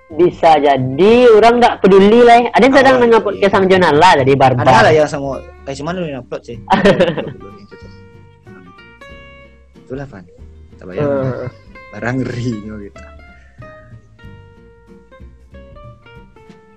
[0.07, 2.37] bisa jadi orang nggak peduli lah.
[2.37, 2.49] Ya.
[2.51, 3.25] ada yang sedang Oh, dengar iya.
[3.25, 6.21] podcast sang Jonal lah tadi ada nggak barbar lah yang sama kayak cuman lu yang
[6.21, 6.57] upload sih.
[9.81, 10.25] Itulah Van.
[10.75, 11.47] Tak bayang Eh,
[11.91, 12.49] barang ngeri
[12.83, 13.01] gitu.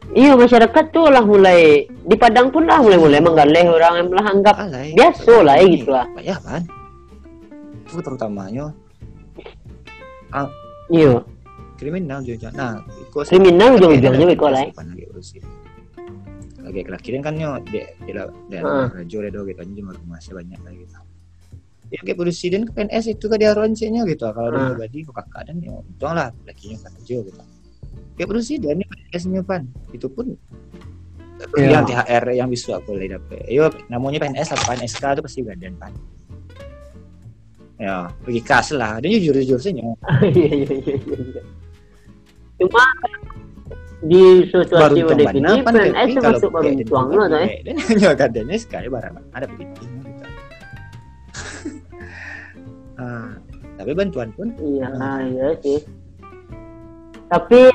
[0.08, 4.24] Iya masyarakat tuh lah mulai di Padang pun lah mulai mulai menggalih orang yang lah
[4.26, 4.96] anggap Alay.
[4.96, 6.06] biasa lah ya gitu lah.
[6.18, 6.64] Ya kan
[7.84, 8.68] itu terutamanya
[10.88, 11.24] iya
[11.78, 14.70] kriminal juga nah ikut kriminal ujung-ujungnya Ada- beko lah ya.
[14.74, 14.92] ada
[16.68, 20.84] lagi kelakiran kan yo dia dia dia rajo redo gitu kan cuma masih banyak lagi
[20.84, 20.98] gitu
[21.88, 24.28] ya kayak presiden ke PNS itu kan dia roncenya gitu.
[24.28, 24.70] Kalau dia Heeh.
[24.76, 27.40] pribadi ke kakak dan ya untung lah lakinya kan kerja gitu.
[28.12, 29.62] Kayak presiden ini PNS nya pan.
[29.88, 30.36] Itu pun
[31.56, 31.80] Iya.
[31.80, 33.40] yang THR yang bisa boleh dapet.
[33.48, 34.76] Yo namanya PNS apa?
[34.76, 35.92] PNSK itu pasti badan pan.
[37.80, 39.00] Ya pergi kas lah.
[39.00, 39.88] Dan jujur jujur sih iya
[40.28, 41.42] iya iya iya iya.
[42.58, 42.84] Cuma
[43.98, 45.34] di situasi pada teman.
[45.34, 47.42] kini pan PNS masuk baru tuang lah tuh
[47.98, 49.14] ya kadangnya sekali barang.
[49.34, 50.24] Ada begitu gitu.
[52.98, 53.30] Ah,
[53.78, 54.54] tapi bantuan pun.
[54.58, 54.90] Iya
[55.26, 55.78] iya sih.
[57.28, 57.70] Tapi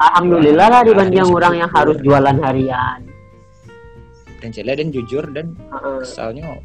[0.00, 3.00] alhamdulillah lah dibanding Ah, orang yang harus jualan harian.
[4.42, 5.98] Dan celia dan jujur dan Heeh.
[6.04, 6.60] kesalnya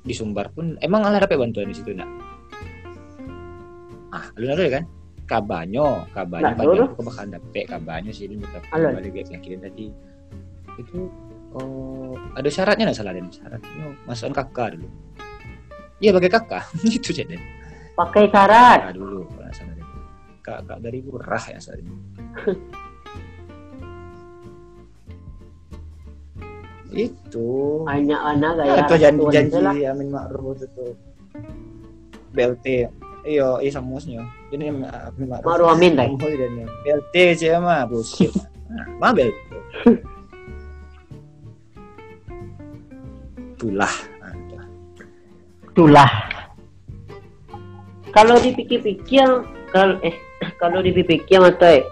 [0.00, 2.08] di Sumbar pun emang ala dapat bantuan di situ nak?
[4.10, 4.84] Ah lu naruh kan
[5.30, 5.88] kabanyo.
[6.10, 8.42] Kabanyo Nak banyak aku bakal dapet kabanyo sih ini
[8.74, 8.98] Alon.
[8.98, 9.94] balik dia kirim tadi
[10.78, 11.06] itu
[11.54, 14.88] oh, ada syaratnya nggak salah dan syaratnya masukan kakak dulu.
[16.02, 16.64] Iya pakai kakak.
[16.98, 17.36] Itu jadi
[17.94, 18.78] pakai syarat?
[18.90, 19.86] Kakak dulu kalau salah deh.
[20.40, 21.92] kakak dari murah ya saat ini
[26.90, 27.50] itu.
[27.86, 29.86] Banyak anak Ya, gaya itu janji, janji.
[29.86, 30.98] Amin Ma'ruf itu.
[32.34, 32.66] BLT.
[33.20, 34.24] Iya, iya samusnya.
[34.48, 34.72] Jadi.
[35.44, 36.08] Ma'ruf Amin, ya.
[36.84, 38.32] BLT sih mah bullshit.
[38.96, 39.50] Mah BLT.
[43.60, 43.92] Itulah.
[44.30, 44.56] Itu.
[45.70, 46.10] itulah
[48.10, 49.26] kalau dipikir-pikir
[49.70, 50.16] kalau eh
[50.58, 51.84] kalau dipikir mata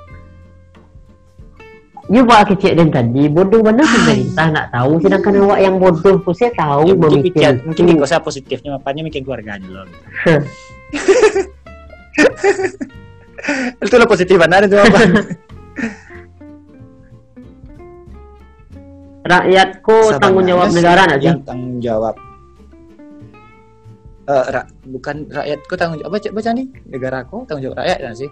[2.09, 6.33] dia buat kecil dan tadi bodoh mana pemerintah nak tahu sedangkan awak yang bodoh pun
[6.33, 7.93] saya tahu Ya, mungkin memikir mungkin itu.
[7.93, 9.85] Niko saya positifnya makanya mikir keluarganya loh.
[13.85, 14.99] itu lo positif benar itu apa?
[19.29, 20.73] rakyatku tanggung jawab?
[20.73, 22.15] negara nak sih yang tanggung jawab.
[24.29, 26.13] Eh, ra- bukan rakyatku tanggung jawab?
[26.17, 27.77] Baca baca nih negaraku tanggung jawab.
[27.85, 28.31] Rakyat kan sih.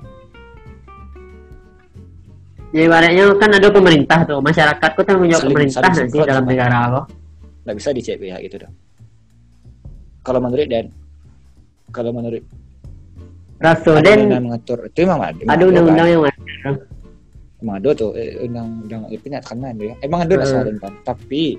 [2.74, 6.26] Ya ibaratnya kan ada pemerintah tuh masyarakatku tanggung jawab Saling- pemerintah saling nak sih support
[6.28, 7.02] dalam negara aku
[7.66, 8.74] nggak bisa dicek pihak gitu dong
[10.22, 10.86] kalau menurut dan
[11.96, 12.44] kalau menurut
[13.56, 14.84] Rasul dan mengatur.
[14.84, 16.36] Itu memang ada ada undang-undang yang mana?
[16.60, 16.74] Kan?
[17.66, 20.76] emang ada tuh eh, undang-undang itu nyat kanan ya emang ada Hmm.
[20.76, 21.56] kan tapi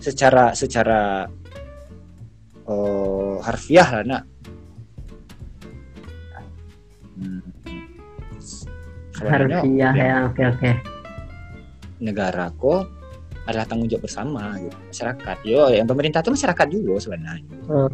[0.00, 1.28] secara secara
[2.66, 4.22] oh, harfiah lah nak.
[7.16, 7.40] Hmm.
[9.16, 10.70] Sebenarnya, harfiah ya, ya oke oke.
[12.00, 12.82] Negara kok
[13.46, 14.76] adalah tanggung jawab bersama gitu.
[14.90, 15.36] Masyarakat.
[15.46, 17.54] Yo yang pemerintah itu masyarakat juga sebenarnya.
[17.68, 17.92] Hmm.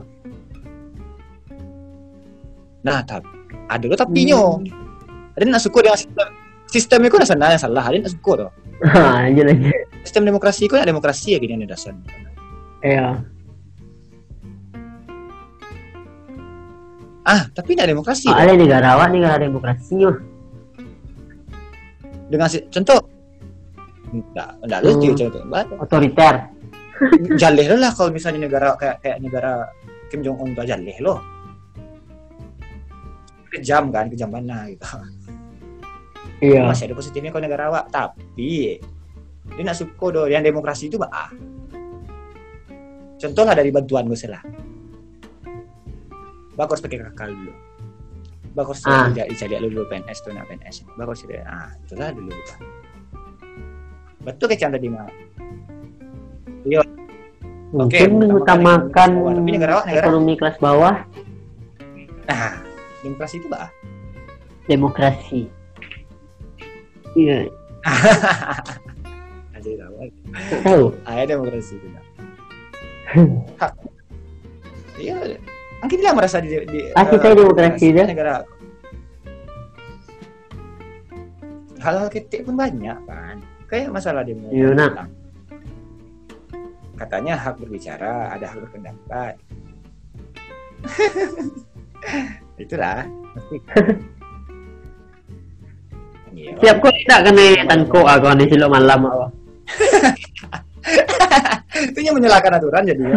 [2.82, 3.26] Nah tapi
[3.66, 4.59] ada lo tapi nyo.
[4.59, 4.66] Hmm.
[5.32, 6.28] ada nak suka dengan sistem
[6.66, 7.84] sistem itu dasarnya yang salah.
[7.84, 8.50] Ada nak suka tuh
[8.82, 9.70] Ah, lanjut lanjut
[10.02, 11.94] sistem demokrasi itu ya demokrasi ya gini ada dasar
[12.80, 13.22] iya
[17.22, 20.10] ah tapi tidak demokrasi Oh, ada negara awak negara demokrasi yo
[22.26, 22.96] dengan si- contoh.
[24.09, 25.18] Enggak enggak lucu Hmm.
[25.20, 26.34] contoh Ba- otoriter.
[27.38, 29.68] jaleh lo lah kalau misalnya negara kayak kayak negara
[30.09, 31.20] Kim Jong Un tuh jaleh lo
[33.52, 34.86] kejam kan kejam mana gitu.
[36.42, 36.66] Iya.
[36.66, 38.80] Masih ada positifnya kalau negara awak tapi
[39.52, 41.28] dia nak suka do yang demokrasi itu bah
[43.20, 44.42] contoh lah dari bantuan gue salah.
[46.56, 47.52] Bakor pakai kakak dulu.
[48.52, 49.08] Bakor Ah.
[49.08, 49.26] ah.
[49.28, 52.58] dicari dulu PNS tuh nak PNS bakor sih ah itulah dulu Pak.
[54.22, 55.08] betul kecam tadi mah
[56.62, 56.86] mungkin
[57.74, 60.04] Oke, mengutamakan tapi negara negara?
[60.06, 60.94] ekonomi kelas bawah.
[62.28, 62.54] Nah
[63.02, 63.68] demokrasi itu bah.
[64.64, 65.50] Demokrasi.
[67.12, 67.50] Iya.
[69.58, 69.94] Aja tahu
[70.64, 70.84] tahu.
[71.04, 71.86] Ada demokrasi itu
[74.96, 75.36] iya
[75.84, 78.06] mungkin dia merasa di, di Pasti eh, saya demokrasi dah.
[78.08, 78.34] negara.
[81.76, 83.36] Hal-hal ketik pun banyak kan.
[83.68, 85.10] Kayak masalah demo Iya, nak.
[86.92, 89.34] katanya hak berbicara ada hak berpendapat
[92.62, 93.02] itulah
[93.32, 93.84] Pasti kan.
[96.32, 96.51] Iya.
[96.64, 99.26] siap kok tidak kena tanko aku di silo malam aku
[101.93, 103.16] itu yang menyalahkan aturan jadi ya.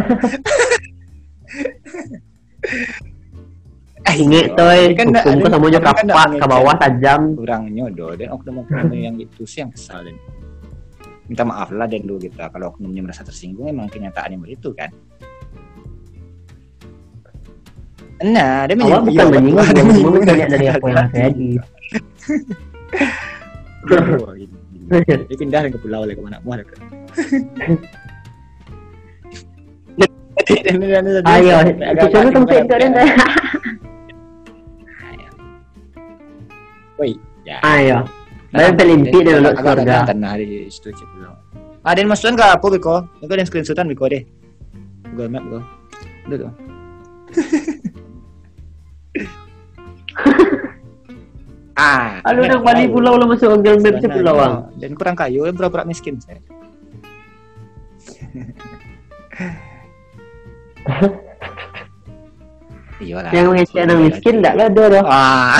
[4.06, 6.46] eh inget toy Kan hukum ke sama kan ke mengecek.
[6.46, 10.16] bawah tajam kurang nyodo dan oknum-oknum yang itu sih yang kesal dan
[11.26, 14.94] minta maaf lah dan dulu kita kalau oknumnya merasa tersinggung emang kenyataannya begitu kan
[18.24, 21.60] nah dia menyinggung- bukan menyinggung dia ada menyinggung banyak dari apa yang gini.
[25.26, 26.76] dia pindah ke pulau lagi ke mana mau ke
[31.26, 31.56] ayo
[31.98, 32.92] kecuali tempat itu dan
[36.96, 37.12] Woi,
[37.44, 37.60] ya.
[37.62, 38.08] ayo
[38.56, 40.16] Bayan pelimpi dia lulus Agak- agak surga.
[40.16, 41.28] Tanah di situ cek dulu.
[41.84, 43.04] Ah, dan masukan ke apa Biko?
[43.20, 44.24] Itu ada screenshotan Biko deh.
[45.12, 45.60] Google Map Biko.
[46.24, 46.52] Udah tuh.
[51.80, 52.94] ah, Aduh nang Bali tahu.
[53.00, 54.16] pulau lo masuk Google Map si Sebenarnya.
[54.16, 54.56] pulau ang.
[54.80, 56.40] Dan kurang kayu, eh, pura-pura miskin saya.
[62.96, 63.32] Iya lah.
[63.36, 65.04] Yang ngecek nang miskin ndak lah ada dah.
[65.04, 65.52] Ah.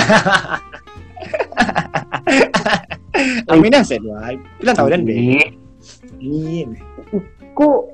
[3.52, 4.32] Aminan saya dua.
[4.56, 5.36] Bilang tahu dan be.
[6.16, 6.64] Ini.
[7.52, 7.84] ku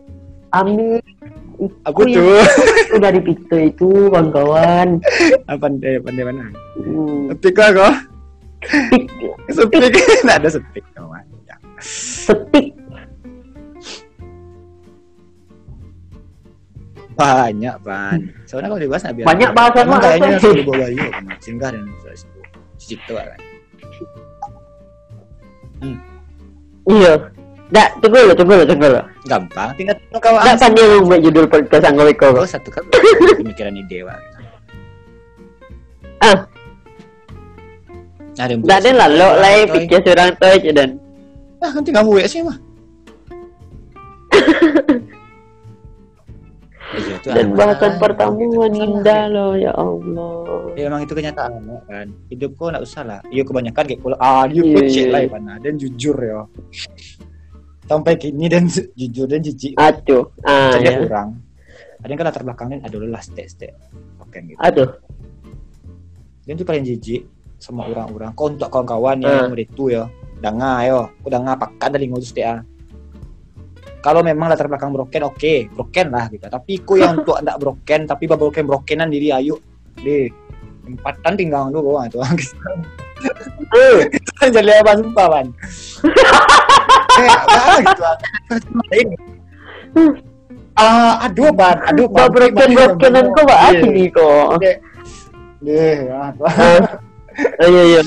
[0.55, 1.03] Ami
[1.63, 2.43] Apa Aku tuh?
[2.91, 4.99] itu dari Pito itu kawan-kawan.
[5.47, 6.51] Apa pandai pandai mana?
[6.79, 7.31] Hmm.
[7.31, 7.95] Sepik lah kok.
[8.63, 9.11] Pik,
[9.51, 9.83] Sepik.
[10.27, 11.25] Nggak ada sepik kawan.
[11.47, 11.57] Ya.
[11.83, 12.75] sepik
[17.13, 18.21] Banyak ban.
[18.49, 19.27] Soalnya kalau dibahas nggak biar.
[19.29, 21.85] Banyak bahasan Emang mah, kayaknya sudah bawa bayu sama singgah dan
[22.81, 23.41] Cicito kan.
[26.89, 27.15] iya.
[27.73, 29.01] Dak, tunggu lo, tunggu lo, tunggu lo.
[29.25, 29.73] Gampang.
[29.81, 30.45] Tinggal tengok kawan.
[30.45, 32.29] Dak yang buat judul podcast anggo iko.
[32.37, 32.85] Oh satu kan
[33.41, 34.21] pemikiran ide Wak.
[36.23, 36.39] Ah,
[38.37, 39.85] Ada yang dak ada lah lo lai Toy.
[39.89, 40.91] pikir seorang aja dan.
[41.65, 42.57] Ah, nanti kamu WA sih mah.
[46.93, 50.77] Iya, itu Dan bahasan pertemuan indah lo ya Allah.
[50.77, 52.07] Ya emang itu kenyataan kan.
[52.29, 53.21] Hidupku nggak usah lah.
[53.33, 54.21] Iya kebanyakan kayak pulang.
[54.21, 55.55] Ah, dia Iya, kecil iya, lah ya.
[55.65, 56.41] Dan jujur ya.
[57.87, 58.67] Sampai kini dan
[58.99, 59.75] jujur dan jijik.
[59.77, 61.03] Aduh, ah ya.
[61.03, 61.43] kurang.
[62.03, 63.75] Ada yang kan latar belakangnya dulu lah step step.
[64.19, 64.59] Oke gitu.
[64.59, 64.91] Aduh,
[66.43, 67.23] Dan itu paling jijik
[67.63, 68.35] sama orang-orang.
[68.35, 69.47] Kau untuk kawan-kawan Ah.
[69.47, 70.11] yang itu ya.
[70.43, 72.59] Danga yo, aku danga pakan dari ngurus dia.
[74.03, 76.43] Kalau memang latar belakang broken, oke, broken lah gitu.
[76.51, 79.55] Tapi ku yang untuk ndak broken, tapi bah broken brokenan diri ayu
[79.95, 80.27] di
[80.83, 82.19] empatan tinggal dulu ah, itu.
[84.43, 85.47] eh, Jadi apa sumpah ban.
[87.23, 88.03] eh, gitu.
[90.73, 93.85] Ah, aduh ban, aduh Ba broken brokenan kau bah Iya.
[93.85, 94.49] asli kok.
[95.63, 96.33] Deh, ah,
[97.61, 98.03] Oh iya iya.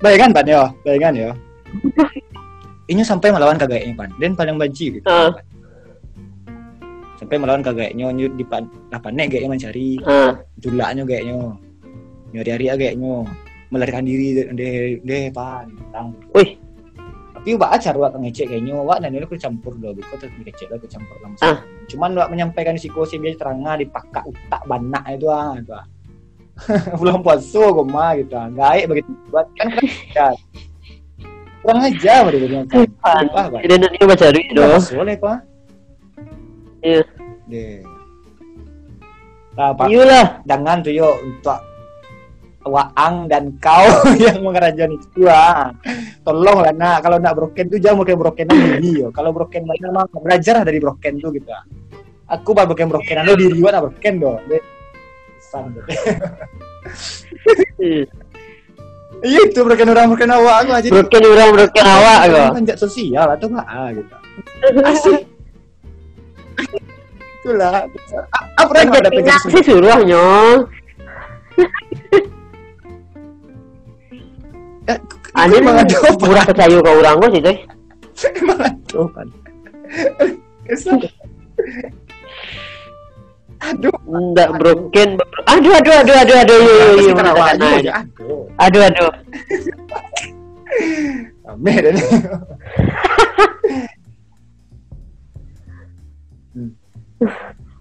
[0.00, 1.30] Bayangan pan ya, bayangan ya.
[2.86, 5.06] Ini sampai melawan kagaknya pan, dan paling benci gitu.
[5.08, 5.32] Ah.
[7.16, 11.36] Sampai melawan kagaknya nyut di pan, apa nek kayaknya mencari Ah, julaknya kayaknya,
[12.30, 13.26] nyari hari kayaknya
[13.70, 16.10] melarikan diri deh deh pan, tang.
[16.34, 16.58] wih,
[17.40, 20.68] Tapi wak acar wak ngecek kayaknya wak dan ini aku campur dulu, biko terus ngecek
[20.68, 21.46] lah campur langsung.
[21.46, 21.58] Ah.
[21.88, 25.86] Cuman wak menyampaikan sih biasa terangah dipakak utak banak itu ah itu ah.
[27.00, 28.50] Belum puasa gue mah gitu ah.
[28.84, 30.28] Begitu buat kan kan ya.
[31.60, 33.24] Kurang aja mereka bilang kan.
[33.32, 33.60] Pak.
[33.64, 34.80] Jadi nanti baca duit Udah doh.
[34.80, 35.38] soleh pak.
[36.80, 37.02] Iya.
[37.48, 37.84] Deh.
[39.50, 39.92] Nah, Pak,
[40.48, 41.60] jangan tuh yo untuk
[42.60, 45.72] Waang dan kau yang mengerajani itu ah.
[46.20, 49.08] Tolong lah nak kalau nak broken tuh jangan broken brokenan diri yo.
[49.12, 51.48] Kalau broken mana mah belajar lah dari broken tuh gitu.
[52.28, 54.36] Aku baru broken brokenan lo diri gua nak broken do.
[59.20, 60.88] Iya itu broken orang broken awak aku aja.
[60.88, 62.52] Broken orang broken awak kok.
[62.56, 64.14] Panjat sosial atau enggak ah, gitu.
[64.80, 65.20] Asik.
[67.40, 67.84] Itulah.
[68.56, 69.60] Apa yang ada penjat sih
[74.98, 75.30] suruhnya.
[75.36, 77.56] Ada Emang ada murah percaya ke orang kok sih tuh.
[78.60, 79.28] Aduh, kan.
[83.60, 85.08] Aduh, Enggak broken.
[85.44, 86.60] Aduh aduh aduh aduh aduh
[87.44, 87.92] aja, aja.
[88.00, 89.10] Aduh, Aduh aduh.
[91.44, 91.96] rame dan.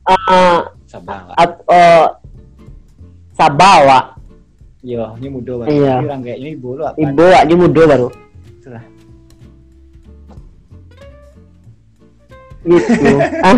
[0.10, 1.31] Ah, Sabar.
[1.38, 2.07] ap- eh,
[3.38, 4.18] Sabawa.
[4.80, 5.76] Yo, ini muda banget.
[5.76, 5.93] Iya.
[5.99, 6.95] Ini orang ini ibu lu apa?
[6.95, 8.07] Ibu ni muda baru.
[8.60, 8.84] Itulah.
[12.64, 13.07] Gitu.
[13.43, 13.56] Ah,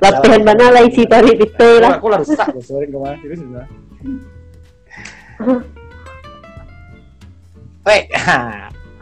[0.00, 2.00] Latihan mana lah isi tarik itu lah.
[2.00, 3.66] Aku lah rusak sorry kemarin itu sudah.
[7.82, 8.00] Woi,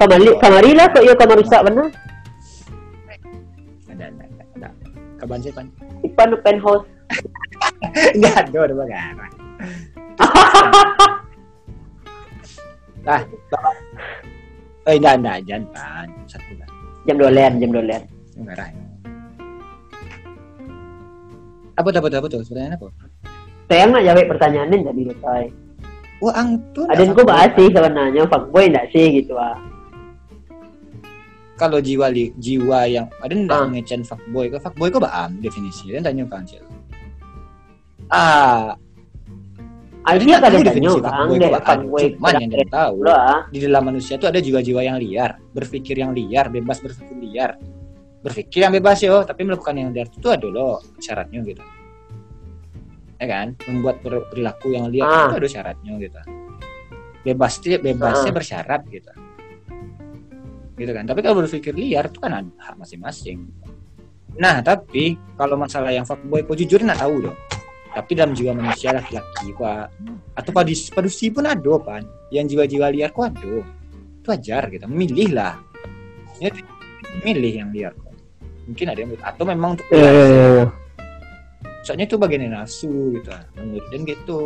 [0.01, 1.87] Kamari kamari lah kok yo kamar rusak benar.
[3.91, 4.25] ada ada
[4.59, 4.69] ada.
[5.23, 5.67] Kapan sih pan?
[6.03, 6.87] Ipan penthouse.
[8.17, 9.27] Enggak ada ada bagara.
[13.01, 13.21] Nah,
[14.87, 16.09] eh enggak enggak jangan pan.
[16.29, 16.69] Satu lah.
[17.09, 18.03] Jam dolen, jam dolen.
[21.77, 22.41] Apa tuh, apa tuh, apa tuh?
[22.45, 22.89] Sebenarnya apa?
[23.71, 25.45] Saya nggak jawab pertanyaannya jadi selesai.
[26.21, 26.85] Wah, ang tuh.
[26.93, 29.57] Ada yang gue bahas sih sebenarnya fuckboy enggak sih gitu ah.
[31.57, 33.69] Kalau jiwa li, jiwa yang ada ndak Ah.
[33.69, 36.65] ngecen fuckboy, kok fuckboy kok baam definisi dan tanya kan cil.
[38.09, 38.77] Ah,
[40.01, 40.99] Akhirnya nggak tahu kadang definisi
[41.61, 43.39] fuckboy Cuman yang dia tahu lah.
[43.53, 47.61] di dalam manusia itu ada jiwa-jiwa yang liar, berpikir yang liar, bebas berpikir liar.
[48.21, 51.61] Berpikir yang bebas yo, tapi melakukan yang liar itu ada loh syaratnya gitu.
[53.17, 53.47] Ya kan?
[53.69, 55.29] Membuat per- perilaku yang liar Ah.
[55.29, 56.21] itu ada syaratnya gitu.
[57.21, 58.37] Bebas bebasnya Ah.
[58.37, 59.13] bersyarat gitu.
[60.77, 61.05] Gitu kan.
[61.05, 63.53] Tapi kalau berpikir liar itu kan ada hak masing-masing.
[64.41, 67.37] Nah, tapi kalau masalah yang fuckboy, kok jujur nggak tahu dong.
[67.91, 69.91] Tapi dalam jiwa manusia laki-laki pak.
[70.39, 73.67] Atau padus padusi pun ada pan yang jiwa-jiwa liar kok ada.
[74.23, 74.87] Itu wajar gitu.
[74.87, 75.59] Milih lah.
[76.39, 76.55] Ya,
[77.27, 77.93] milih yang liar.
[77.99, 78.11] Kok
[78.71, 80.47] mungkin ada yang atau memang untuk Iya iya iya.
[80.55, 80.67] iya.
[81.83, 84.41] soalnya itu bagian nafsu gitu menurut dan gitu.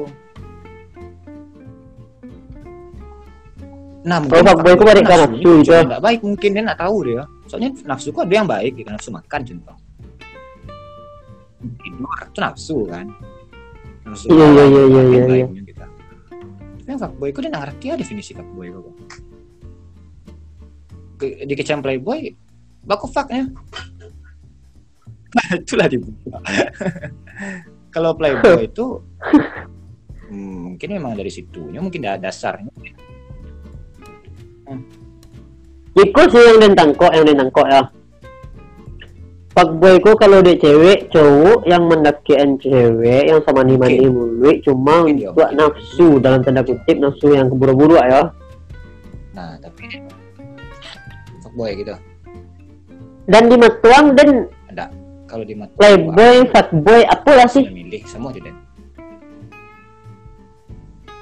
[4.04, 5.72] Nah Kalau fuckboy itu balik ke nafsu gitu.
[5.74, 7.22] nggak baik mungkin dia nggak tahu dia.
[7.50, 9.76] Soalnya nafsu kok ada yang baik gitu nafsu makan contoh.
[11.84, 13.06] Tidur itu nafsu kan
[14.05, 15.86] Iya, iya, iya, iya, iya, kita.
[16.85, 18.85] Tapi yang fuckboy itu dia nggak ngerti ya definisi fuckboy kok
[21.16, 22.36] Ke- di kecam playboy
[22.85, 23.48] baku fucknya.
[25.64, 26.39] Itulah dibuka
[27.94, 28.98] kalau playboy itu
[30.26, 32.74] hmm, mungkin memang dari situnya mungkin ada dasarnya.
[35.94, 37.86] Iku sih yang den tangkok, yang den tangkok ya.
[39.55, 45.06] Fuckboy ku kalau dia cewek, cowok yang mendakian cewek yang sama nih mandi mulu, cuma
[45.06, 48.35] Mungkin ya, untuk nafsu dalam tanda kutip nafsu yang keburu-buru ya.
[49.31, 49.86] nah tapi
[51.39, 51.94] fuckboy gitu.
[53.31, 54.90] Dan di matuang dan ada.
[55.31, 57.62] Kalau di mata playboy, fuckboy, apa lah sih?
[57.70, 58.55] milih semua tidak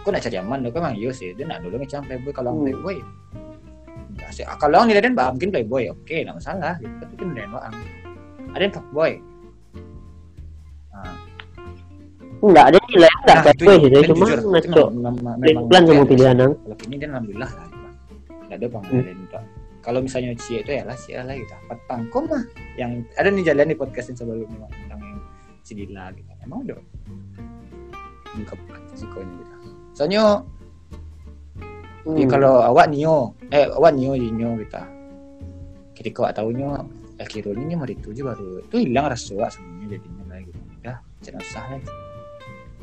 [0.02, 0.66] kok nak cari aman?
[0.66, 1.30] Dong memang iya sih?
[1.30, 2.32] Dia nak dulu macam playboy.
[2.34, 2.64] Kalau Hmm.
[2.66, 2.96] playboy
[4.22, 6.74] Ah, kalau orang nilai bah mungkin playboy oke nggak masalah.
[6.80, 7.74] Gitu tapi kan doang
[8.52, 9.12] ada yang fuckboy
[10.88, 11.14] nah,
[12.42, 14.84] Enggak ada nilai, enggak nah, fuckboy sih, cuma ngaco.
[15.70, 17.88] plan sama pilihan kalau ini dan alhamdulillah lah gitu.
[18.42, 19.02] nggak ada bang Hmm.
[19.82, 21.50] kalau misalnya cie itu ya lah cie lah gitu.
[21.50, 25.18] Apa pangkom mah yang ada nih jalan di podcast yang sebelumnya tentang yang
[25.62, 26.30] si Dila gitu.
[26.38, 26.78] Emang udah
[28.54, 29.54] buka resikonya gitu.
[29.92, 30.22] Soalnya
[32.02, 32.18] Hmm.
[32.18, 34.82] ya kalau awak nio eh awak nio nio kita
[35.94, 36.70] ketika awak tahunya
[37.22, 40.58] eh kira ini mau dituju baru itu hilang rasa awak semuanya jadinya lah gitu.
[40.82, 41.80] Ya jangan usah lah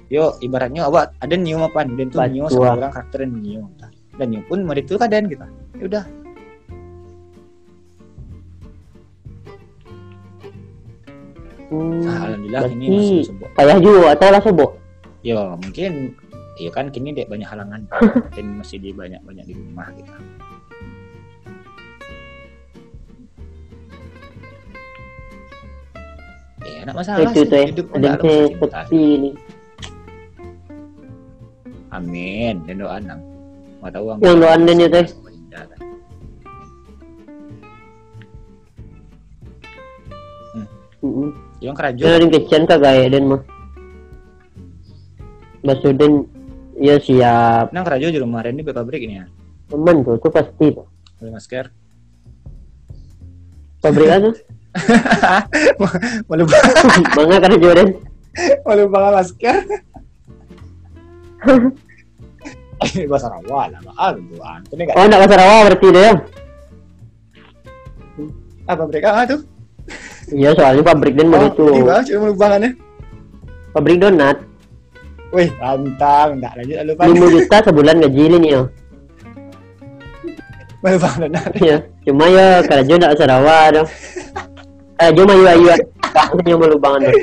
[0.10, 3.68] yo ibaratnya awak ada nio apa dan tuh nio Batu, sama orang karakter nio
[4.18, 5.46] dan nio pun mau itu kaden gitu
[5.78, 6.06] ya udah.
[11.70, 12.02] Hmm.
[12.02, 14.72] nah, alhamdulillah ini masih sebuah payah juga atau lah sobok.
[15.22, 16.18] ya mungkin
[16.58, 17.86] ya kan kini dek banyak halangan.
[18.34, 20.10] Dan masih di banyak banyak di rumah gitu
[26.60, 29.32] ya enak masalah Itu sih tuh ya, hidup ada seperti ini.
[31.90, 33.22] amin dan doa nang
[33.80, 35.02] mau tahu ang- Yang doa dan itu.
[35.26, 35.80] Indah, kan?
[41.00, 41.30] Heeh.
[41.62, 43.42] yang kerajo Yang kecian kagak ya den mah.
[45.60, 46.28] Basuden
[46.76, 47.72] ya siap.
[47.72, 49.26] nang kerajo di rumah Randy pabrik ini ya
[49.68, 50.72] Teman tuh, tuh pasti
[51.16, 51.66] beli masker
[53.80, 54.30] Pabrik aja.
[56.30, 56.44] malu
[57.16, 57.90] Bangga kan Jordan.
[58.64, 59.56] malu banget masker
[62.80, 66.14] ini bahasa rawa lah maaf tuan ini nggak Oh, enggak ke Sarawak berarti deh.
[68.66, 69.42] apa mereka ah tuh
[70.30, 71.64] Iya, soalnya pabrik dan oh, begitu.
[71.74, 72.72] ini bang cuma lubangannya
[73.70, 74.38] Pabrik donat
[75.30, 78.52] wih mantap enggak lanjut lalu 5 juta sebulan gaji ini nih.
[80.80, 81.44] malu banget nah.
[81.60, 83.88] Ya, cuma ya kerja enggak Sarawak dong.
[85.00, 85.68] Eh, cuma ayu ayu.
[86.10, 87.14] Hanya malu banget.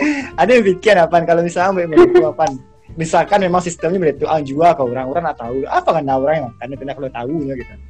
[0.41, 2.57] ada yang bikin apaan kalau misalnya mbak itu apaan
[2.97, 6.49] misalkan memang sistemnya begitu ah jual ke orang orang nggak tahu apa kan orang yang
[6.57, 7.75] karena kalau tahu ya gitu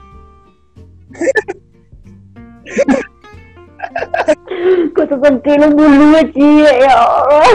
[4.96, 7.46] Kok seperti lu bulu cie ya Allah.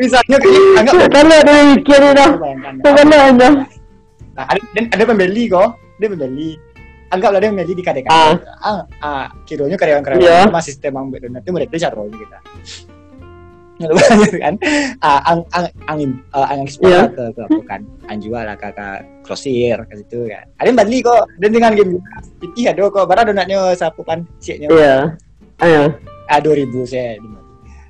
[0.00, 2.30] misalnya kayak anggap Kan ada yang mikir dah.
[2.82, 3.48] Kan ada.
[4.34, 6.58] nah, ada dan ada pembeli kok dia pembeli
[7.14, 8.34] anggaplah dia pembeli di kadek Ah.
[8.60, 10.50] ah ah kironya karyawan-karyawan Iya.
[10.50, 12.38] sama sistem yang donat itu mereka caranya kita.
[14.38, 14.54] Kan?
[15.02, 17.10] Ah, ang ang angin uh, angin ekspor Iya.
[17.10, 17.80] ke ke apa kan.
[18.06, 18.70] Anjual lah ke
[19.26, 21.26] grosir ke situ kan ada yang beli kok.
[21.42, 21.98] Dan dengan game
[22.38, 23.04] itu ada kok.
[23.10, 24.96] Barang donatnya sapu kan siaknya Iya.
[25.62, 25.82] Ayo.
[26.30, 27.18] ah dua ribu saya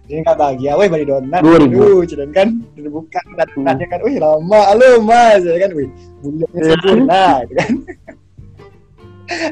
[0.04, 1.64] jadi nggak bahagia, weh beli donat, 2000.
[1.64, 5.88] Aduh, cuman kan, udah buka donat donatnya kan, wih lama, halo mas, ya kan, wih
[6.20, 6.72] bulatnya Iya.
[6.76, 7.70] sempurna, gitu kan.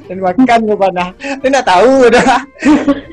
[0.04, 2.44] Dan makan gue panah, dia nggak tahu udah.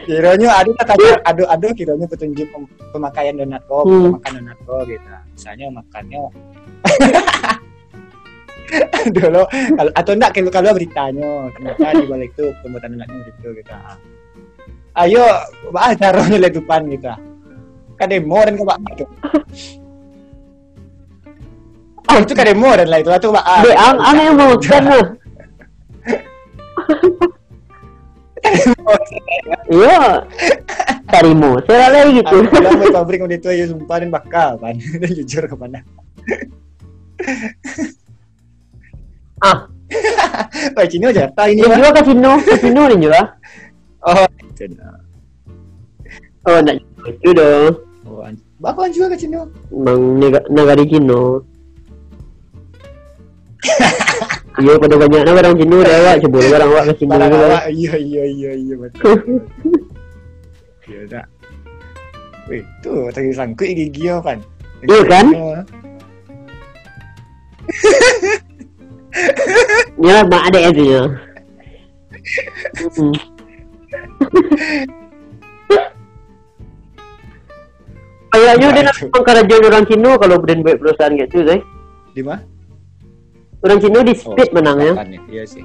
[0.04, 4.20] Kiranya ada tanya, aduh aduh kiranya petunjuk pem- pemakaian donat kok, Hmm.
[4.20, 5.08] makan donat kok gitu.
[5.40, 6.22] Misalnya makannya
[9.18, 13.74] dulu kalau atau enggak kalau kalau beritanya ternyata di balik itu pembuatan donatnya begitu gitu
[13.74, 13.98] ah.
[15.06, 15.26] ayo
[15.74, 17.20] bah caranya letupan gitu ah.
[17.98, 19.06] kan demo dan ke Pak itu
[22.10, 23.62] oh itu kan demo dan lah itu itu Pak ah.
[23.66, 24.84] Ang ang yang mau kan.
[29.70, 30.26] Iya.
[31.10, 31.60] Tarimu.
[31.68, 32.36] Saya lagi gitu.
[32.40, 35.82] Aku bilang "Weh, pabrik udah itu aja sumpah dan bakal kan dan jujur kepada
[39.40, 39.68] Ah,
[40.76, 41.64] Wah, Cino Jakarta ini.
[41.64, 41.80] Yang Pak.
[41.80, 43.22] juga kasino, kasino ni juga.
[44.04, 44.88] Oh, Cino.
[46.48, 46.76] Oh, nak
[47.08, 47.74] itu dong.
[48.08, 48.24] Oh,
[48.60, 49.48] Bapak juga ke Cino.
[49.72, 51.44] Bang nega- negara Cino.
[54.60, 57.16] Iya pada banyak nak orang Cino dah awak coba orang awak juga.
[57.16, 57.64] awak.
[57.72, 59.16] Iya, iya, iya, iya betul.
[60.84, 61.26] Iya tak.
[62.52, 64.44] Weh, tu tadi sangkut gigi kan.
[64.84, 65.26] Iya kan?
[70.04, 71.04] Ya mak ada itu ya.
[73.00, 73.16] Hmm.
[78.30, 81.66] Kayaknya dia nak mengkerja orang Cino kalau brand buat perusahaan gitu, Zai.
[82.14, 82.59] Di mana?
[83.60, 84.94] Orang Cino di Oh, speed menangnya.
[84.94, 85.64] depannya, Iya sih.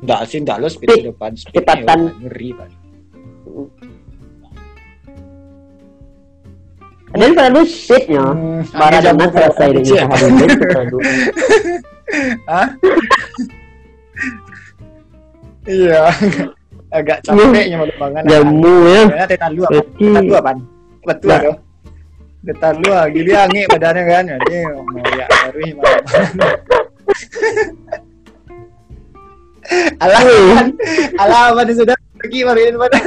[0.00, 0.98] Enggak sih, enggak lo speed Speed.
[0.98, 1.30] di depan.
[1.32, 1.98] Speednya Kecepatan.
[1.98, 2.68] ya, ngeri, Pak.
[7.10, 8.24] Dan selalu speednya.
[8.30, 10.46] Hmm, Para jauh selesai dengan ini.
[12.46, 12.66] Hah?
[15.64, 16.02] Iya.
[16.90, 18.22] Agak capeknya mau banget.
[18.26, 19.02] Jamu ya.
[19.12, 19.78] Ya, tetan lu apa?
[19.94, 20.58] Tetan lu apaan?
[21.02, 21.56] Betul tuh.
[22.42, 24.24] Tetan lu ah, gili angin badannya kan.
[24.26, 26.54] Jadi mau ya baru mana Alah,
[31.20, 32.98] Alah, apa sudah pergi baruin pada.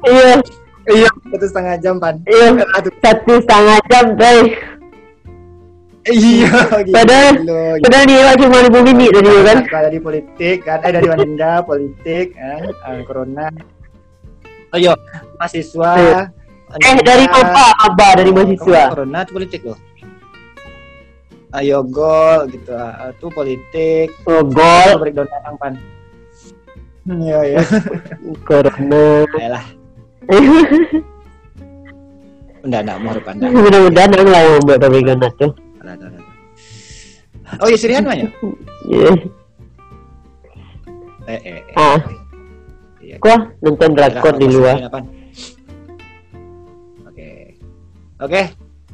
[0.00, 0.32] Iya,
[0.90, 2.18] Iya, satu setengah jam pan.
[2.24, 2.56] iya.
[3.04, 4.40] Satu setengah jam, Zai.
[6.08, 6.48] Iya,
[6.88, 7.60] gila, Padahal- gila.
[7.84, 9.58] Padahal dia cuma 5 minit tadi kan.
[9.68, 13.46] Kalau dari politik kan, eh dari wanita politik kan, eh, corona.
[14.72, 14.96] Oh iya,
[15.36, 15.92] mahasiswa.
[16.80, 17.64] Eh dari apa?
[17.86, 18.82] Abah dari mahasiswa.
[18.96, 19.78] Corona itu politik loh.
[21.50, 24.14] Ayo gol gitu, ah, itu politik.
[24.22, 25.02] Oh, gol.
[25.02, 25.26] Breakdown
[25.58, 25.74] pan.
[27.02, 27.60] Hmm, Iya iya.
[28.46, 29.26] Corona.
[29.34, 29.64] Ayolah,
[32.64, 33.50] enggak enggak mau enggak.
[33.50, 34.42] Mudah-mudahan lah
[34.78, 35.50] pabrik donat tuh.
[35.82, 37.58] Alah, alah, alah.
[37.58, 38.28] Oh iya Sirian mah ya?
[38.86, 39.12] Iya.
[41.26, 41.58] Eh eh.
[41.66, 41.74] eh.
[41.74, 41.98] Ah,
[43.02, 43.16] Iya.
[43.18, 44.76] gua nonton drakor di luar.
[47.10, 47.58] Oke.
[48.22, 48.42] Oke,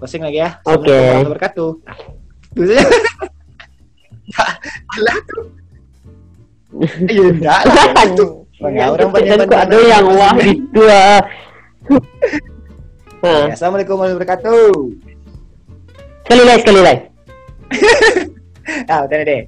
[0.01, 0.57] posting lagi ya.
[0.65, 0.89] Oke.
[0.89, 2.26] Assalamualaikum warahmatullahi wabarakatuh.
[2.57, 2.85] Dulu ya.
[4.97, 5.45] Alah tuh.
[7.05, 8.27] Iya enggak lah itu.
[8.57, 11.21] Bangga orang Dan banyak kok ada yang wah itu ah.
[13.21, 14.73] Ah, Assalamualaikum warahmatullahi wabarakatuh.
[16.25, 17.03] sekali lagi, sekali lagi.
[18.91, 19.47] Ah, udah deh.